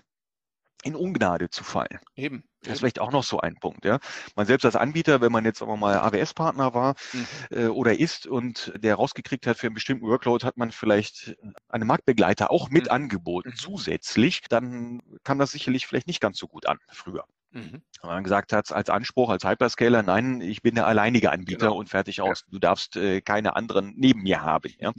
in 0.84 0.94
Ungnade 0.94 1.48
zu 1.48 1.64
fallen. 1.64 1.98
Eben. 2.14 2.44
Das 2.62 2.74
ist 2.74 2.78
vielleicht 2.80 2.98
auch 2.98 3.10
noch 3.10 3.24
so 3.24 3.40
ein 3.40 3.56
Punkt. 3.56 3.84
Ja. 3.84 3.98
Man 4.36 4.46
selbst 4.46 4.64
als 4.64 4.76
Anbieter, 4.76 5.20
wenn 5.20 5.32
man 5.32 5.44
jetzt 5.44 5.62
aber 5.62 5.76
mal 5.76 5.96
AWS-Partner 5.98 6.74
war 6.74 6.94
mhm. 7.12 7.26
äh, 7.50 7.66
oder 7.66 7.98
ist 7.98 8.26
und 8.26 8.72
der 8.76 8.94
rausgekriegt 8.96 9.46
hat 9.46 9.58
für 9.58 9.66
einen 9.66 9.74
bestimmten 9.74 10.06
Workload, 10.06 10.44
hat 10.46 10.56
man 10.56 10.72
vielleicht 10.72 11.36
einen 11.68 11.86
Marktbegleiter 11.86 12.50
auch 12.50 12.68
mit 12.70 12.84
mhm. 12.84 12.90
angeboten 12.90 13.50
mhm. 13.50 13.56
zusätzlich, 13.56 14.42
dann 14.48 15.00
kam 15.24 15.38
das 15.38 15.52
sicherlich 15.52 15.86
vielleicht 15.86 16.06
nicht 16.06 16.20
ganz 16.20 16.38
so 16.38 16.48
gut 16.48 16.66
an 16.66 16.78
früher. 16.90 17.24
Mhm. 17.54 17.82
Wenn 18.02 18.10
man 18.10 18.24
gesagt 18.24 18.52
hat, 18.52 18.72
als 18.72 18.90
Anspruch, 18.90 19.30
als 19.30 19.44
Hyperscaler, 19.44 20.02
nein, 20.02 20.40
ich 20.40 20.60
bin 20.62 20.74
der 20.74 20.86
alleinige 20.86 21.30
Anbieter 21.30 21.66
genau. 21.66 21.76
und 21.78 21.88
fertig 21.88 22.20
aus. 22.20 22.40
Ja. 22.40 22.46
Du 22.50 22.58
darfst 22.58 22.96
äh, 22.96 23.20
keine 23.20 23.56
anderen 23.56 23.94
neben 23.96 24.22
mir 24.22 24.42
haben. 24.42 24.72
Ja? 24.78 24.92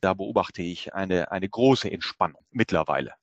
Da 0.00 0.12
beobachte 0.12 0.60
ich 0.60 0.92
eine, 0.92 1.30
eine 1.30 1.48
große 1.48 1.90
Entspannung 1.90 2.44
mittlerweile. 2.50 3.14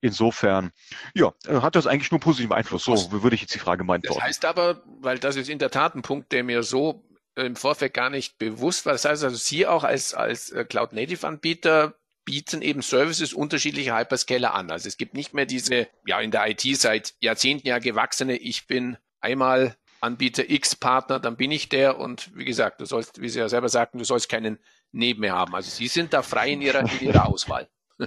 Insofern, 0.00 0.72
ja, 1.14 1.32
äh, 1.46 1.60
hat 1.60 1.76
das 1.76 1.86
eigentlich 1.86 2.10
nur 2.10 2.20
positiven 2.20 2.54
Einfluss. 2.54 2.84
So 2.84 3.22
würde 3.22 3.34
ich 3.34 3.42
jetzt 3.42 3.54
die 3.54 3.60
Frage 3.60 3.84
meinen. 3.84 4.02
Das 4.02 4.20
heißt 4.20 4.44
aber, 4.44 4.82
weil 5.00 5.18
das 5.18 5.36
ist 5.36 5.48
in 5.48 5.58
der 5.58 5.70
Tat 5.70 5.94
ein 5.94 6.02
Punkt, 6.02 6.32
der 6.32 6.44
mir 6.44 6.62
so 6.62 7.04
im 7.36 7.54
Vorfeld 7.54 7.94
gar 7.94 8.10
nicht 8.10 8.38
bewusst 8.38 8.86
war. 8.86 8.92
Das 8.92 9.04
heißt 9.04 9.22
also, 9.22 9.36
Sie 9.36 9.66
auch 9.66 9.84
als, 9.84 10.14
als 10.14 10.50
äh, 10.50 10.64
Cloud-Native-Anbieter 10.64 11.94
bieten 12.26 12.60
eben 12.60 12.82
Services 12.82 13.32
unterschiedlicher 13.32 13.96
Hyperscaler 13.96 14.52
an. 14.52 14.70
Also 14.70 14.88
es 14.88 14.98
gibt 14.98 15.14
nicht 15.14 15.32
mehr 15.32 15.46
diese, 15.46 15.88
ja, 16.06 16.20
in 16.20 16.30
der 16.30 16.46
IT 16.50 16.60
seit 16.76 17.14
Jahrzehnten 17.20 17.66
ja 17.66 17.78
gewachsene, 17.78 18.36
ich 18.36 18.66
bin 18.66 18.98
einmal 19.20 19.76
Anbieter 20.00 20.50
X 20.50 20.76
Partner, 20.76 21.18
dann 21.18 21.36
bin 21.36 21.50
ich 21.50 21.70
der 21.70 21.98
und 21.98 22.36
wie 22.36 22.44
gesagt, 22.44 22.80
du 22.80 22.84
sollst, 22.84 23.22
wie 23.22 23.30
Sie 23.30 23.38
ja 23.38 23.48
selber 23.48 23.70
sagten, 23.70 23.98
du 23.98 24.04
sollst 24.04 24.28
keinen 24.28 24.58
neben 24.92 25.20
mir 25.20 25.32
haben. 25.32 25.54
Also 25.54 25.70
Sie 25.70 25.88
sind 25.88 26.12
da 26.12 26.22
frei 26.22 26.50
in 26.50 26.60
Ihrer, 26.60 26.80
in 26.80 27.00
Ihrer 27.00 27.26
Auswahl. 27.26 27.70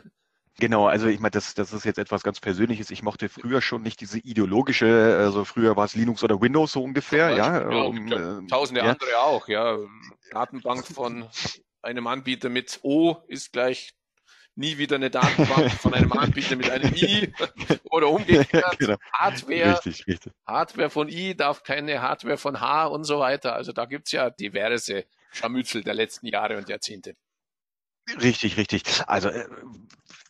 Genau, 0.62 0.88
also 0.88 1.08
ich 1.08 1.22
meine, 1.22 1.32
das, 1.32 1.54
das 1.54 1.72
ist 1.72 1.86
jetzt 1.86 2.00
etwas 2.00 2.22
ganz 2.22 2.42
Persönliches. 2.42 2.92
Ich 2.92 3.02
mochte 3.02 3.30
früher 3.30 3.62
schon 3.62 3.82
nicht 3.82 4.02
diese 4.02 4.20
ideologische, 4.20 5.18
also 5.18 5.46
früher 5.46 5.78
war 5.78 5.86
es 5.86 5.96
Linux 5.96 6.22
oder 6.22 6.42
Windows 6.42 6.74
so 6.74 6.84
ungefähr, 6.84 7.30
ja. 7.30 7.72
ja 7.72 7.82
um, 7.84 8.12
äh, 8.12 8.46
tausende 8.48 8.82
ja. 8.82 8.92
andere 8.92 9.20
auch, 9.22 9.48
ja. 9.48 9.78
Datenbank 10.32 10.86
von 10.86 11.30
einem 11.82 12.08
Anbieter 12.08 12.50
mit 12.50 12.80
O 12.84 13.16
ist 13.30 13.54
gleich 13.54 13.94
nie 14.60 14.78
wieder 14.78 14.98
eine 14.98 15.10
Datenbank 15.10 15.72
von 15.72 15.94
einem 15.94 16.12
Anbieter 16.12 16.56
mit 16.56 16.70
einem 16.70 16.94
I 16.94 17.34
oder 17.90 18.10
umgekehrt. 18.10 18.78
genau. 18.78 18.98
Hardware, 19.14 19.72
richtig, 19.74 20.06
richtig. 20.06 20.34
Hardware 20.46 20.90
von 20.90 21.10
I 21.10 21.36
darf 21.36 21.64
keine 21.64 22.02
Hardware 22.02 22.38
von 22.38 22.60
H 22.60 22.88
und 22.88 23.06
so 23.06 23.20
weiter. 23.20 23.56
Also 23.56 23.72
da 23.72 23.86
gibt's 23.86 24.12
ja 24.12 24.30
diverse 24.30 25.06
Scharmützel 25.32 25.84
der 25.84 25.94
letzten 25.94 26.28
Jahre 26.28 26.58
und 26.58 26.70
Jahrzehnte. 26.70 27.16
Richtig, 28.18 28.58
richtig. 28.58 28.84
Also 29.08 29.30
äh, 29.30 29.46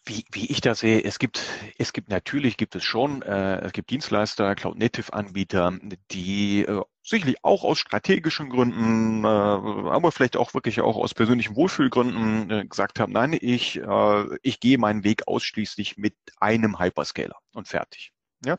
wie, 0.06 0.26
wie 0.32 0.48
ich 0.48 0.62
das 0.62 0.80
sehe, 0.80 1.04
es 1.04 1.20
gibt, 1.20 1.42
es 1.78 1.94
gibt 1.94 2.10
natürlich 2.10 2.58
gibt 2.58 2.76
es 2.76 2.84
schon, 2.84 3.22
äh, 3.22 3.60
es 3.62 3.72
gibt 3.74 3.90
Dienstleister, 3.92 4.56
Cloud-Native-Anbieter, 4.56 5.78
die 6.12 6.62
äh, 6.66 6.82
sicherlich 7.04 7.44
auch 7.44 7.64
aus 7.64 7.80
strategischen 7.80 8.50
Gründen, 8.50 9.24
äh, 9.24 9.28
aber 9.28 10.12
vielleicht 10.12 10.36
auch 10.38 10.54
wirklich 10.54 10.82
auch 10.82 10.98
aus 10.98 11.14
persönlichen 11.14 11.56
Wohlfühlgründen 11.56 12.50
äh, 12.50 12.66
gesagt 12.66 13.00
haben, 13.00 13.14
nein, 13.14 13.38
ich, 13.40 13.78
äh, 13.78 14.38
ich 14.42 14.60
gehe 14.60 14.78
meinen 14.78 15.04
Weg 15.04 15.28
ausschließlich 15.28 15.98
mit 15.98 16.16
einem 16.40 16.80
Hyperscaler 16.80 17.38
und 17.54 17.68
fertig. 17.68 18.12
Ja, 18.46 18.56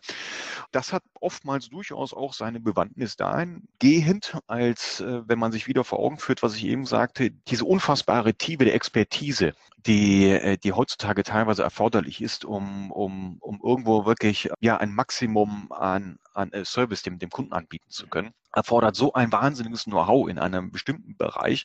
das 0.73 0.93
hat 0.93 1.03
oftmals 1.21 1.71
durchaus 1.71 2.13
auch 2.13 2.35
seine 2.35 2.61
Bewandtnis 2.61 3.17
dahingehend, 3.17 4.37
als 4.47 5.01
äh, 5.01 5.27
wenn 5.27 5.39
man 5.39 5.53
sich 5.53 5.67
wieder 5.69 5.85
vor 5.85 6.01
Augen 6.01 6.19
führt, 6.19 6.43
was 6.43 6.55
ich 6.55 6.67
eben 6.67 6.85
sagte, 6.85 7.31
diese 7.31 7.65
unfassbare 7.65 8.35
Tiefe 8.35 8.67
der 8.67 8.75
Expertise, 8.75 9.55
die, 9.87 10.27
äh, 10.29 10.59
die 10.59 10.75
heutzutage 10.75 11.23
teilweise 11.23 11.63
erforderlich 11.63 12.21
ist, 12.21 12.45
um, 12.45 12.93
um, 12.93 13.39
um 13.41 13.59
irgendwo 13.65 14.05
wirklich 14.05 14.51
ja 14.61 14.77
ein 14.77 14.93
Maximum 14.95 15.73
an, 15.73 16.19
an 16.35 16.53
äh, 16.53 16.67
Service 16.67 17.03
dem, 17.03 17.19
dem 17.19 17.31
Kunden 17.31 17.55
anbieten 17.55 17.89
zu 17.89 18.07
können, 18.07 18.35
erfordert 18.53 18.97
so 18.97 19.15
ein 19.15 19.33
wahnsinniges 19.33 19.85
Know-how 19.85 20.29
in 20.29 20.39
einem 20.39 20.71
bestimmten 20.73 21.17
Bereich, 21.17 21.65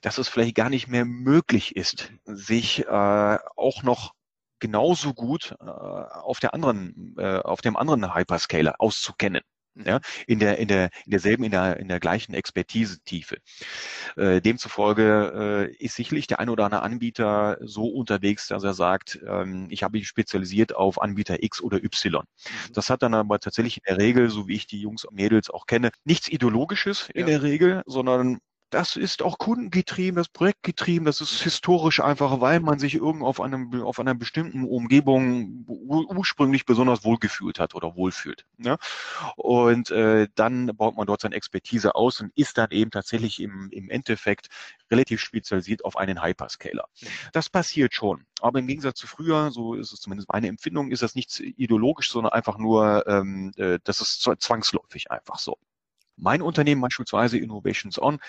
dass 0.00 0.16
es 0.16 0.28
vielleicht 0.28 0.54
gar 0.54 0.70
nicht 0.70 0.88
mehr 0.88 1.04
möglich 1.04 1.76
ist, 1.76 2.12
sich 2.24 2.86
äh, 2.86 3.38
auch 3.56 3.82
noch 3.82 4.14
genauso 4.62 5.12
gut 5.12 5.54
äh, 5.60 5.64
auf 5.64 6.38
der 6.38 6.54
anderen, 6.54 7.14
äh, 7.18 7.38
auf 7.38 7.60
dem 7.60 7.76
anderen 7.76 8.14
Hyperscaler 8.14 8.76
auszukennen. 8.78 9.42
Mhm. 9.74 9.84
Ja, 9.86 10.00
in 10.26 10.38
der, 10.38 10.58
in 10.58 10.68
der, 10.68 10.90
in 11.06 11.10
derselben, 11.10 11.44
in 11.44 11.50
der, 11.50 11.78
in 11.78 11.88
der 11.88 11.98
gleichen 11.98 12.34
Expertise-Tiefe. 12.34 13.38
Äh, 14.16 14.40
demzufolge 14.40 15.70
äh, 15.72 15.84
ist 15.84 15.96
sicherlich 15.96 16.26
der 16.26 16.40
ein 16.40 16.50
oder 16.50 16.66
andere 16.66 16.82
Anbieter 16.82 17.56
so 17.62 17.86
unterwegs, 17.86 18.48
dass 18.48 18.64
er 18.64 18.74
sagt, 18.74 19.18
ähm, 19.26 19.68
ich 19.70 19.82
habe 19.82 19.98
mich 19.98 20.08
spezialisiert 20.08 20.76
auf 20.76 21.00
Anbieter 21.00 21.42
X 21.42 21.60
oder 21.60 21.82
Y. 21.82 22.22
Mhm. 22.22 22.72
Das 22.74 22.90
hat 22.90 23.02
dann 23.02 23.14
aber 23.14 23.40
tatsächlich 23.40 23.78
in 23.78 23.82
der 23.88 23.98
Regel, 23.98 24.30
so 24.30 24.46
wie 24.46 24.54
ich 24.54 24.66
die 24.66 24.80
Jungs 24.80 25.04
und 25.04 25.16
Mädels 25.16 25.50
auch 25.50 25.66
kenne, 25.66 25.90
nichts 26.04 26.28
Ideologisches 26.28 27.08
in 27.14 27.22
ja. 27.22 27.26
der 27.26 27.42
Regel, 27.42 27.82
sondern 27.86 28.38
das 28.72 28.96
ist 28.96 29.22
auch 29.22 29.38
kundengetrieben, 29.38 30.16
das 30.16 30.28
Projektgetrieben, 30.28 31.04
das 31.04 31.20
ist 31.20 31.42
historisch 31.42 32.00
einfach, 32.00 32.40
weil 32.40 32.60
man 32.60 32.78
sich 32.78 32.94
irgendwo 32.94 33.26
auf 33.26 33.40
einem, 33.40 33.82
auf 33.82 34.00
einer 34.00 34.14
bestimmten 34.14 34.64
Umgebung 34.64 35.66
ursprünglich 35.68 36.64
besonders 36.64 37.04
wohlgefühlt 37.04 37.60
hat 37.60 37.74
oder 37.74 37.96
wohlfühlt. 37.96 38.46
Ja? 38.58 38.78
Und 39.36 39.90
äh, 39.90 40.28
dann 40.34 40.74
baut 40.74 40.96
man 40.96 41.06
dort 41.06 41.20
seine 41.20 41.34
Expertise 41.34 41.94
aus 41.94 42.20
und 42.22 42.32
ist 42.34 42.56
dann 42.56 42.70
eben 42.70 42.90
tatsächlich 42.90 43.40
im, 43.40 43.68
im 43.70 43.90
Endeffekt 43.90 44.48
relativ 44.90 45.20
spezialisiert 45.20 45.84
auf 45.84 45.96
einen 45.96 46.22
Hyperscaler. 46.22 46.86
Das 47.32 47.50
passiert 47.50 47.94
schon. 47.94 48.24
Aber 48.40 48.58
im 48.58 48.66
Gegensatz 48.66 48.98
zu 48.98 49.06
früher, 49.06 49.50
so 49.50 49.74
ist 49.74 49.92
es 49.92 50.00
zumindest 50.00 50.32
meine 50.32 50.48
Empfindung, 50.48 50.90
ist 50.90 51.02
das 51.02 51.14
nichts 51.14 51.40
ideologisch, 51.40 52.10
sondern 52.10 52.32
einfach 52.32 52.56
nur, 52.56 53.06
ähm, 53.06 53.52
äh, 53.56 53.78
das 53.84 54.00
ist 54.00 54.22
zwangsläufig 54.38 55.10
einfach 55.10 55.38
so. 55.38 55.58
Mein 56.22 56.40
Unternehmen 56.40 56.80
beispielsweise 56.80 57.36
Innovations 57.36 58.00
On 58.00 58.20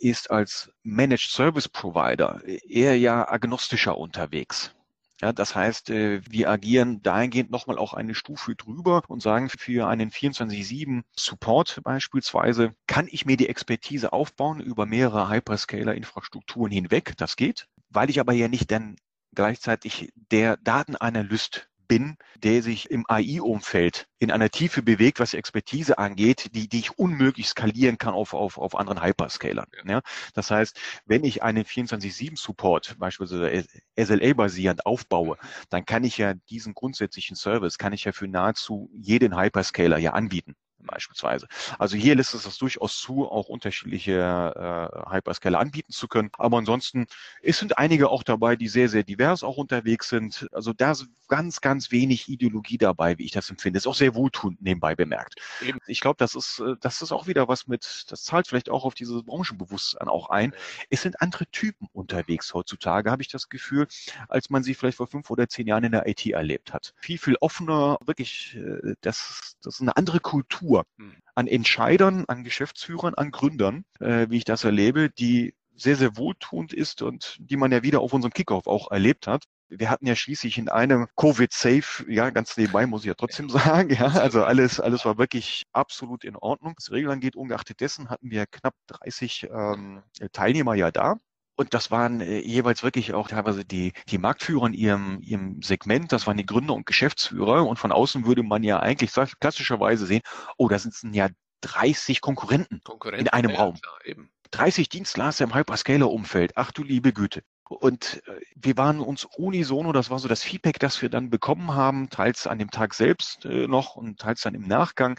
ist 0.00 0.32
als 0.32 0.68
Managed 0.82 1.30
Service 1.30 1.68
Provider 1.68 2.42
eher 2.44 2.98
ja 2.98 3.28
agnostischer 3.30 3.96
unterwegs. 3.96 4.74
Ja, 5.20 5.32
das 5.32 5.54
heißt, 5.54 5.90
äh, 5.90 6.20
wir 6.28 6.50
agieren 6.50 7.02
dahingehend 7.02 7.52
nochmal 7.52 7.78
auch 7.78 7.94
eine 7.94 8.16
Stufe 8.16 8.56
drüber 8.56 9.02
und 9.06 9.22
sagen, 9.22 9.48
für 9.48 9.86
einen 9.86 10.10
24-7 10.10 11.04
Support 11.14 11.80
beispielsweise 11.84 12.74
kann 12.88 13.06
ich 13.08 13.26
mir 13.26 13.36
die 13.36 13.48
Expertise 13.48 14.12
aufbauen 14.12 14.58
über 14.58 14.84
mehrere 14.84 15.30
Hyperscaler-Infrastrukturen 15.30 16.72
hinweg. 16.72 17.12
Das 17.16 17.36
geht. 17.36 17.68
Weil 17.90 18.10
ich 18.10 18.18
aber 18.18 18.32
ja 18.32 18.48
nicht 18.48 18.72
dann 18.72 18.96
gleichzeitig 19.32 20.12
der 20.32 20.56
Datenanalyst 20.56 21.68
bin, 21.88 22.16
der 22.42 22.62
sich 22.62 22.90
im 22.90 23.04
AI-Umfeld 23.08 24.08
in 24.18 24.30
einer 24.30 24.50
Tiefe 24.50 24.82
bewegt, 24.82 25.20
was 25.20 25.30
die 25.30 25.36
Expertise 25.36 25.98
angeht, 25.98 26.54
die, 26.54 26.68
die 26.68 26.78
ich 26.78 26.98
unmöglich 26.98 27.48
skalieren 27.48 27.98
kann 27.98 28.14
auf, 28.14 28.34
auf, 28.34 28.58
auf 28.58 28.76
anderen 28.76 29.02
Hyperscalern. 29.02 29.66
Ja. 29.84 29.92
ja. 29.92 30.00
Das 30.34 30.50
heißt, 30.50 30.78
wenn 31.04 31.24
ich 31.24 31.42
einen 31.42 31.64
24-7-Support 31.64 32.96
beispielsweise 32.98 33.64
SLA-basierend 33.98 34.86
aufbaue, 34.86 35.36
dann 35.70 35.84
kann 35.84 36.04
ich 36.04 36.18
ja 36.18 36.34
diesen 36.50 36.74
grundsätzlichen 36.74 37.36
Service, 37.36 37.78
kann 37.78 37.92
ich 37.92 38.04
ja 38.04 38.12
für 38.12 38.28
nahezu 38.28 38.90
jeden 38.92 39.38
Hyperscaler 39.38 39.98
ja 39.98 40.12
anbieten 40.12 40.56
beispielsweise. 40.78 41.46
Also 41.78 41.96
hier 41.96 42.14
lässt 42.14 42.34
es 42.34 42.44
das 42.44 42.58
durchaus 42.58 42.98
zu, 42.98 43.28
auch 43.28 43.48
unterschiedliche 43.48 44.12
äh, 44.12 45.10
Hyperscaler 45.14 45.58
anbieten 45.58 45.92
zu 45.92 46.08
können. 46.08 46.30
Aber 46.38 46.58
ansonsten, 46.58 47.06
es 47.42 47.58
sind 47.58 47.78
einige 47.78 48.10
auch 48.10 48.22
dabei, 48.22 48.56
die 48.56 48.68
sehr, 48.68 48.88
sehr 48.88 49.02
divers 49.02 49.42
auch 49.42 49.56
unterwegs 49.56 50.08
sind. 50.08 50.48
Also 50.52 50.72
da 50.72 50.92
ist 50.92 51.06
ganz, 51.28 51.60
ganz 51.60 51.90
wenig 51.90 52.28
Ideologie 52.28 52.78
dabei, 52.78 53.18
wie 53.18 53.24
ich 53.24 53.32
das 53.32 53.50
empfinde. 53.50 53.78
Ist 53.78 53.86
auch 53.86 53.94
sehr 53.94 54.14
wohltuend 54.14 54.62
nebenbei 54.62 54.94
bemerkt. 54.94 55.34
Eben. 55.60 55.78
Ich 55.86 56.00
glaube, 56.00 56.16
das 56.18 56.34
ist, 56.34 56.60
äh, 56.60 56.74
das 56.80 57.02
ist 57.02 57.12
auch 57.12 57.26
wieder 57.26 57.48
was 57.48 57.66
mit, 57.66 58.04
das 58.08 58.24
zahlt 58.24 58.46
vielleicht 58.46 58.70
auch 58.70 58.84
auf 58.84 58.94
dieses 58.94 59.22
Branchenbewusstsein 59.24 60.08
auch 60.08 60.30
ein. 60.30 60.54
Es 60.90 61.02
sind 61.02 61.20
andere 61.20 61.46
Typen 61.46 61.88
unterwegs 61.92 62.54
heutzutage, 62.54 63.10
habe 63.10 63.22
ich 63.22 63.28
das 63.28 63.48
Gefühl, 63.48 63.86
als 64.28 64.50
man 64.50 64.62
sie 64.62 64.74
vielleicht 64.74 64.98
vor 64.98 65.06
fünf 65.06 65.30
oder 65.30 65.48
zehn 65.48 65.66
Jahren 65.66 65.84
in 65.84 65.92
der 65.92 66.06
IT 66.06 66.26
erlebt 66.26 66.72
hat. 66.72 66.94
Viel, 66.98 67.18
viel 67.18 67.36
offener, 67.40 67.98
wirklich, 68.04 68.56
äh, 68.56 68.94
das, 69.00 69.56
das 69.62 69.76
ist 69.76 69.80
eine 69.80 69.96
andere 69.96 70.20
Kultur 70.20 70.75
Kultur 70.76 70.84
hm. 70.98 71.16
an 71.34 71.46
Entscheidern, 71.46 72.24
an 72.28 72.44
Geschäftsführern, 72.44 73.14
an 73.14 73.30
Gründern, 73.30 73.84
äh, 74.00 74.26
wie 74.28 74.38
ich 74.38 74.44
das 74.44 74.64
erlebe, 74.64 75.10
die 75.10 75.54
sehr, 75.74 75.96
sehr 75.96 76.16
wohltuend 76.16 76.72
ist 76.72 77.02
und 77.02 77.36
die 77.38 77.56
man 77.56 77.70
ja 77.70 77.82
wieder 77.82 78.00
auf 78.00 78.12
unserem 78.12 78.32
Kickoff 78.32 78.66
auch 78.66 78.90
erlebt 78.90 79.26
hat. 79.26 79.44
Wir 79.68 79.90
hatten 79.90 80.06
ja 80.06 80.14
schließlich 80.14 80.58
in 80.58 80.68
einem 80.68 81.08
Covid-Safe, 81.16 82.04
ja, 82.08 82.30
ganz 82.30 82.56
nebenbei 82.56 82.86
muss 82.86 83.02
ich 83.02 83.08
ja 83.08 83.14
trotzdem 83.14 83.50
sagen, 83.50 83.90
ja, 83.90 84.06
also 84.06 84.44
alles, 84.44 84.80
alles 84.80 85.04
war 85.04 85.18
wirklich 85.18 85.64
absolut 85.72 86.24
in 86.24 86.36
Ordnung. 86.36 86.74
Was 86.76 86.92
Regeln 86.92 87.12
angeht, 87.12 87.36
ungeachtet 87.36 87.80
dessen 87.80 88.08
hatten 88.08 88.30
wir 88.30 88.46
knapp 88.46 88.74
30 88.86 89.48
ähm, 89.52 90.02
Teilnehmer 90.32 90.74
ja 90.74 90.90
da. 90.90 91.16
Und 91.56 91.72
das 91.72 91.90
waren 91.90 92.20
äh, 92.20 92.38
jeweils 92.38 92.82
wirklich 92.82 93.14
auch 93.14 93.28
teilweise 93.28 93.64
die, 93.64 93.92
die 94.08 94.18
Marktführer 94.18 94.66
in 94.66 94.74
ihrem, 94.74 95.20
ihrem 95.22 95.62
Segment. 95.62 96.12
Das 96.12 96.26
waren 96.26 96.36
die 96.36 96.46
Gründer 96.46 96.74
und 96.74 96.86
Geschäftsführer. 96.86 97.66
Und 97.66 97.78
von 97.78 97.92
außen 97.92 98.26
würde 98.26 98.42
man 98.42 98.62
ja 98.62 98.78
eigentlich 98.78 99.12
klassischerweise 99.40 100.06
sehen, 100.06 100.22
oh, 100.58 100.68
da 100.68 100.78
sitzen 100.78 101.14
ja 101.14 101.28
30 101.62 102.20
Konkurrenten, 102.20 102.82
Konkurrenten 102.84 103.26
in 103.26 103.32
einem 103.32 103.50
ja, 103.50 103.56
Raum. 103.56 103.80
Klar, 103.80 103.98
eben. 104.04 104.30
30 104.50 104.88
Dienstleister 104.90 105.44
im 105.44 105.54
Hyperscaler-Umfeld. 105.54 106.52
Ach 106.56 106.70
du 106.72 106.84
liebe 106.84 107.12
Güte. 107.12 107.42
Und 107.68 108.22
äh, 108.28 108.40
wir 108.54 108.76
waren 108.76 109.00
uns 109.00 109.24
unisono, 109.24 109.92
das 109.92 110.10
war 110.10 110.18
so 110.18 110.28
das 110.28 110.44
Feedback, 110.44 110.78
das 110.78 111.02
wir 111.02 111.08
dann 111.08 111.30
bekommen 111.30 111.74
haben, 111.74 112.10
teils 112.10 112.46
an 112.46 112.58
dem 112.58 112.70
Tag 112.70 112.94
selbst 112.94 113.44
äh, 113.44 113.66
noch 113.66 113.96
und 113.96 114.20
teils 114.20 114.42
dann 114.42 114.54
im 114.54 114.68
Nachgang. 114.68 115.18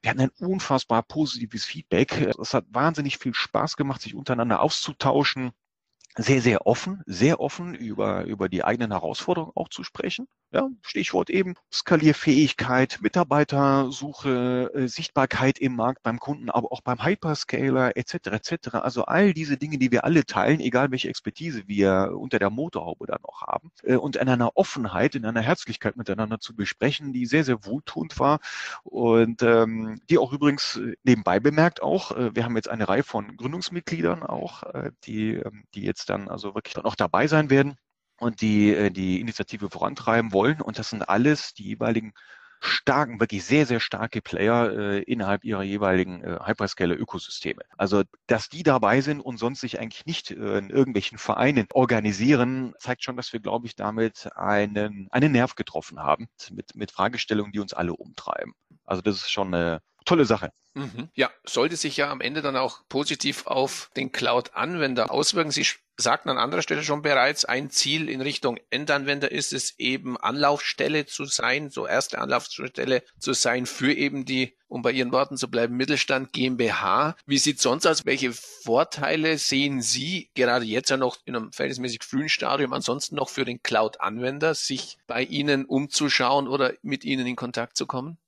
Wir 0.00 0.10
hatten 0.10 0.20
ein 0.20 0.30
unfassbar 0.38 1.02
positives 1.02 1.64
Feedback. 1.66 2.12
Es 2.40 2.54
hat 2.54 2.64
wahnsinnig 2.70 3.18
viel 3.18 3.34
Spaß 3.34 3.76
gemacht, 3.76 4.00
sich 4.00 4.14
untereinander 4.14 4.60
auszutauschen 4.60 5.52
sehr, 6.18 6.40
sehr 6.42 6.66
offen, 6.66 7.02
sehr 7.06 7.40
offen 7.40 7.74
über, 7.74 8.24
über 8.24 8.48
die 8.48 8.64
eigenen 8.64 8.92
Herausforderungen 8.92 9.52
auch 9.54 9.68
zu 9.68 9.82
sprechen. 9.84 10.26
Ja, 10.54 10.70
Stichwort 10.82 11.30
eben 11.30 11.56
Skalierfähigkeit, 11.72 13.00
Mitarbeitersuche, 13.02 14.70
äh, 14.72 14.86
Sichtbarkeit 14.86 15.58
im 15.58 15.74
Markt 15.74 16.04
beim 16.04 16.20
Kunden, 16.20 16.48
aber 16.48 16.70
auch 16.70 16.80
beim 16.80 17.04
Hyperscaler 17.04 17.96
etc. 17.96 18.14
etc. 18.26 18.74
Also 18.74 19.04
all 19.04 19.34
diese 19.34 19.56
Dinge, 19.56 19.78
die 19.78 19.90
wir 19.90 20.04
alle 20.04 20.24
teilen, 20.24 20.60
egal 20.60 20.92
welche 20.92 21.08
Expertise 21.08 21.64
wir 21.66 22.12
unter 22.16 22.38
der 22.38 22.50
Motorhaube 22.50 23.06
dann 23.06 23.18
auch 23.24 23.42
haben, 23.42 23.72
äh, 23.82 23.96
und 23.96 24.14
in 24.14 24.28
einer 24.28 24.56
Offenheit, 24.56 25.16
in 25.16 25.26
einer 25.26 25.40
Herzlichkeit 25.40 25.96
miteinander 25.96 26.38
zu 26.38 26.54
besprechen, 26.54 27.12
die 27.12 27.26
sehr, 27.26 27.42
sehr 27.42 27.66
wohltuend 27.66 28.20
war 28.20 28.38
und 28.84 29.42
ähm, 29.42 30.00
die 30.08 30.18
auch 30.18 30.32
übrigens 30.32 30.76
äh, 30.76 30.94
nebenbei 31.02 31.40
bemerkt 31.40 31.82
auch, 31.82 32.12
wir 32.14 32.44
haben 32.44 32.54
jetzt 32.54 32.68
eine 32.68 32.88
Reihe 32.88 33.02
von 33.02 33.36
Gründungsmitgliedern 33.36 34.22
auch, 34.22 34.62
die, 35.04 35.34
ähm, 35.34 35.64
die 35.74 35.82
jetzt 35.82 36.10
dann 36.10 36.28
also 36.28 36.54
wirklich 36.54 36.74
dann 36.74 36.84
auch 36.84 36.94
dabei 36.94 37.26
sein 37.26 37.50
werden 37.50 37.76
und 38.18 38.40
die 38.40 38.74
äh, 38.74 38.90
die 38.90 39.20
Initiative 39.20 39.70
vorantreiben 39.70 40.32
wollen. 40.32 40.60
Und 40.60 40.78
das 40.78 40.90
sind 40.90 41.08
alles 41.08 41.54
die 41.54 41.64
jeweiligen 41.64 42.12
starken, 42.64 43.20
wirklich 43.20 43.44
sehr, 43.44 43.66
sehr 43.66 43.80
starke 43.80 44.22
Player 44.22 44.70
äh, 44.72 45.02
innerhalb 45.02 45.44
ihrer 45.44 45.62
jeweiligen 45.62 46.22
äh, 46.22 46.38
Hyperscaler-Ökosysteme. 46.44 47.60
Also, 47.76 48.04
dass 48.26 48.48
die 48.48 48.62
dabei 48.62 49.00
sind 49.00 49.20
und 49.20 49.38
sonst 49.38 49.60
sich 49.60 49.80
eigentlich 49.80 50.06
nicht 50.06 50.30
äh, 50.30 50.58
in 50.58 50.70
irgendwelchen 50.70 51.18
Vereinen 51.18 51.66
organisieren, 51.72 52.74
zeigt 52.78 53.04
schon, 53.04 53.16
dass 53.16 53.32
wir, 53.32 53.40
glaube 53.40 53.66
ich, 53.66 53.76
damit 53.76 54.30
einen, 54.34 55.08
einen 55.10 55.32
Nerv 55.32 55.54
getroffen 55.54 56.00
haben 56.00 56.28
mit, 56.50 56.74
mit 56.74 56.90
Fragestellungen, 56.90 57.52
die 57.52 57.60
uns 57.60 57.74
alle 57.74 57.92
umtreiben. 57.94 58.54
Also, 58.84 59.02
das 59.02 59.16
ist 59.16 59.30
schon 59.30 59.54
eine 59.54 59.80
tolle 60.04 60.24
Sache. 60.24 60.50
Mhm. 60.74 61.08
Ja, 61.14 61.30
sollte 61.44 61.76
sich 61.76 61.96
ja 61.96 62.10
am 62.10 62.20
Ende 62.20 62.42
dann 62.42 62.56
auch 62.56 62.80
positiv 62.88 63.46
auf 63.46 63.90
den 63.96 64.10
Cloud-Anwender 64.10 65.10
auswirken. 65.12 65.52
Sie 65.52 65.66
sagten 65.96 66.28
an 66.28 66.38
anderer 66.38 66.62
Stelle 66.62 66.82
schon 66.82 67.02
bereits, 67.02 67.44
ein 67.44 67.70
Ziel 67.70 68.08
in 68.08 68.20
Richtung 68.20 68.58
Endanwender 68.70 69.30
ist 69.30 69.52
es 69.52 69.78
eben 69.78 70.16
Anlaufstelle 70.16 71.06
zu 71.06 71.24
sein, 71.24 71.70
so 71.70 71.86
erste 71.86 72.18
Anlaufstelle 72.18 73.04
zu 73.20 73.32
sein 73.32 73.66
für 73.66 73.92
eben 73.92 74.24
die, 74.24 74.56
um 74.66 74.82
bei 74.82 74.90
Ihren 74.90 75.12
Worten 75.12 75.36
zu 75.36 75.48
bleiben, 75.48 75.76
Mittelstand 75.76 76.32
GmbH. 76.32 77.14
Wie 77.26 77.38
sieht 77.38 77.60
sonst 77.60 77.86
aus? 77.86 78.04
Welche 78.04 78.32
Vorteile 78.32 79.38
sehen 79.38 79.80
Sie 79.80 80.30
gerade 80.34 80.64
jetzt 80.64 80.90
ja 80.90 80.96
noch 80.96 81.18
in 81.24 81.36
einem 81.36 81.52
verhältnismäßig 81.52 82.02
frühen 82.02 82.28
Stadium 82.28 82.72
ansonsten 82.72 83.14
noch 83.14 83.28
für 83.28 83.44
den 83.44 83.62
Cloud-Anwender, 83.62 84.54
sich 84.54 84.98
bei 85.06 85.22
Ihnen 85.22 85.64
umzuschauen 85.66 86.48
oder 86.48 86.72
mit 86.82 87.04
Ihnen 87.04 87.26
in 87.26 87.36
Kontakt 87.36 87.76
zu 87.76 87.86
kommen? 87.86 88.18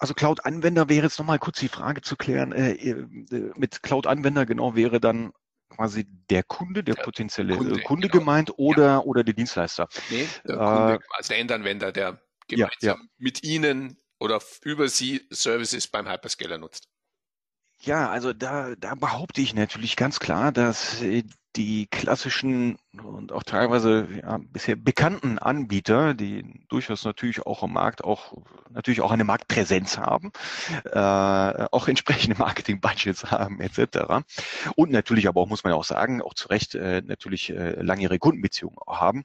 Also 0.00 0.14
Cloud-Anwender 0.14 0.88
wäre 0.88 1.04
jetzt 1.04 1.18
nochmal 1.18 1.38
kurz 1.38 1.60
die 1.60 1.68
Frage 1.68 2.00
zu 2.00 2.16
klären. 2.16 2.52
Äh, 2.52 2.72
äh, 2.72 3.52
mit 3.54 3.82
Cloud-Anwender 3.82 4.46
genau 4.46 4.74
wäre 4.74 4.98
dann 4.98 5.32
quasi 5.68 6.06
der 6.30 6.42
Kunde, 6.42 6.82
der, 6.82 6.94
der 6.94 7.02
potenzielle 7.02 7.56
Kunde, 7.56 7.80
Kunde 7.82 8.08
genau. 8.08 8.20
gemeint 8.20 8.52
oder, 8.56 8.86
ja. 8.86 8.98
oder 9.00 9.24
der 9.24 9.34
Dienstleister? 9.34 9.88
Nee, 10.08 10.26
der 10.48 10.56
Kunde, 10.56 10.94
äh, 10.94 10.98
also 11.10 11.28
der 11.28 11.38
Endanwender, 11.38 11.92
der 11.92 12.18
gemeinsam 12.48 12.76
ja, 12.80 12.94
ja. 12.94 13.00
mit 13.18 13.44
Ihnen 13.44 13.98
oder 14.18 14.40
über 14.62 14.88
Sie 14.88 15.26
Services 15.30 15.86
beim 15.86 16.08
Hyperscaler 16.08 16.56
nutzt. 16.56 16.88
Ja, 17.82 18.10
also 18.10 18.32
da, 18.32 18.74
da 18.76 18.94
behaupte 18.94 19.42
ich 19.42 19.54
natürlich 19.54 19.96
ganz 19.96 20.18
klar, 20.18 20.50
dass 20.50 21.02
äh, 21.02 21.24
die 21.56 21.86
klassischen 21.88 22.78
und 23.02 23.32
auch 23.32 23.42
teilweise 23.42 24.06
ja, 24.22 24.38
bisher 24.38 24.76
bekannten 24.76 25.38
Anbieter, 25.38 26.14
die 26.14 26.64
durchaus 26.68 27.04
natürlich 27.04 27.44
auch 27.44 27.62
am 27.62 27.72
Markt 27.72 28.04
auch 28.04 28.34
natürlich 28.70 29.00
auch 29.00 29.10
eine 29.10 29.24
Marktpräsenz 29.24 29.98
haben, 29.98 30.30
äh, 30.84 30.98
auch 30.98 31.88
entsprechende 31.88 32.38
Marketing-Budgets 32.38 33.30
haben 33.30 33.60
etc. 33.60 34.24
Und 34.76 34.92
natürlich 34.92 35.26
aber 35.28 35.40
auch 35.40 35.48
muss 35.48 35.64
man 35.64 35.72
ja 35.72 35.76
auch 35.76 35.84
sagen, 35.84 36.22
auch 36.22 36.34
zu 36.34 36.48
Recht 36.48 36.74
äh, 36.76 37.02
natürlich 37.04 37.50
äh, 37.50 37.82
langjährige 37.82 38.20
Kundenbeziehungen 38.20 38.78
haben. 38.86 39.24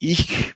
Ich 0.00 0.54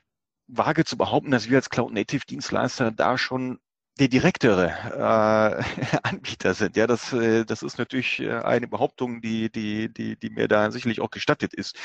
wage 0.48 0.84
zu 0.84 0.96
behaupten, 0.96 1.30
dass 1.30 1.48
wir 1.48 1.56
als 1.58 1.70
Cloud-Native-Dienstleister 1.70 2.90
da 2.90 3.18
schon 3.18 3.60
der 3.98 4.08
direktere 4.08 4.68
äh, 4.68 5.96
Anbieter 6.02 6.54
sind. 6.54 6.76
Ja, 6.76 6.86
das, 6.86 7.12
äh, 7.12 7.44
das 7.44 7.62
ist 7.62 7.78
natürlich 7.78 8.20
äh, 8.20 8.32
eine 8.32 8.66
Behauptung, 8.66 9.20
die, 9.20 9.50
die, 9.50 9.92
die, 9.92 10.16
die 10.16 10.30
mir 10.30 10.48
da 10.48 10.70
sicherlich 10.70 11.00
auch 11.00 11.10
gestattet 11.10 11.52
ist 11.52 11.76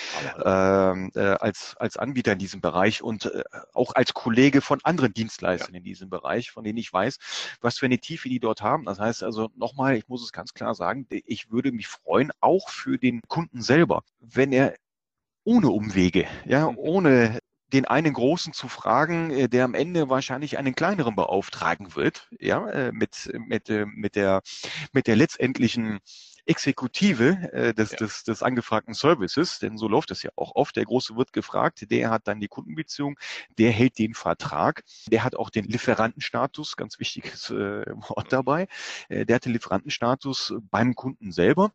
ähm, 0.44 1.12
äh, 1.16 1.20
als, 1.20 1.76
als 1.78 1.98
Anbieter 1.98 2.34
in 2.34 2.40
diesem 2.40 2.62
Bereich 2.62 3.02
und 3.02 3.26
äh, 3.26 3.44
auch 3.74 3.94
als 3.96 4.14
Kollege 4.14 4.62
von 4.62 4.80
anderen 4.84 5.14
Dienstleistern 5.14 5.74
ja. 5.74 5.80
in 5.80 5.84
diesem 5.84 6.10
Bereich, 6.10 6.52
von 6.52 6.64
denen 6.64 6.78
ich 6.78 6.92
weiß, 6.92 7.18
was 7.62 7.78
für 7.78 7.86
eine 7.86 8.00
Tiefe 8.00 8.30
die 8.30 8.40
dort 8.40 8.62
haben. 8.62 8.86
Das 8.86 9.00
heißt 9.00 9.24
also 9.24 9.50
nochmal, 9.56 9.98
ich 9.98 10.08
muss 10.08 10.24
es 10.24 10.32
ganz 10.32 10.54
klar 10.54 10.76
sagen, 10.76 11.08
ich 11.10 11.52
würde 11.52 11.72
mich 11.72 11.88
freuen, 11.88 12.32
auch 12.40 12.70
für 12.70 12.98
den 12.98 13.22
Kunden 13.28 13.62
selber, 13.62 14.04
wenn 14.20 14.54
er 14.54 14.76
ohne 15.44 15.70
Umwege, 15.70 16.28
ja, 16.46 16.72
mhm. 16.72 16.78
ohne 16.78 17.40
den 17.74 17.86
einen 17.86 18.14
Großen 18.14 18.54
zu 18.54 18.68
fragen, 18.68 19.32
äh, 19.32 19.50
der 19.50 19.66
am 19.66 19.74
Ende 19.74 20.10
wahrscheinlich 20.10 20.58
einen 20.58 20.76
kleineren 20.76 21.16
beauftragen 21.16 21.96
wird, 21.96 22.30
ja, 22.40 22.68
äh, 22.70 22.92
mit, 22.92 23.30
mit, 23.48 23.70
äh, 23.70 23.86
mit 23.86 24.16
der, 24.16 24.42
mit 24.94 25.08
der 25.08 25.16
letztendlichen 25.16 26.00
Exekutive 26.48 27.52
äh, 27.52 27.74
des, 27.74 27.92
ja. 27.92 27.98
des, 27.98 28.24
des 28.24 28.42
angefragten 28.42 28.94
Services, 28.94 29.60
denn 29.60 29.78
so 29.78 29.88
läuft 29.88 30.12
es 30.12 30.24
ja 30.24 30.32
auch 30.36 30.56
oft. 30.56 30.76
Der 30.76 30.86
Große 30.86 31.16
wird 31.16 31.34
gefragt, 31.34 31.92
der 31.92 32.10
hat 32.10 32.28
dann 32.28 32.40
die 32.40 32.48
Kundenbeziehung, 32.48 33.20
der 33.58 33.72
hält 33.72 34.00
den 34.00 34.14
Vertrag, 34.14 34.84
der 35.08 35.24
hat 35.24 35.36
auch 35.36 35.50
den 35.50 35.66
Lieferantenstatus, 35.66 36.78
ganz 36.78 37.00
wichtiges 37.00 37.50
äh, 37.50 37.86
Wort 38.10 38.32
dabei, 38.32 38.68
äh, 39.10 39.26
der 39.26 39.36
hat 39.36 39.46
den 39.46 39.54
Lieferantenstatus 39.54 40.54
beim 40.72 40.96
Kunden 40.96 41.32
selber. 41.32 41.72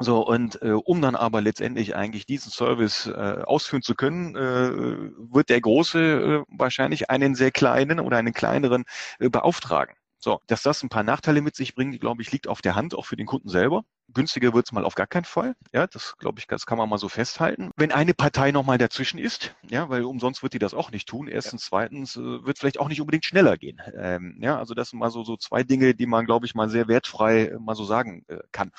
So, 0.00 0.26
und 0.26 0.60
äh, 0.62 0.72
um 0.72 1.00
dann 1.00 1.14
aber 1.14 1.40
letztendlich 1.40 1.94
eigentlich 1.94 2.26
diesen 2.26 2.50
Service 2.50 3.06
äh, 3.06 3.42
ausführen 3.44 3.82
zu 3.82 3.94
können, 3.94 4.34
äh, 4.34 5.32
wird 5.32 5.48
der 5.50 5.60
Große 5.60 6.44
äh, 6.48 6.58
wahrscheinlich 6.58 7.10
einen 7.10 7.34
sehr 7.36 7.52
kleinen 7.52 8.00
oder 8.00 8.16
einen 8.16 8.32
kleineren 8.32 8.84
äh, 9.20 9.28
beauftragen. 9.28 9.94
So, 10.24 10.40
dass 10.46 10.62
das 10.62 10.82
ein 10.82 10.88
paar 10.88 11.02
Nachteile 11.02 11.42
mit 11.42 11.54
sich 11.54 11.74
bringt, 11.74 12.00
glaube 12.00 12.22
ich, 12.22 12.32
liegt 12.32 12.48
auf 12.48 12.62
der 12.62 12.74
Hand, 12.74 12.94
auch 12.94 13.04
für 13.04 13.14
den 13.14 13.26
Kunden 13.26 13.50
selber. 13.50 13.84
günstiger 14.08 14.54
wird's 14.54 14.72
mal 14.72 14.86
auf 14.86 14.94
gar 14.94 15.06
keinen 15.06 15.26
Fall. 15.26 15.54
Ja, 15.70 15.86
das 15.86 16.16
glaube 16.16 16.38
ich, 16.38 16.46
das 16.46 16.64
kann 16.64 16.78
man 16.78 16.88
mal 16.88 16.96
so 16.96 17.10
festhalten. 17.10 17.72
Wenn 17.76 17.92
eine 17.92 18.14
Partei 18.14 18.50
nochmal 18.50 18.78
dazwischen 18.78 19.18
ist, 19.18 19.54
ja, 19.68 19.90
weil 19.90 20.02
umsonst 20.04 20.42
wird 20.42 20.54
die 20.54 20.58
das 20.58 20.72
auch 20.72 20.90
nicht 20.90 21.06
tun. 21.06 21.28
Erstens, 21.28 21.64
ja. 21.64 21.68
zweitens 21.68 22.16
äh, 22.16 22.42
wird 22.42 22.58
vielleicht 22.58 22.80
auch 22.80 22.88
nicht 22.88 23.02
unbedingt 23.02 23.26
schneller 23.26 23.58
gehen. 23.58 23.82
Ähm, 23.94 24.38
ja, 24.40 24.58
also 24.58 24.72
das 24.72 24.88
sind 24.88 24.98
mal 24.98 25.10
so, 25.10 25.24
so 25.24 25.36
zwei 25.36 25.62
Dinge, 25.62 25.94
die 25.94 26.06
man, 26.06 26.24
glaube 26.24 26.46
ich, 26.46 26.54
mal 26.54 26.70
sehr 26.70 26.88
wertfrei 26.88 27.48
äh, 27.48 27.58
mal 27.58 27.74
so 27.74 27.84
sagen 27.84 28.24
äh, 28.28 28.38
kann. 28.50 28.72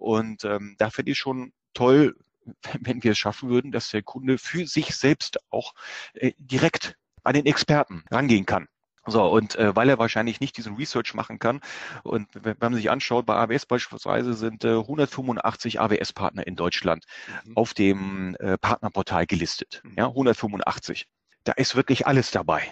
Und 0.00 0.44
ähm, 0.44 0.74
da 0.78 0.90
finde 0.90 1.12
ich 1.12 1.18
schon 1.18 1.52
toll, 1.72 2.16
wenn 2.80 3.04
wir 3.04 3.12
es 3.12 3.18
schaffen 3.18 3.48
würden, 3.48 3.70
dass 3.70 3.90
der 3.90 4.02
Kunde 4.02 4.38
für 4.38 4.66
sich 4.66 4.96
selbst 4.96 5.38
auch 5.50 5.72
äh, 6.14 6.32
direkt 6.36 6.96
an 7.22 7.34
den 7.34 7.46
Experten 7.46 8.02
rangehen 8.10 8.44
kann. 8.44 8.66
So, 9.06 9.24
und 9.26 9.56
äh, 9.56 9.74
weil 9.74 9.88
er 9.88 9.98
wahrscheinlich 9.98 10.40
nicht 10.40 10.56
diesen 10.56 10.76
Research 10.76 11.14
machen 11.14 11.38
kann, 11.38 11.60
und 12.02 12.28
wenn 12.34 12.56
man 12.60 12.74
sich 12.74 12.90
anschaut, 12.90 13.26
bei 13.26 13.34
AWS 13.34 13.66
beispielsweise 13.66 14.34
sind 14.34 14.64
äh, 14.64 14.76
185 14.76 15.80
AWS-Partner 15.80 16.46
in 16.46 16.54
Deutschland 16.54 17.06
mhm. 17.44 17.56
auf 17.56 17.72
dem 17.72 18.36
äh, 18.40 18.58
Partnerportal 18.58 19.26
gelistet. 19.26 19.80
Mhm. 19.84 19.94
Ja, 19.96 20.06
185. 20.08 21.06
Da 21.44 21.52
ist 21.52 21.76
wirklich 21.76 22.06
alles 22.06 22.30
dabei. 22.30 22.62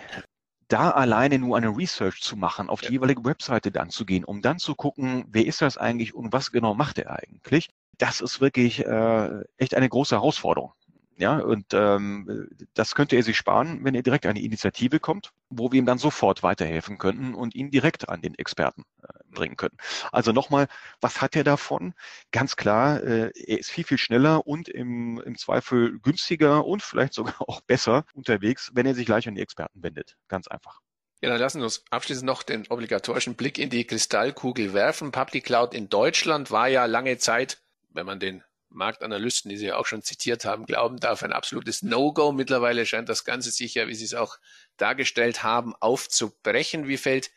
Da 0.69 0.91
alleine 0.91 1.39
nur 1.39 1.57
eine 1.57 1.75
Research 1.75 2.21
zu 2.21 2.37
machen, 2.37 2.69
auf 2.69 2.81
die 2.81 2.87
ja. 2.87 2.93
jeweilige 2.93 3.25
Webseite 3.25 3.73
dann 3.73 3.89
zu 3.89 4.05
gehen, 4.05 4.25
um 4.25 4.43
dann 4.43 4.59
zu 4.59 4.75
gucken, 4.75 5.25
wer 5.29 5.47
ist 5.47 5.63
das 5.63 5.79
eigentlich 5.79 6.15
und 6.15 6.35
was 6.35 6.53
genau 6.53 6.75
macht 6.75 6.99
er 6.99 7.19
eigentlich, 7.19 7.71
das 7.97 8.21
ist 8.21 8.43
wirklich 8.43 8.85
äh, 8.85 9.45
echt 9.57 9.75
eine 9.75 9.89
große 9.89 10.15
Herausforderung. 10.15 10.73
Ja, 11.19 11.39
und 11.41 11.75
ähm, 11.75 12.49
das 12.75 12.95
könnte 12.95 13.17
er 13.17 13.25
sich 13.25 13.37
sparen, 13.37 13.85
wenn 13.85 13.97
er 13.97 14.05
direkt 14.05 14.25
eine 14.25 14.41
Initiative 14.41 15.01
kommt, 15.01 15.33
wo 15.51 15.73
wir 15.73 15.81
ihm 15.81 15.87
dann 15.87 15.99
sofort 15.99 16.45
weiterhelfen 16.45 16.97
könnten 16.97 17.35
und 17.35 17.57
ihn 17.57 17.73
direkt 17.73 18.09
an 18.09 18.23
den 18.23 18.37
Experten 18.37 18.85
äh, 19.03 19.09
bringen 19.29 19.57
könnten. 19.57 19.79
Also 20.13 20.31
nochmal, 20.31 20.69
was 21.01 21.21
hat 21.21 21.35
er 21.35 21.43
davon? 21.43 21.95
Ganz 22.31 22.55
klar, 22.55 23.03
äh, 23.03 23.33
er 23.35 23.59
ist 23.59 23.69
viel, 23.69 23.83
viel 23.83 23.99
schneller 23.99 24.47
und 24.47 24.69
im, 24.69 25.21
im 25.21 25.37
Zweifel 25.37 25.99
günstiger 25.99 26.65
und 26.65 26.85
vielleicht 26.85 27.15
sogar 27.15 27.35
auch 27.49 27.63
besser 27.63 28.05
unterwegs, 28.15 28.71
wenn 28.75 28.87
er 28.87 28.95
sich 28.95 29.07
gleich 29.07 29.27
an 29.27 29.35
die 29.35 29.43
Experten 29.43 29.83
wendet. 29.83 30.17
Ganz 30.29 30.47
einfach. 30.47 30.79
Ja, 31.21 31.31
dann 31.31 31.41
lassen 31.41 31.59
wir 31.59 31.65
uns 31.65 31.83
abschließend 31.91 32.27
noch 32.27 32.45
den 32.45 32.69
obligatorischen 32.69 33.35
Blick 33.35 33.59
in 33.59 33.71
die 33.71 33.85
Kristallkugel 33.85 34.73
werfen. 34.73 35.11
Public 35.11 35.47
Cloud 35.47 35.75
in 35.75 35.89
Deutschland 35.89 36.53
war 36.53 36.69
ja 36.69 36.85
lange 36.85 37.19
Zeit, 37.19 37.61
wenn 37.89 38.07
man 38.07 38.21
den 38.21 38.45
Marktanalysten, 38.71 39.49
die 39.49 39.57
Sie 39.57 39.67
ja 39.67 39.77
auch 39.77 39.87
schon 39.87 40.03
zitiert 40.03 40.45
haben, 40.45 40.67
glauben 40.67 40.99
darf, 40.99 41.23
ein 41.23 41.33
absolutes 41.33 41.83
No-Go. 41.83 42.33
Mittlerweile 42.33 42.87
scheint 42.87 43.09
das 43.09 43.25
Ganze 43.25 43.51
sich 43.51 43.75
ja, 43.75 43.89
wie 43.89 43.95
Sie 43.95 44.05
es 44.05 44.15
auch 44.15 44.39
dargestellt 44.77 45.43
haben, 45.43 45.75
aufzubrechen. 45.77 46.87
Wie 46.89 46.97
fällt 46.97 47.31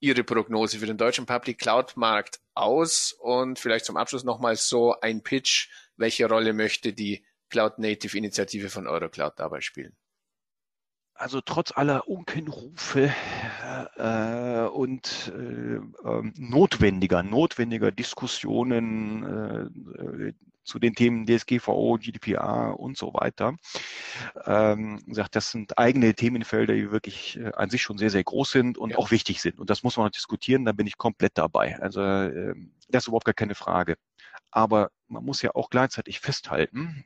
Ihre 0.00 0.24
Prognose 0.24 0.78
für 0.78 0.86
den 0.86 0.98
deutschen 0.98 1.26
Public 1.26 1.58
Cloud 1.58 1.96
Markt 1.96 2.40
aus? 2.54 3.12
Und 3.12 3.58
vielleicht 3.58 3.84
zum 3.84 3.96
Abschluss 3.96 4.24
nochmal 4.24 4.56
so 4.56 4.98
ein 5.00 5.22
Pitch. 5.22 5.68
Welche 5.96 6.28
Rolle 6.28 6.52
möchte 6.52 6.92
die 6.92 7.24
Cloud 7.50 7.78
Native 7.78 8.16
Initiative 8.16 8.70
von 8.70 8.86
Eurocloud 8.86 9.34
dabei 9.36 9.60
spielen? 9.60 9.96
also 11.18 11.40
trotz 11.40 11.72
aller 11.72 12.08
Unkenrufe 12.08 13.12
äh, 13.96 14.68
und 14.68 15.32
äh, 15.34 15.76
äh, 15.76 16.32
notwendiger, 16.36 17.22
notwendiger 17.22 17.90
Diskussionen 17.90 19.24
äh, 19.24 20.32
zu 20.68 20.78
den 20.78 20.94
Themen 20.94 21.26
DSGVO, 21.26 21.98
GDPR 21.98 22.78
und 22.78 22.96
so 22.96 23.14
weiter. 23.14 23.56
Ähm, 24.44 25.02
gesagt, 25.06 25.34
das 25.34 25.50
sind 25.50 25.78
eigene 25.78 26.14
Themenfelder, 26.14 26.74
die 26.74 26.90
wirklich 26.92 27.38
äh, 27.38 27.52
an 27.54 27.70
sich 27.70 27.82
schon 27.82 27.98
sehr, 27.98 28.10
sehr 28.10 28.22
groß 28.22 28.50
sind 28.50 28.78
und 28.78 28.90
ja. 28.90 28.98
auch 28.98 29.10
wichtig 29.10 29.40
sind. 29.40 29.58
Und 29.58 29.70
das 29.70 29.82
muss 29.82 29.96
man 29.96 30.06
noch 30.06 30.12
diskutieren, 30.12 30.64
da 30.64 30.72
bin 30.72 30.86
ich 30.86 30.98
komplett 30.98 31.36
dabei. 31.36 31.78
Also 31.80 32.02
äh, 32.02 32.54
das 32.88 33.04
ist 33.04 33.08
überhaupt 33.08 33.24
gar 33.24 33.34
keine 33.34 33.54
Frage. 33.54 33.96
Aber 34.50 34.90
man 35.08 35.24
muss 35.24 35.42
ja 35.42 35.54
auch 35.54 35.70
gleichzeitig 35.70 36.20
festhalten, 36.20 37.04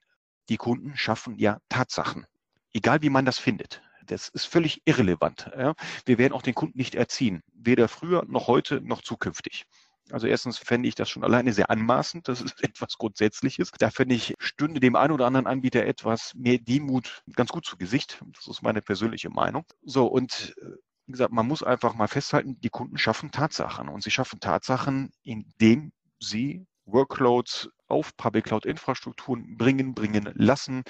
die 0.49 0.57
Kunden 0.57 0.97
schaffen 0.97 1.39
ja 1.39 1.59
Tatsachen. 1.69 2.27
Egal 2.73 3.03
wie 3.03 3.11
man 3.11 3.25
das 3.25 3.39
findet. 3.39 3.83
Das 4.07 4.29
ist 4.29 4.47
völlig 4.47 4.83
irrelevant. 4.85 5.51
Ja. 5.57 5.75
Wir 6.05 6.19
werden 6.19 6.33
auch 6.33 6.43
den 6.43 6.55
Kunden 6.55 6.77
nicht 6.77 6.95
erziehen, 6.95 7.43
weder 7.53 7.87
früher 7.89 8.25
noch 8.27 8.49
heute 8.49 8.81
noch 8.81 9.03
zukünftig. 9.03 9.65
Also 10.11 10.27
erstens 10.27 10.59
fände 10.59 10.89
ich 10.89 10.95
das 10.95 11.09
schon 11.09 11.25
alleine 11.25 11.53
sehr 11.53 11.71
anmaßend. 11.71 12.29
Das 12.29 12.41
ist 12.41 12.63
etwas 12.65 12.99
Grundsätzliches. 12.99 13.71
Da 13.79 13.91
fände 13.91 14.15
ich, 14.15 14.35
stünde 14.39 14.81
dem 14.81 14.97
einen 14.97 15.13
oder 15.13 15.27
anderen 15.27 15.47
Anbieter 15.47 15.85
etwas 15.87 16.35
mehr 16.35 16.59
Demut 16.59 17.23
ganz 17.35 17.51
gut 17.51 17.65
zu 17.65 17.77
Gesicht. 17.77 18.23
Das 18.35 18.47
ist 18.47 18.63
meine 18.63 18.83
persönliche 18.83 19.31
Meinung. 19.31 19.65
So, 19.83 20.07
und 20.07 20.55
äh, 20.61 20.77
wie 21.07 21.13
gesagt, 21.13 21.33
man 21.33 21.47
muss 21.47 21.63
einfach 21.63 21.95
mal 21.95 22.09
festhalten, 22.09 22.61
die 22.61 22.71
Kunden 22.71 22.99
schaffen 22.99 23.31
Tatsachen. 23.31 23.89
Und 23.89 24.03
sie 24.03 24.11
schaffen 24.11 24.41
Tatsachen, 24.41 25.13
indem 25.23 25.93
sie 26.21 26.67
Workloads 26.85 27.71
auf 27.93 28.17
Public 28.17 28.45
Cloud 28.47 28.67
Infrastrukturen 28.67 29.57
bringen, 29.57 29.95
bringen 29.95 30.31
lassen, 30.35 30.83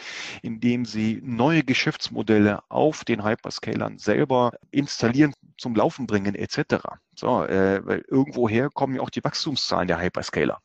indem 0.43 0.85
sie 0.85 1.21
neue 1.23 1.65
Geschäftsmodelle 1.65 2.61
auf 2.69 3.05
den 3.05 3.25
Hyperscalern 3.25 3.99
selber 3.99 4.53
installieren, 4.71 5.35
zum 5.59 5.75
Laufen 5.75 6.07
bringen 6.07 6.35
etc. 6.35 6.77
So, 7.15 7.45
äh, 7.45 7.85
weil 7.85 8.05
irgendwoher 8.09 8.71
kommen 8.71 8.97
ja 8.97 9.03
auch 9.03 9.11
die 9.11 9.25
Wachstumszahlen 9.25 9.89
der 9.89 10.01
Hyperscaler. 10.01 10.61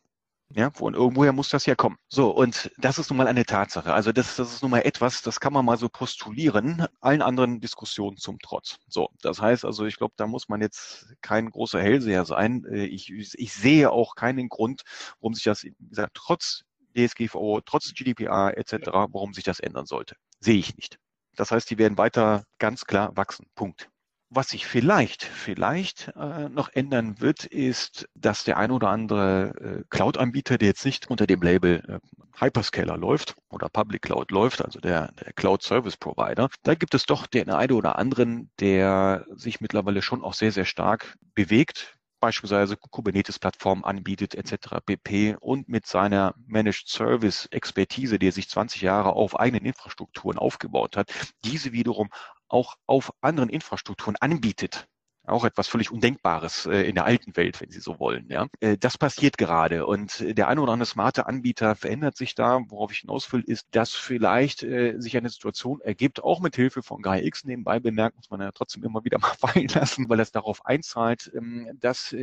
Ja, 0.55 0.71
von 0.71 0.93
irgendwoher 0.93 1.33
muss 1.33 1.49
das 1.49 1.65
ja 1.65 1.75
kommen. 1.75 1.97
So, 2.07 2.31
und 2.31 2.71
das 2.77 2.99
ist 2.99 3.09
nun 3.09 3.17
mal 3.17 3.27
eine 3.27 3.45
Tatsache. 3.45 3.93
Also 3.93 4.13
das, 4.13 4.37
das 4.37 4.53
ist 4.53 4.61
nun 4.61 4.71
mal 4.71 4.79
etwas, 4.79 5.21
das 5.21 5.41
kann 5.41 5.51
man 5.51 5.65
mal 5.65 5.77
so 5.77 5.89
postulieren, 5.89 6.85
allen 7.01 7.21
anderen 7.21 7.59
Diskussionen 7.59 8.15
zum 8.17 8.39
Trotz. 8.39 8.77
So, 8.87 9.09
das 9.21 9.41
heißt 9.41 9.65
also, 9.65 9.85
ich 9.85 9.97
glaube, 9.97 10.13
da 10.15 10.25
muss 10.25 10.47
man 10.47 10.61
jetzt 10.61 11.07
kein 11.21 11.49
großer 11.49 11.81
Hellseher 11.81 12.23
sein. 12.23 12.63
Äh, 12.71 12.85
ich, 12.85 13.11
ich 13.11 13.53
sehe 13.53 13.91
auch 13.91 14.15
keinen 14.15 14.47
Grund, 14.47 14.83
warum 15.19 15.33
sich 15.33 15.43
das, 15.43 15.63
wie 15.63 15.75
gesagt, 15.89 16.13
trotz 16.13 16.63
DSGVO, 16.95 17.61
trotz 17.65 17.93
GDPR 17.93 18.57
etc., 18.57 18.87
warum 19.11 19.33
sich 19.33 19.43
das 19.43 19.59
ändern 19.59 19.85
sollte. 19.85 20.15
Sehe 20.39 20.57
ich 20.57 20.75
nicht. 20.77 20.97
Das 21.35 21.51
heißt, 21.51 21.69
die 21.69 21.77
werden 21.77 21.97
weiter 21.97 22.45
ganz 22.57 22.85
klar 22.85 23.15
wachsen. 23.15 23.47
Punkt. 23.53 23.89
Was 24.29 24.49
sich 24.49 24.67
vielleicht, 24.67 25.23
vielleicht 25.23 26.11
äh, 26.17 26.49
noch 26.49 26.67
ändern 26.73 27.21
wird, 27.21 27.45
ist, 27.45 28.09
dass 28.13 28.43
der 28.43 28.57
ein 28.57 28.71
oder 28.71 28.89
andere 28.89 29.53
äh, 29.79 29.83
Cloud-Anbieter, 29.89 30.57
der 30.57 30.67
jetzt 30.67 30.83
nicht 30.83 31.09
unter 31.09 31.25
dem 31.25 31.41
Label 31.41 31.81
äh, 31.87 31.99
Hyperscaler 32.37 32.97
läuft 32.97 33.35
oder 33.49 33.69
Public 33.69 34.01
Cloud 34.01 34.31
läuft, 34.31 34.61
also 34.63 34.81
der, 34.81 35.13
der 35.13 35.31
Cloud 35.31 35.63
Service 35.63 35.95
Provider, 35.95 36.49
da 36.63 36.75
gibt 36.75 36.93
es 36.93 37.05
doch 37.05 37.25
den 37.25 37.49
einen 37.49 37.71
oder 37.71 37.97
anderen, 37.97 38.51
der 38.59 39.25
sich 39.33 39.61
mittlerweile 39.61 40.01
schon 40.01 40.21
auch 40.21 40.33
sehr, 40.33 40.51
sehr 40.51 40.65
stark 40.65 41.15
bewegt, 41.33 41.97
beispielsweise 42.19 42.75
Kubernetes-Plattformen 42.75 43.83
anbietet 43.83 44.35
etc. 44.35 44.77
pp. 44.85 45.37
und 45.39 45.69
mit 45.69 45.85
seiner 45.85 46.33
Managed 46.45 46.87
Service 46.87 47.47
Expertise, 47.51 48.19
die 48.19 48.27
er 48.27 48.31
sich 48.31 48.49
20 48.49 48.81
Jahre 48.81 49.13
auf 49.13 49.39
eigenen 49.39 49.65
Infrastrukturen 49.65 50.37
aufgebaut 50.37 50.97
hat, 50.97 51.13
diese 51.43 51.71
wiederum 51.71 52.09
auch 52.49 52.75
auf 52.85 53.11
anderen 53.21 53.49
Infrastrukturen 53.49 54.15
anbietet. 54.17 54.87
Auch 55.27 55.43
etwas 55.43 55.67
völlig 55.67 55.91
Undenkbares 55.91 56.67
äh, 56.67 56.83
in 56.83 56.95
der 56.95 57.03
alten 57.03 57.35
Welt, 57.35 57.59
wenn 57.59 57.69
Sie 57.69 57.81
so 57.81 57.99
wollen. 57.99 58.27
Ja, 58.29 58.47
äh, 58.61 58.77
das 58.77 58.97
passiert 58.97 59.37
gerade 59.37 59.85
und 59.85 60.23
der 60.37 60.47
eine 60.47 60.61
oder 60.61 60.71
andere 60.71 60.85
smarte 60.85 61.25
Anbieter 61.25 61.75
verändert 61.75 62.15
sich 62.15 62.33
da. 62.33 62.61
Worauf 62.69 62.93
ich 62.93 62.99
hinaus 62.99 63.29
ist, 63.45 63.67
dass 63.71 63.91
vielleicht 63.91 64.63
äh, 64.63 64.95
sich 64.99 65.17
eine 65.17 65.29
Situation 65.29 65.81
ergibt, 65.81 66.23
auch 66.23 66.39
mit 66.39 66.55
Hilfe 66.55 66.81
von 66.81 67.01
GaiX 67.01 67.43
nebenbei 67.43 67.81
bemerkt, 67.81 68.15
muss 68.15 68.29
man 68.29 68.39
ja 68.39 68.53
trotzdem 68.53 68.85
immer 68.85 69.03
wieder 69.03 69.19
mal 69.19 69.33
fallen 69.37 69.67
lassen, 69.67 70.07
weil 70.07 70.21
es 70.21 70.31
darauf 70.31 70.65
einzahlt, 70.65 71.29
ähm, 71.35 71.77
dass 71.81 72.15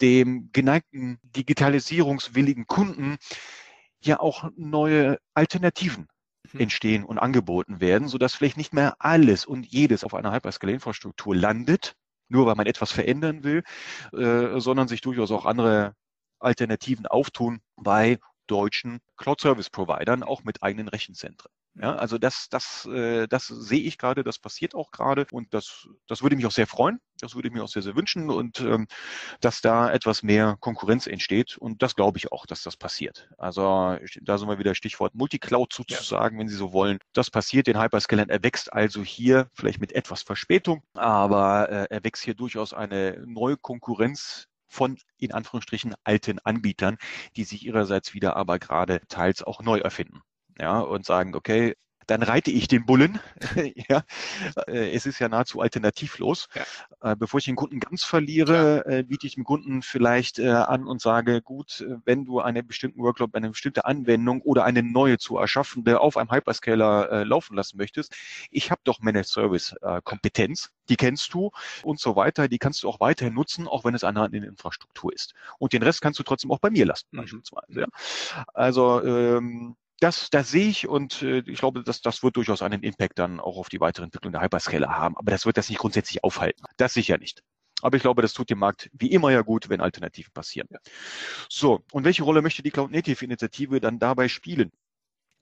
dem 0.00 0.50
geneigten 0.52 1.18
digitalisierungswilligen 1.22 2.66
Kunden 2.66 3.16
ja 4.00 4.20
auch 4.20 4.50
neue 4.56 5.18
Alternativen. 5.34 6.06
Entstehen 6.54 7.04
und 7.04 7.18
angeboten 7.18 7.80
werden, 7.80 8.08
sodass 8.08 8.34
vielleicht 8.34 8.56
nicht 8.56 8.72
mehr 8.72 8.96
alles 8.98 9.44
und 9.44 9.66
jedes 9.66 10.04
auf 10.04 10.14
einer 10.14 10.32
Hyperscale-Infrastruktur 10.32 11.34
landet, 11.34 11.94
nur 12.28 12.46
weil 12.46 12.54
man 12.54 12.66
etwas 12.66 12.92
verändern 12.92 13.44
will, 13.44 13.62
äh, 14.12 14.60
sondern 14.60 14.88
sich 14.88 15.00
durchaus 15.00 15.30
auch 15.30 15.46
andere 15.46 15.94
Alternativen 16.38 17.06
auftun 17.06 17.60
bei 17.76 18.18
deutschen 18.46 19.00
Cloud-Service-Providern, 19.16 20.22
auch 20.22 20.44
mit 20.44 20.62
eigenen 20.62 20.88
Rechenzentren. 20.88 21.50
Ja, 21.78 21.94
also 21.94 22.16
das, 22.16 22.48
das, 22.48 22.86
äh, 22.86 23.26
das 23.28 23.48
sehe 23.48 23.82
ich 23.82 23.98
gerade, 23.98 24.24
das 24.24 24.38
passiert 24.38 24.74
auch 24.74 24.90
gerade 24.92 25.26
und 25.30 25.52
das, 25.52 25.86
das 26.06 26.22
würde 26.22 26.34
mich 26.34 26.46
auch 26.46 26.50
sehr 26.50 26.66
freuen, 26.66 27.00
das 27.20 27.34
würde 27.34 27.48
ich 27.48 27.54
mir 27.54 27.62
auch 27.62 27.68
sehr, 27.68 27.82
sehr 27.82 27.94
wünschen 27.94 28.30
und 28.30 28.60
ähm, 28.60 28.86
dass 29.42 29.60
da 29.60 29.92
etwas 29.92 30.22
mehr 30.22 30.56
Konkurrenz 30.60 31.06
entsteht 31.06 31.58
und 31.58 31.82
das 31.82 31.94
glaube 31.94 32.16
ich 32.16 32.32
auch, 32.32 32.46
dass 32.46 32.62
das 32.62 32.78
passiert. 32.78 33.28
Also 33.36 33.98
da 34.22 34.38
sind 34.38 34.48
wir 34.48 34.58
wieder 34.58 34.74
Stichwort 34.74 35.14
Multicloud 35.14 35.70
sozusagen, 35.74 36.36
ja. 36.36 36.40
wenn 36.40 36.48
Sie 36.48 36.56
so 36.56 36.72
wollen. 36.72 36.98
Das 37.12 37.30
passiert 37.30 37.66
den 37.66 37.78
Hyperscalern, 37.78 38.30
er 38.30 38.42
wächst 38.42 38.72
also 38.72 39.02
hier 39.04 39.50
vielleicht 39.52 39.80
mit 39.80 39.92
etwas 39.92 40.22
Verspätung, 40.22 40.82
aber 40.94 41.68
äh, 41.68 41.86
er 41.90 42.04
wächst 42.04 42.24
hier 42.24 42.34
durchaus 42.34 42.72
eine 42.72 43.22
neue 43.26 43.58
Konkurrenz 43.58 44.48
von 44.68 44.98
in 45.18 45.32
Anführungsstrichen 45.32 45.94
alten 46.04 46.38
Anbietern, 46.40 46.96
die 47.36 47.44
sich 47.44 47.64
ihrerseits 47.64 48.14
wieder 48.14 48.36
aber 48.36 48.58
gerade 48.58 49.00
teils 49.08 49.42
auch 49.42 49.62
neu 49.62 49.78
erfinden 49.78 50.22
ja, 50.58 50.80
und 50.80 51.04
sagen, 51.04 51.34
okay, 51.34 51.74
dann 52.06 52.22
reite 52.22 52.50
ich 52.50 52.68
den 52.68 52.86
Bullen. 52.86 53.20
ja, 53.88 54.02
äh, 54.68 54.92
es 54.92 55.06
ist 55.06 55.18
ja 55.18 55.28
nahezu 55.28 55.60
alternativlos. 55.60 56.48
Ja. 56.54 57.12
Äh, 57.12 57.16
bevor 57.16 57.38
ich 57.38 57.44
den 57.44 57.56
Kunden 57.56 57.80
ganz 57.80 58.04
verliere, 58.04 58.84
ja. 58.86 58.98
Äh, 58.98 59.02
biete 59.02 59.26
ich 59.26 59.34
dem 59.34 59.44
Kunden 59.44 59.82
vielleicht 59.82 60.40
an 60.40 60.86
und 60.86 61.00
sage, 61.00 61.42
gut, 61.42 61.84
wenn 62.04 62.24
du 62.24 62.40
einen 62.40 62.66
bestimmten 62.66 63.00
Workload, 63.00 63.36
eine 63.36 63.50
bestimmte 63.50 63.84
Anwendung 63.84 64.42
oder 64.42 64.64
eine 64.64 64.82
neue 64.82 65.18
zu 65.18 65.38
erschaffende 65.38 66.00
auf 66.00 66.16
einem 66.16 66.30
Hyperscaler 66.30 67.24
laufen 67.24 67.56
lassen 67.56 67.76
möchtest, 67.76 68.14
ich 68.50 68.70
habe 68.70 68.80
doch 68.84 69.00
Managed 69.00 69.28
Service 69.28 69.74
Kompetenz, 70.04 70.70
die 70.88 70.96
kennst 70.96 71.32
du 71.34 71.50
und 71.82 71.98
so 72.00 72.16
weiter, 72.16 72.48
die 72.48 72.58
kannst 72.58 72.82
du 72.82 72.88
auch 72.88 73.00
weiterhin 73.00 73.34
nutzen, 73.34 73.68
auch 73.68 73.84
wenn 73.84 73.94
es 73.94 74.04
eine 74.04 74.20
andere 74.20 74.46
Infrastruktur 74.46 75.12
ist. 75.12 75.34
Und 75.58 75.72
den 75.72 75.82
Rest 75.82 76.00
kannst 76.00 76.18
du 76.18 76.22
trotzdem 76.22 76.50
auch 76.50 76.58
bei 76.58 76.70
mir 76.70 76.86
lassen, 76.86 77.06
mhm. 77.10 77.18
beispielsweise. 77.18 77.80
Ja. 77.80 77.86
Also 78.54 79.02
ähm, 79.04 79.76
das, 80.00 80.28
das 80.30 80.50
sehe 80.50 80.68
ich 80.68 80.86
und 80.86 81.22
äh, 81.22 81.38
ich 81.46 81.58
glaube, 81.58 81.82
dass 81.82 82.00
das 82.00 82.22
wird 82.22 82.36
durchaus 82.36 82.62
einen 82.62 82.82
Impact 82.82 83.18
dann 83.18 83.40
auch 83.40 83.56
auf 83.56 83.68
die 83.68 83.80
weitere 83.80 84.04
Entwicklung 84.04 84.32
der 84.32 84.42
Hyperscaler 84.42 84.90
haben. 84.90 85.16
Aber 85.16 85.30
das 85.30 85.46
wird 85.46 85.56
das 85.56 85.68
nicht 85.68 85.78
grundsätzlich 85.78 86.22
aufhalten. 86.22 86.64
Das 86.76 86.94
sicher 86.94 87.18
nicht. 87.18 87.42
Aber 87.82 87.96
ich 87.96 88.02
glaube, 88.02 88.22
das 88.22 88.32
tut 88.32 88.50
dem 88.50 88.58
Markt 88.58 88.90
wie 88.92 89.10
immer 89.10 89.30
ja 89.30 89.42
gut, 89.42 89.68
wenn 89.68 89.80
Alternativen 89.80 90.32
passieren. 90.32 90.68
Ja. 90.70 90.78
So, 91.48 91.82
und 91.92 92.04
welche 92.04 92.24
Rolle 92.24 92.42
möchte 92.42 92.62
die 92.62 92.70
Cloud 92.70 92.90
Native 92.90 93.24
Initiative 93.24 93.80
dann 93.80 93.98
dabei 93.98 94.28
spielen? 94.28 94.70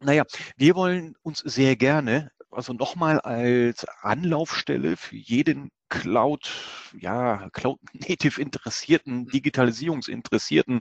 Naja, 0.00 0.24
wir 0.56 0.74
wollen 0.74 1.14
uns 1.22 1.38
sehr 1.38 1.76
gerne, 1.76 2.30
also 2.54 2.72
nochmal 2.72 3.20
als 3.20 3.84
Anlaufstelle 4.02 4.96
für 4.96 5.16
jeden 5.16 5.70
Cloud, 5.94 6.50
ja, 6.98 7.48
Cloud 7.52 7.78
Native 7.92 8.40
interessierten, 8.40 9.20
mhm. 9.20 9.28
Digitalisierungsinteressierten 9.28 10.80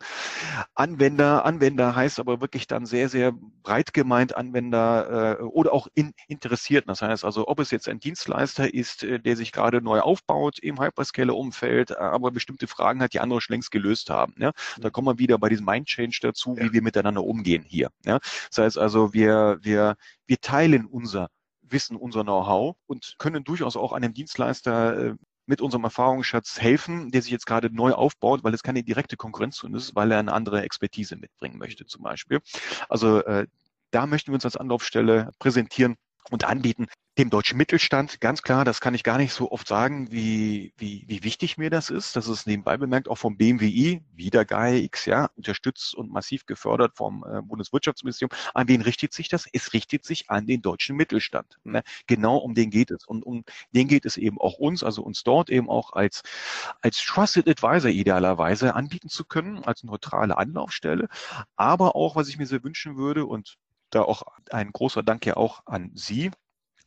Anwender. 0.73 1.45
Anwender 1.45 1.95
heißt 1.95 2.19
aber 2.19 2.41
wirklich 2.41 2.67
dann 2.67 2.85
sehr, 2.85 3.09
sehr 3.09 3.31
breit 3.61 3.93
gemeint 3.93 4.35
Anwender 4.35 5.39
äh, 5.39 5.43
oder 5.43 5.73
auch 5.73 5.87
in 5.93 6.13
Interessierten. 6.27 6.87
Das 6.87 7.01
heißt 7.01 7.25
also, 7.25 7.47
ob 7.47 7.59
es 7.59 7.69
jetzt 7.71 7.87
ein 7.87 7.99
Dienstleister 7.99 8.73
ist, 8.73 9.03
äh, 9.03 9.19
der 9.19 9.35
sich 9.35 9.51
gerade 9.51 9.81
neu 9.81 9.99
aufbaut 9.99 10.57
im 10.59 10.79
Hyperscaler-Umfeld, 10.79 11.91
äh, 11.91 11.95
aber 11.95 12.31
bestimmte 12.31 12.67
Fragen 12.67 13.01
hat, 13.01 13.13
die 13.13 13.19
andere 13.19 13.41
schon 13.41 13.53
längst 13.53 13.71
gelöst 13.71 14.09
haben. 14.09 14.33
Ja? 14.39 14.51
Da 14.79 14.89
kommen 14.89 15.07
wir 15.07 15.19
wieder 15.19 15.37
bei 15.37 15.49
diesem 15.49 15.65
Mind 15.65 15.87
Change 15.87 16.19
dazu, 16.21 16.57
wie 16.57 16.73
wir 16.73 16.81
miteinander 16.81 17.23
umgehen 17.23 17.65
hier. 17.67 17.89
Ja? 18.05 18.19
Das 18.49 18.57
heißt 18.57 18.77
also, 18.77 19.13
wir, 19.13 19.59
wir, 19.61 19.95
wir 20.25 20.37
teilen 20.39 20.85
unser 20.85 21.29
Wissen, 21.73 21.97
unser 21.97 22.23
Know-how 22.23 22.75
und 22.85 23.15
können 23.17 23.43
durchaus 23.43 23.75
auch 23.75 23.91
einem 23.91 24.13
Dienstleister 24.13 24.97
äh, 24.97 25.15
mit 25.45 25.61
unserem 25.61 25.83
Erfahrungsschatz 25.83 26.61
helfen, 26.61 27.11
der 27.11 27.21
sich 27.21 27.31
jetzt 27.31 27.45
gerade 27.45 27.69
neu 27.69 27.91
aufbaut, 27.91 28.43
weil 28.43 28.53
es 28.53 28.63
keine 28.63 28.83
direkte 28.83 29.17
Konkurrenz 29.17 29.57
zu 29.57 29.67
uns 29.67 29.89
ist, 29.89 29.95
weil 29.95 30.11
er 30.11 30.19
eine 30.19 30.31
andere 30.31 30.61
Expertise 30.61 31.17
mitbringen 31.17 31.57
möchte 31.57 31.85
zum 31.85 32.03
Beispiel. 32.03 32.39
Also 32.87 33.19
äh, 33.25 33.47
da 33.91 34.07
möchten 34.07 34.31
wir 34.31 34.35
uns 34.35 34.45
als 34.45 34.55
Anlaufstelle 34.57 35.31
präsentieren 35.39 35.97
und 36.29 36.43
anbieten 36.45 36.87
dem 37.19 37.29
deutschen 37.29 37.57
Mittelstand, 37.57 38.21
ganz 38.21 38.41
klar, 38.41 38.65
das 38.65 38.81
kann 38.81 38.95
ich 38.95 39.03
gar 39.03 39.19
nicht 39.19 39.33
so 39.33 39.51
oft 39.51 39.67
sagen, 39.67 40.11
wie, 40.11 40.73
wie, 40.77 41.05
wie 41.07 41.23
wichtig 41.23 41.57
mir 41.57 41.69
das 41.69 41.91
ist. 41.91 42.15
Das 42.15 42.27
ist 42.27 42.47
nebenbei 42.47 42.75
bemerkt 42.77 43.07
auch 43.07 43.19
vom 43.19 43.37
BMWI, 43.37 44.03
wieder 44.13 44.45
GAIX, 44.45 45.05
ja, 45.05 45.29
unterstützt 45.35 45.93
und 45.93 46.11
massiv 46.11 46.47
gefördert 46.47 46.93
vom 46.95 47.23
äh, 47.23 47.41
Bundeswirtschaftsministerium. 47.43 48.35
An 48.55 48.67
wen 48.67 48.81
richtet 48.81 49.13
sich 49.13 49.29
das? 49.29 49.47
Es 49.53 49.73
richtet 49.73 50.05
sich 50.05 50.31
an 50.31 50.47
den 50.47 50.63
deutschen 50.63 50.95
Mittelstand. 50.95 51.59
Ne? 51.63 51.83
Genau 52.07 52.37
um 52.37 52.55
den 52.55 52.71
geht 52.71 52.89
es. 52.89 53.05
Und 53.05 53.23
um 53.23 53.43
den 53.73 53.87
geht 53.87 54.05
es 54.05 54.17
eben 54.17 54.39
auch 54.41 54.57
uns, 54.57 54.83
also 54.83 55.03
uns 55.03 55.23
dort 55.23 55.51
eben 55.51 55.69
auch 55.69 55.93
als, 55.93 56.23
als 56.81 56.97
Trusted 56.97 57.47
Advisor 57.47 57.91
idealerweise 57.91 58.73
anbieten 58.73 59.09
zu 59.09 59.23
können, 59.23 59.63
als 59.63 59.83
neutrale 59.83 60.35
Anlaufstelle. 60.35 61.09
Aber 61.57 61.95
auch, 61.95 62.15
was 62.15 62.27
ich 62.27 62.39
mir 62.39 62.47
sehr 62.47 62.63
wünschen 62.63 62.97
würde 62.97 63.27
und 63.27 63.55
da 63.95 64.03
auch 64.03 64.23
ein 64.51 64.71
großer 64.71 65.03
Dank 65.03 65.25
ja 65.25 65.37
auch 65.37 65.61
an 65.65 65.91
Sie, 65.93 66.31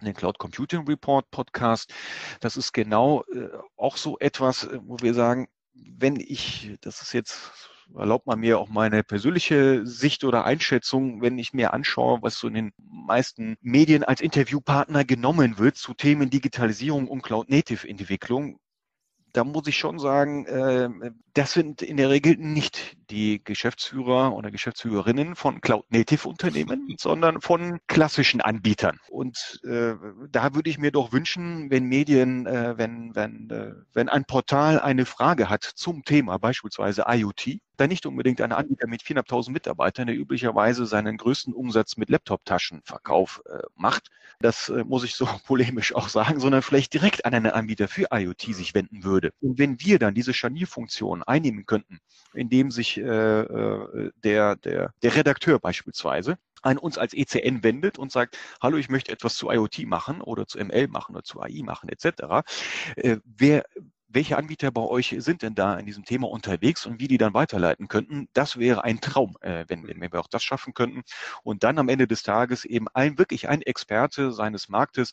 den 0.01 0.15
Cloud 0.15 0.39
Computing 0.39 0.87
Report 0.87 1.31
Podcast. 1.31 1.93
Das 2.41 2.57
ist 2.57 2.73
genau 2.73 3.23
äh, 3.35 3.49
auch 3.77 3.97
so 3.97 4.19
etwas, 4.19 4.65
äh, 4.65 4.79
wo 4.83 4.99
wir 5.01 5.15
sagen, 5.15 5.49
wenn 5.75 6.17
ich, 6.17 6.77
das 6.81 7.03
ist 7.03 7.13
jetzt 7.13 7.71
erlaubt 7.95 8.27
man 8.27 8.41
mir 8.41 8.59
auch 8.59 8.69
meine 8.69 9.05
persönliche 9.05 9.87
Sicht 9.87 10.25
oder 10.25 10.45
Einschätzung, 10.45 11.23
wenn 11.23 11.39
ich 11.39 11.53
mir 11.53 11.73
anschaue, 11.73 12.21
was 12.23 12.39
so 12.39 12.49
in 12.49 12.55
den 12.55 12.73
meisten 12.79 13.57
Medien 13.61 14.03
als 14.03 14.21
Interviewpartner 14.21 15.05
genommen 15.05 15.59
wird 15.59 15.77
zu 15.77 15.95
Themen 15.95 16.31
Digitalisierung 16.31 17.09
und 17.09 17.23
Cloud 17.23 17.49
Native 17.49 17.89
Entwicklung, 17.89 18.59
da 19.37 19.45
muss 19.45 19.67
ich 19.67 19.77
schon 19.77 19.99
sagen, 19.99 20.47
äh, 20.47 21.11
das 21.35 21.53
sind 21.53 21.83
in 21.83 21.99
der 21.99 22.09
Regel 22.09 22.37
nicht 22.39 22.97
die 23.11 23.45
Geschäftsführer 23.45 24.35
oder 24.35 24.51
Geschäftsführerinnen 24.51 25.37
von 25.37 25.61
Cloud-Native-Unternehmen, 25.61 26.95
sondern 26.99 27.43
von 27.43 27.79
klassischen 27.87 28.41
Anbietern. 28.41 28.99
Und 29.11 29.61
äh, 29.65 29.95
da 30.31 30.55
würde 30.55 30.71
ich 30.71 30.79
mir 30.79 30.91
doch 30.91 31.13
wünschen, 31.13 31.71
wenn 31.71 31.85
Medien, 31.85 32.47
äh, 32.47 32.79
wenn, 32.79 33.15
wenn, 33.15 33.51
äh, 33.51 33.75
wenn 33.93 34.09
ein 34.09 34.25
Portal 34.25 34.81
eine 34.81 35.05
Frage 35.05 35.51
hat 35.51 35.65
zum 35.65 36.03
Thema, 36.05 36.39
beispielsweise 36.39 37.05
IoT, 37.07 37.59
dann 37.77 37.89
nicht 37.89 38.07
unbedingt 38.07 38.41
ein 38.41 38.53
Anbieter 38.53 38.87
mit 38.87 39.03
4.500 39.03 39.51
Mitarbeitern, 39.51 40.07
der 40.07 40.17
üblicherweise 40.17 40.87
seinen 40.87 41.17
größten 41.17 41.53
Umsatz 41.53 41.97
mit 41.97 42.11
Laptop-Taschenverkauf 42.11 43.43
äh, 43.47 43.59
macht. 43.75 44.11
Das 44.41 44.69
äh, 44.69 44.85
muss 44.85 45.05
ich 45.05 45.15
so 45.15 45.27
polemisch 45.47 45.95
auch 45.95 46.09
sagen, 46.09 46.41
sondern 46.41 46.63
vielleicht 46.63 46.95
direkt 46.95 47.25
an 47.25 47.35
einen 47.35 47.51
Anbieter 47.53 47.89
für 47.89 48.09
IoT 48.13 48.43
sich 48.55 48.75
wenden 48.75 49.05
würde. 49.05 49.33
Und 49.41 49.59
wenn 49.59 49.81
wir 49.81 49.99
dann 49.99 50.15
diese 50.15 50.35
Scharnierfunktion 50.35 51.23
einnehmen 51.23 51.67
könnten, 51.67 52.01
indem 52.35 52.71
sich 52.71 52.99
äh, 52.99 53.03
äh, 53.03 54.11
der, 54.23 54.57
der, 54.57 54.93
der 55.03 55.17
Redakteur 55.17 55.59
beispielsweise 55.59 56.39
an 56.63 56.79
uns 56.79 56.99
als 56.99 57.15
ECN 57.15 57.63
wendet 57.63 57.99
und 57.99 58.11
sagt, 58.11 58.39
hallo, 58.61 58.77
ich 58.77 58.89
möchte 58.89 59.13
etwas 59.13 59.37
zu 59.37 59.51
IoT 59.51 59.87
machen 59.87 60.21
oder 60.21 60.47
zu 60.47 60.59
ML 60.59 60.89
machen 60.89 61.15
oder 61.15 61.25
zu 61.25 61.41
AI 61.41 61.63
machen 61.63 61.89
etc. 61.89 62.45
Äh, 62.97 63.19
wer, 63.25 63.65
welche 64.09 64.37
Anbieter 64.37 64.71
bei 64.71 64.83
euch 64.83 65.15
sind 65.19 65.43
denn 65.43 65.55
da 65.55 65.77
in 65.79 65.87
diesem 65.87 66.05
Thema 66.05 66.29
unterwegs 66.29 66.87
und 66.87 67.01
wie 67.01 67.09
die 67.09 67.19
dann 67.19 67.35
weiterleiten 67.35 67.89
könnten. 67.89 68.29
Das 68.33 68.59
wäre 68.59 68.85
ein 68.85 69.01
Traum, 69.01 69.37
äh, 69.41 69.65
wenn, 69.69 69.87
wenn 69.87 70.01
wir 70.01 70.21
auch 70.21 70.29
das 70.29 70.45
schaffen 70.45 70.75
könnten. 70.75 71.03
Und 71.43 71.65
dann 71.65 71.79
am 71.79 71.89
Ende 71.89 72.07
des 72.07 72.23
Tages 72.23 72.65
eben 72.65 72.87
ein, 72.95 73.19
wirklich 73.19 73.49
ein 73.49 73.63
Experte 73.63 74.33
seines 74.33 74.69
Marktes 74.69 75.13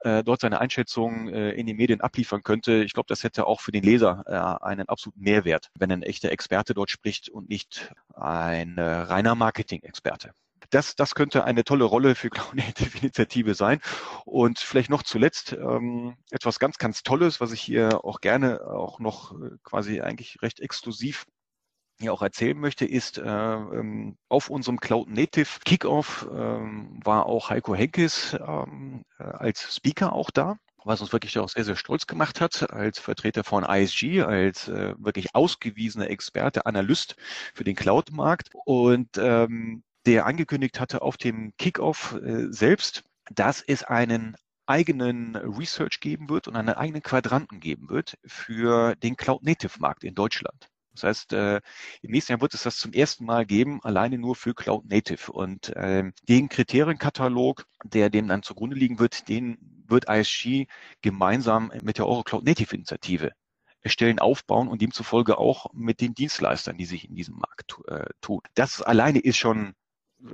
äh, 0.00 0.22
dort 0.22 0.40
seine 0.40 0.60
Einschätzung 0.60 1.28
äh, 1.28 1.50
in 1.52 1.66
den 1.66 1.76
Medien 1.76 2.00
abliefern 2.00 2.42
könnte. 2.42 2.84
Ich 2.84 2.94
glaube, 2.94 3.08
das 3.08 3.24
hätte 3.24 3.46
auch 3.46 3.60
für 3.60 3.72
den 3.72 3.82
Leser 3.82 4.24
äh, 4.26 4.64
einen 4.64 4.88
absoluten 4.88 5.20
Mehrwert, 5.22 5.70
wenn 5.74 5.92
ein 5.92 6.02
echter 6.02 6.30
Experte 6.30 6.74
dort 6.74 6.90
spricht 6.90 7.28
und 7.28 7.48
nicht 7.48 7.92
ein 8.14 8.78
äh, 8.78 8.82
reiner 8.82 9.34
Marketing-Experte 9.34 10.32
das, 10.70 10.96
das 10.96 11.14
könnte 11.14 11.44
eine 11.44 11.64
tolle 11.64 11.84
Rolle 11.84 12.14
für 12.14 12.30
Cloud 12.30 12.54
Native 12.54 12.98
Initiative 12.98 13.54
sein. 13.54 13.80
Und 14.24 14.58
vielleicht 14.58 14.90
noch 14.90 15.02
zuletzt 15.02 15.52
ähm, 15.52 16.16
etwas 16.30 16.58
ganz, 16.58 16.78
ganz 16.78 17.02
Tolles, 17.02 17.40
was 17.40 17.52
ich 17.52 17.60
hier 17.60 18.04
auch 18.04 18.20
gerne 18.20 18.62
auch 18.66 18.98
noch 19.00 19.32
äh, 19.32 19.50
quasi 19.62 20.00
eigentlich 20.00 20.40
recht 20.42 20.60
exklusiv 20.60 21.26
hier 21.98 22.14
auch 22.14 22.22
erzählen 22.22 22.58
möchte, 22.58 22.86
ist, 22.86 23.18
äh, 23.18 23.22
ähm, 23.22 24.16
auf 24.28 24.48
unserem 24.48 24.80
Cloud 24.80 25.08
Native 25.08 25.60
Kickoff 25.64 26.26
ähm, 26.32 26.98
war 27.04 27.26
auch 27.26 27.50
Heiko 27.50 27.74
Henkes 27.74 28.34
ähm, 28.34 29.04
äh, 29.18 29.24
als 29.24 29.76
Speaker 29.76 30.14
auch 30.14 30.30
da 30.30 30.56
was 30.84 31.00
uns 31.00 31.12
wirklich 31.12 31.38
auch 31.38 31.48
sehr, 31.48 31.64
sehr 31.64 31.76
stolz 31.76 32.06
gemacht 32.06 32.40
hat, 32.40 32.70
als 32.70 32.98
Vertreter 32.98 33.44
von 33.44 33.64
ISG, 33.64 34.22
als 34.22 34.68
äh, 34.68 34.94
wirklich 34.98 35.34
ausgewiesener 35.34 36.08
Experte, 36.08 36.66
Analyst 36.66 37.16
für 37.54 37.64
den 37.64 37.76
Cloud-Markt. 37.76 38.50
Und 38.64 39.18
ähm, 39.18 39.82
der 40.06 40.26
angekündigt 40.26 40.80
hatte 40.80 41.02
auf 41.02 41.16
dem 41.16 41.52
Kickoff 41.58 42.18
äh, 42.22 42.46
selbst, 42.50 43.04
dass 43.30 43.62
es 43.62 43.84
einen 43.84 44.36
eigenen 44.66 45.36
Research 45.36 46.00
geben 46.00 46.28
wird 46.28 46.46
und 46.48 46.56
einen 46.56 46.70
eigenen 46.70 47.02
Quadranten 47.02 47.60
geben 47.60 47.88
wird 47.88 48.16
für 48.24 48.94
den 48.96 49.16
Cloud-Native-Markt 49.16 50.04
in 50.04 50.14
Deutschland. 50.14 50.68
Das 50.92 51.04
heißt, 51.04 51.32
äh, 51.32 51.60
im 52.02 52.10
nächsten 52.10 52.32
Jahr 52.32 52.40
wird 52.40 52.54
es 52.54 52.62
das 52.62 52.76
zum 52.76 52.92
ersten 52.92 53.24
Mal 53.24 53.46
geben, 53.46 53.80
alleine 53.82 54.18
nur 54.18 54.36
für 54.36 54.54
Cloud 54.54 54.88
Native. 54.88 55.32
Und 55.32 55.70
äh, 55.76 56.10
den 56.28 56.48
Kriterienkatalog, 56.48 57.66
der 57.84 58.10
dem 58.10 58.28
dann 58.28 58.42
zugrunde 58.42 58.76
liegen 58.76 58.98
wird, 58.98 59.28
den 59.28 59.58
wird 59.86 60.08
ISG 60.08 60.66
gemeinsam 61.02 61.72
mit 61.82 61.98
der 61.98 62.06
Euro 62.06 62.22
Cloud 62.22 62.44
Native 62.44 62.74
Initiative 62.74 63.32
erstellen, 63.82 64.18
aufbauen 64.18 64.68
und 64.68 64.82
demzufolge 64.82 65.38
auch 65.38 65.72
mit 65.72 66.00
den 66.00 66.14
Dienstleistern, 66.14 66.76
die 66.76 66.84
sich 66.84 67.08
in 67.08 67.14
diesem 67.14 67.36
Markt 67.36 67.76
äh, 67.88 68.04
tun. 68.20 68.40
Das 68.54 68.82
alleine 68.82 69.20
ist 69.20 69.38
schon 69.38 69.74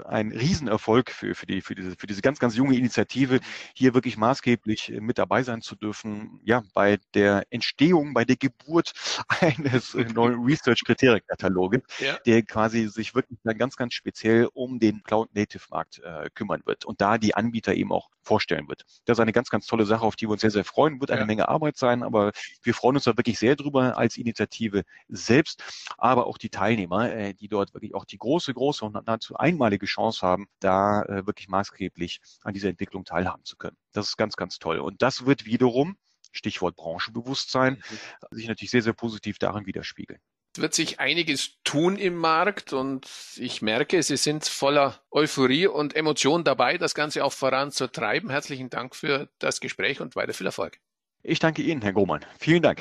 ein 0.04 0.32
Riesenerfolg 0.32 1.10
für, 1.10 1.34
für, 1.34 1.46
die, 1.46 1.60
für, 1.60 1.74
diese, 1.74 1.96
für 1.96 2.06
diese 2.06 2.22
ganz, 2.22 2.38
ganz 2.38 2.56
junge 2.56 2.76
Initiative, 2.76 3.40
hier 3.74 3.94
wirklich 3.94 4.16
maßgeblich 4.16 4.92
äh, 4.92 5.00
mit 5.00 5.18
dabei 5.18 5.42
sein 5.42 5.62
zu 5.62 5.76
dürfen, 5.76 6.40
ja, 6.44 6.62
bei 6.74 6.98
der 7.14 7.44
Entstehung, 7.50 8.14
bei 8.14 8.24
der 8.24 8.36
Geburt 8.36 8.92
eines 9.40 9.94
äh, 9.94 10.04
neuen 10.04 10.44
Research-Kriterienkataloges, 10.44 11.82
ja. 11.98 12.18
der 12.26 12.42
quasi 12.42 12.88
sich 12.88 13.14
wirklich 13.14 13.38
dann 13.44 13.58
ganz, 13.58 13.76
ganz 13.76 13.94
speziell 13.94 14.48
um 14.52 14.78
den 14.78 15.02
Cloud-Native-Markt 15.02 16.00
äh, 16.00 16.30
kümmern 16.34 16.62
wird 16.64 16.84
und 16.84 17.00
da 17.00 17.18
die 17.18 17.34
Anbieter 17.34 17.74
eben 17.74 17.92
auch 17.92 18.08
vorstellen 18.26 18.68
wird. 18.68 18.84
Das 19.04 19.16
ist 19.16 19.20
eine 19.20 19.32
ganz, 19.32 19.48
ganz 19.50 19.66
tolle 19.66 19.86
Sache, 19.86 20.04
auf 20.04 20.16
die 20.16 20.26
wir 20.26 20.32
uns 20.32 20.40
sehr, 20.40 20.50
sehr 20.50 20.64
freuen. 20.64 21.00
Wird 21.00 21.12
eine 21.12 21.20
ja. 21.20 21.26
Menge 21.26 21.48
Arbeit 21.48 21.76
sein, 21.76 22.02
aber 22.02 22.32
wir 22.62 22.74
freuen 22.74 22.96
uns 22.96 23.04
da 23.04 23.16
wirklich 23.16 23.38
sehr 23.38 23.54
drüber 23.54 23.96
als 23.96 24.16
Initiative 24.16 24.82
selbst, 25.08 25.62
aber 25.96 26.26
auch 26.26 26.36
die 26.36 26.50
Teilnehmer, 26.50 27.12
äh, 27.12 27.34
die 27.34 27.48
dort 27.48 27.72
wirklich 27.72 27.94
auch 27.94 28.04
die 28.04 28.18
große, 28.18 28.52
große 28.52 28.84
und 28.84 29.06
nahezu 29.06 29.36
einmalige 29.76 29.86
Chance 29.86 30.26
haben, 30.26 30.46
da 30.60 31.02
äh, 31.02 31.26
wirklich 31.26 31.48
maßgeblich 31.48 32.20
an 32.42 32.54
dieser 32.54 32.68
Entwicklung 32.68 33.04
teilhaben 33.04 33.44
zu 33.44 33.56
können. 33.56 33.76
Das 33.92 34.08
ist 34.08 34.16
ganz, 34.16 34.36
ganz 34.36 34.58
toll. 34.58 34.78
Und 34.78 35.02
das 35.02 35.26
wird 35.26 35.44
wiederum 35.44 35.96
Stichwort 36.32 36.76
Branchenbewusstsein, 36.76 37.74
mhm. 37.74 38.36
sich 38.36 38.48
natürlich 38.48 38.70
sehr, 38.70 38.82
sehr 38.82 38.92
positiv 38.92 39.38
darin 39.38 39.66
widerspiegeln 39.66 40.20
wird 40.58 40.72
sich 40.72 41.00
einiges 41.00 41.50
tun 41.64 41.98
im 41.98 42.16
Markt 42.16 42.72
und 42.72 43.06
ich 43.36 43.60
merke, 43.60 44.02
Sie 44.02 44.16
sind 44.16 44.46
voller 44.46 44.98
Euphorie 45.10 45.66
und 45.66 45.94
Emotion 45.94 46.44
dabei, 46.44 46.78
das 46.78 46.94
Ganze 46.94 47.26
auch 47.26 47.34
voranzutreiben. 47.34 48.30
Herzlichen 48.30 48.70
Dank 48.70 48.96
für 48.96 49.28
das 49.38 49.60
Gespräch 49.60 50.00
und 50.00 50.16
weiter 50.16 50.32
viel 50.32 50.46
Erfolg. 50.46 50.78
Ich 51.22 51.40
danke 51.40 51.60
Ihnen, 51.60 51.82
Herr 51.82 51.92
Grohmann. 51.92 52.24
Vielen 52.38 52.62
Dank. 52.62 52.80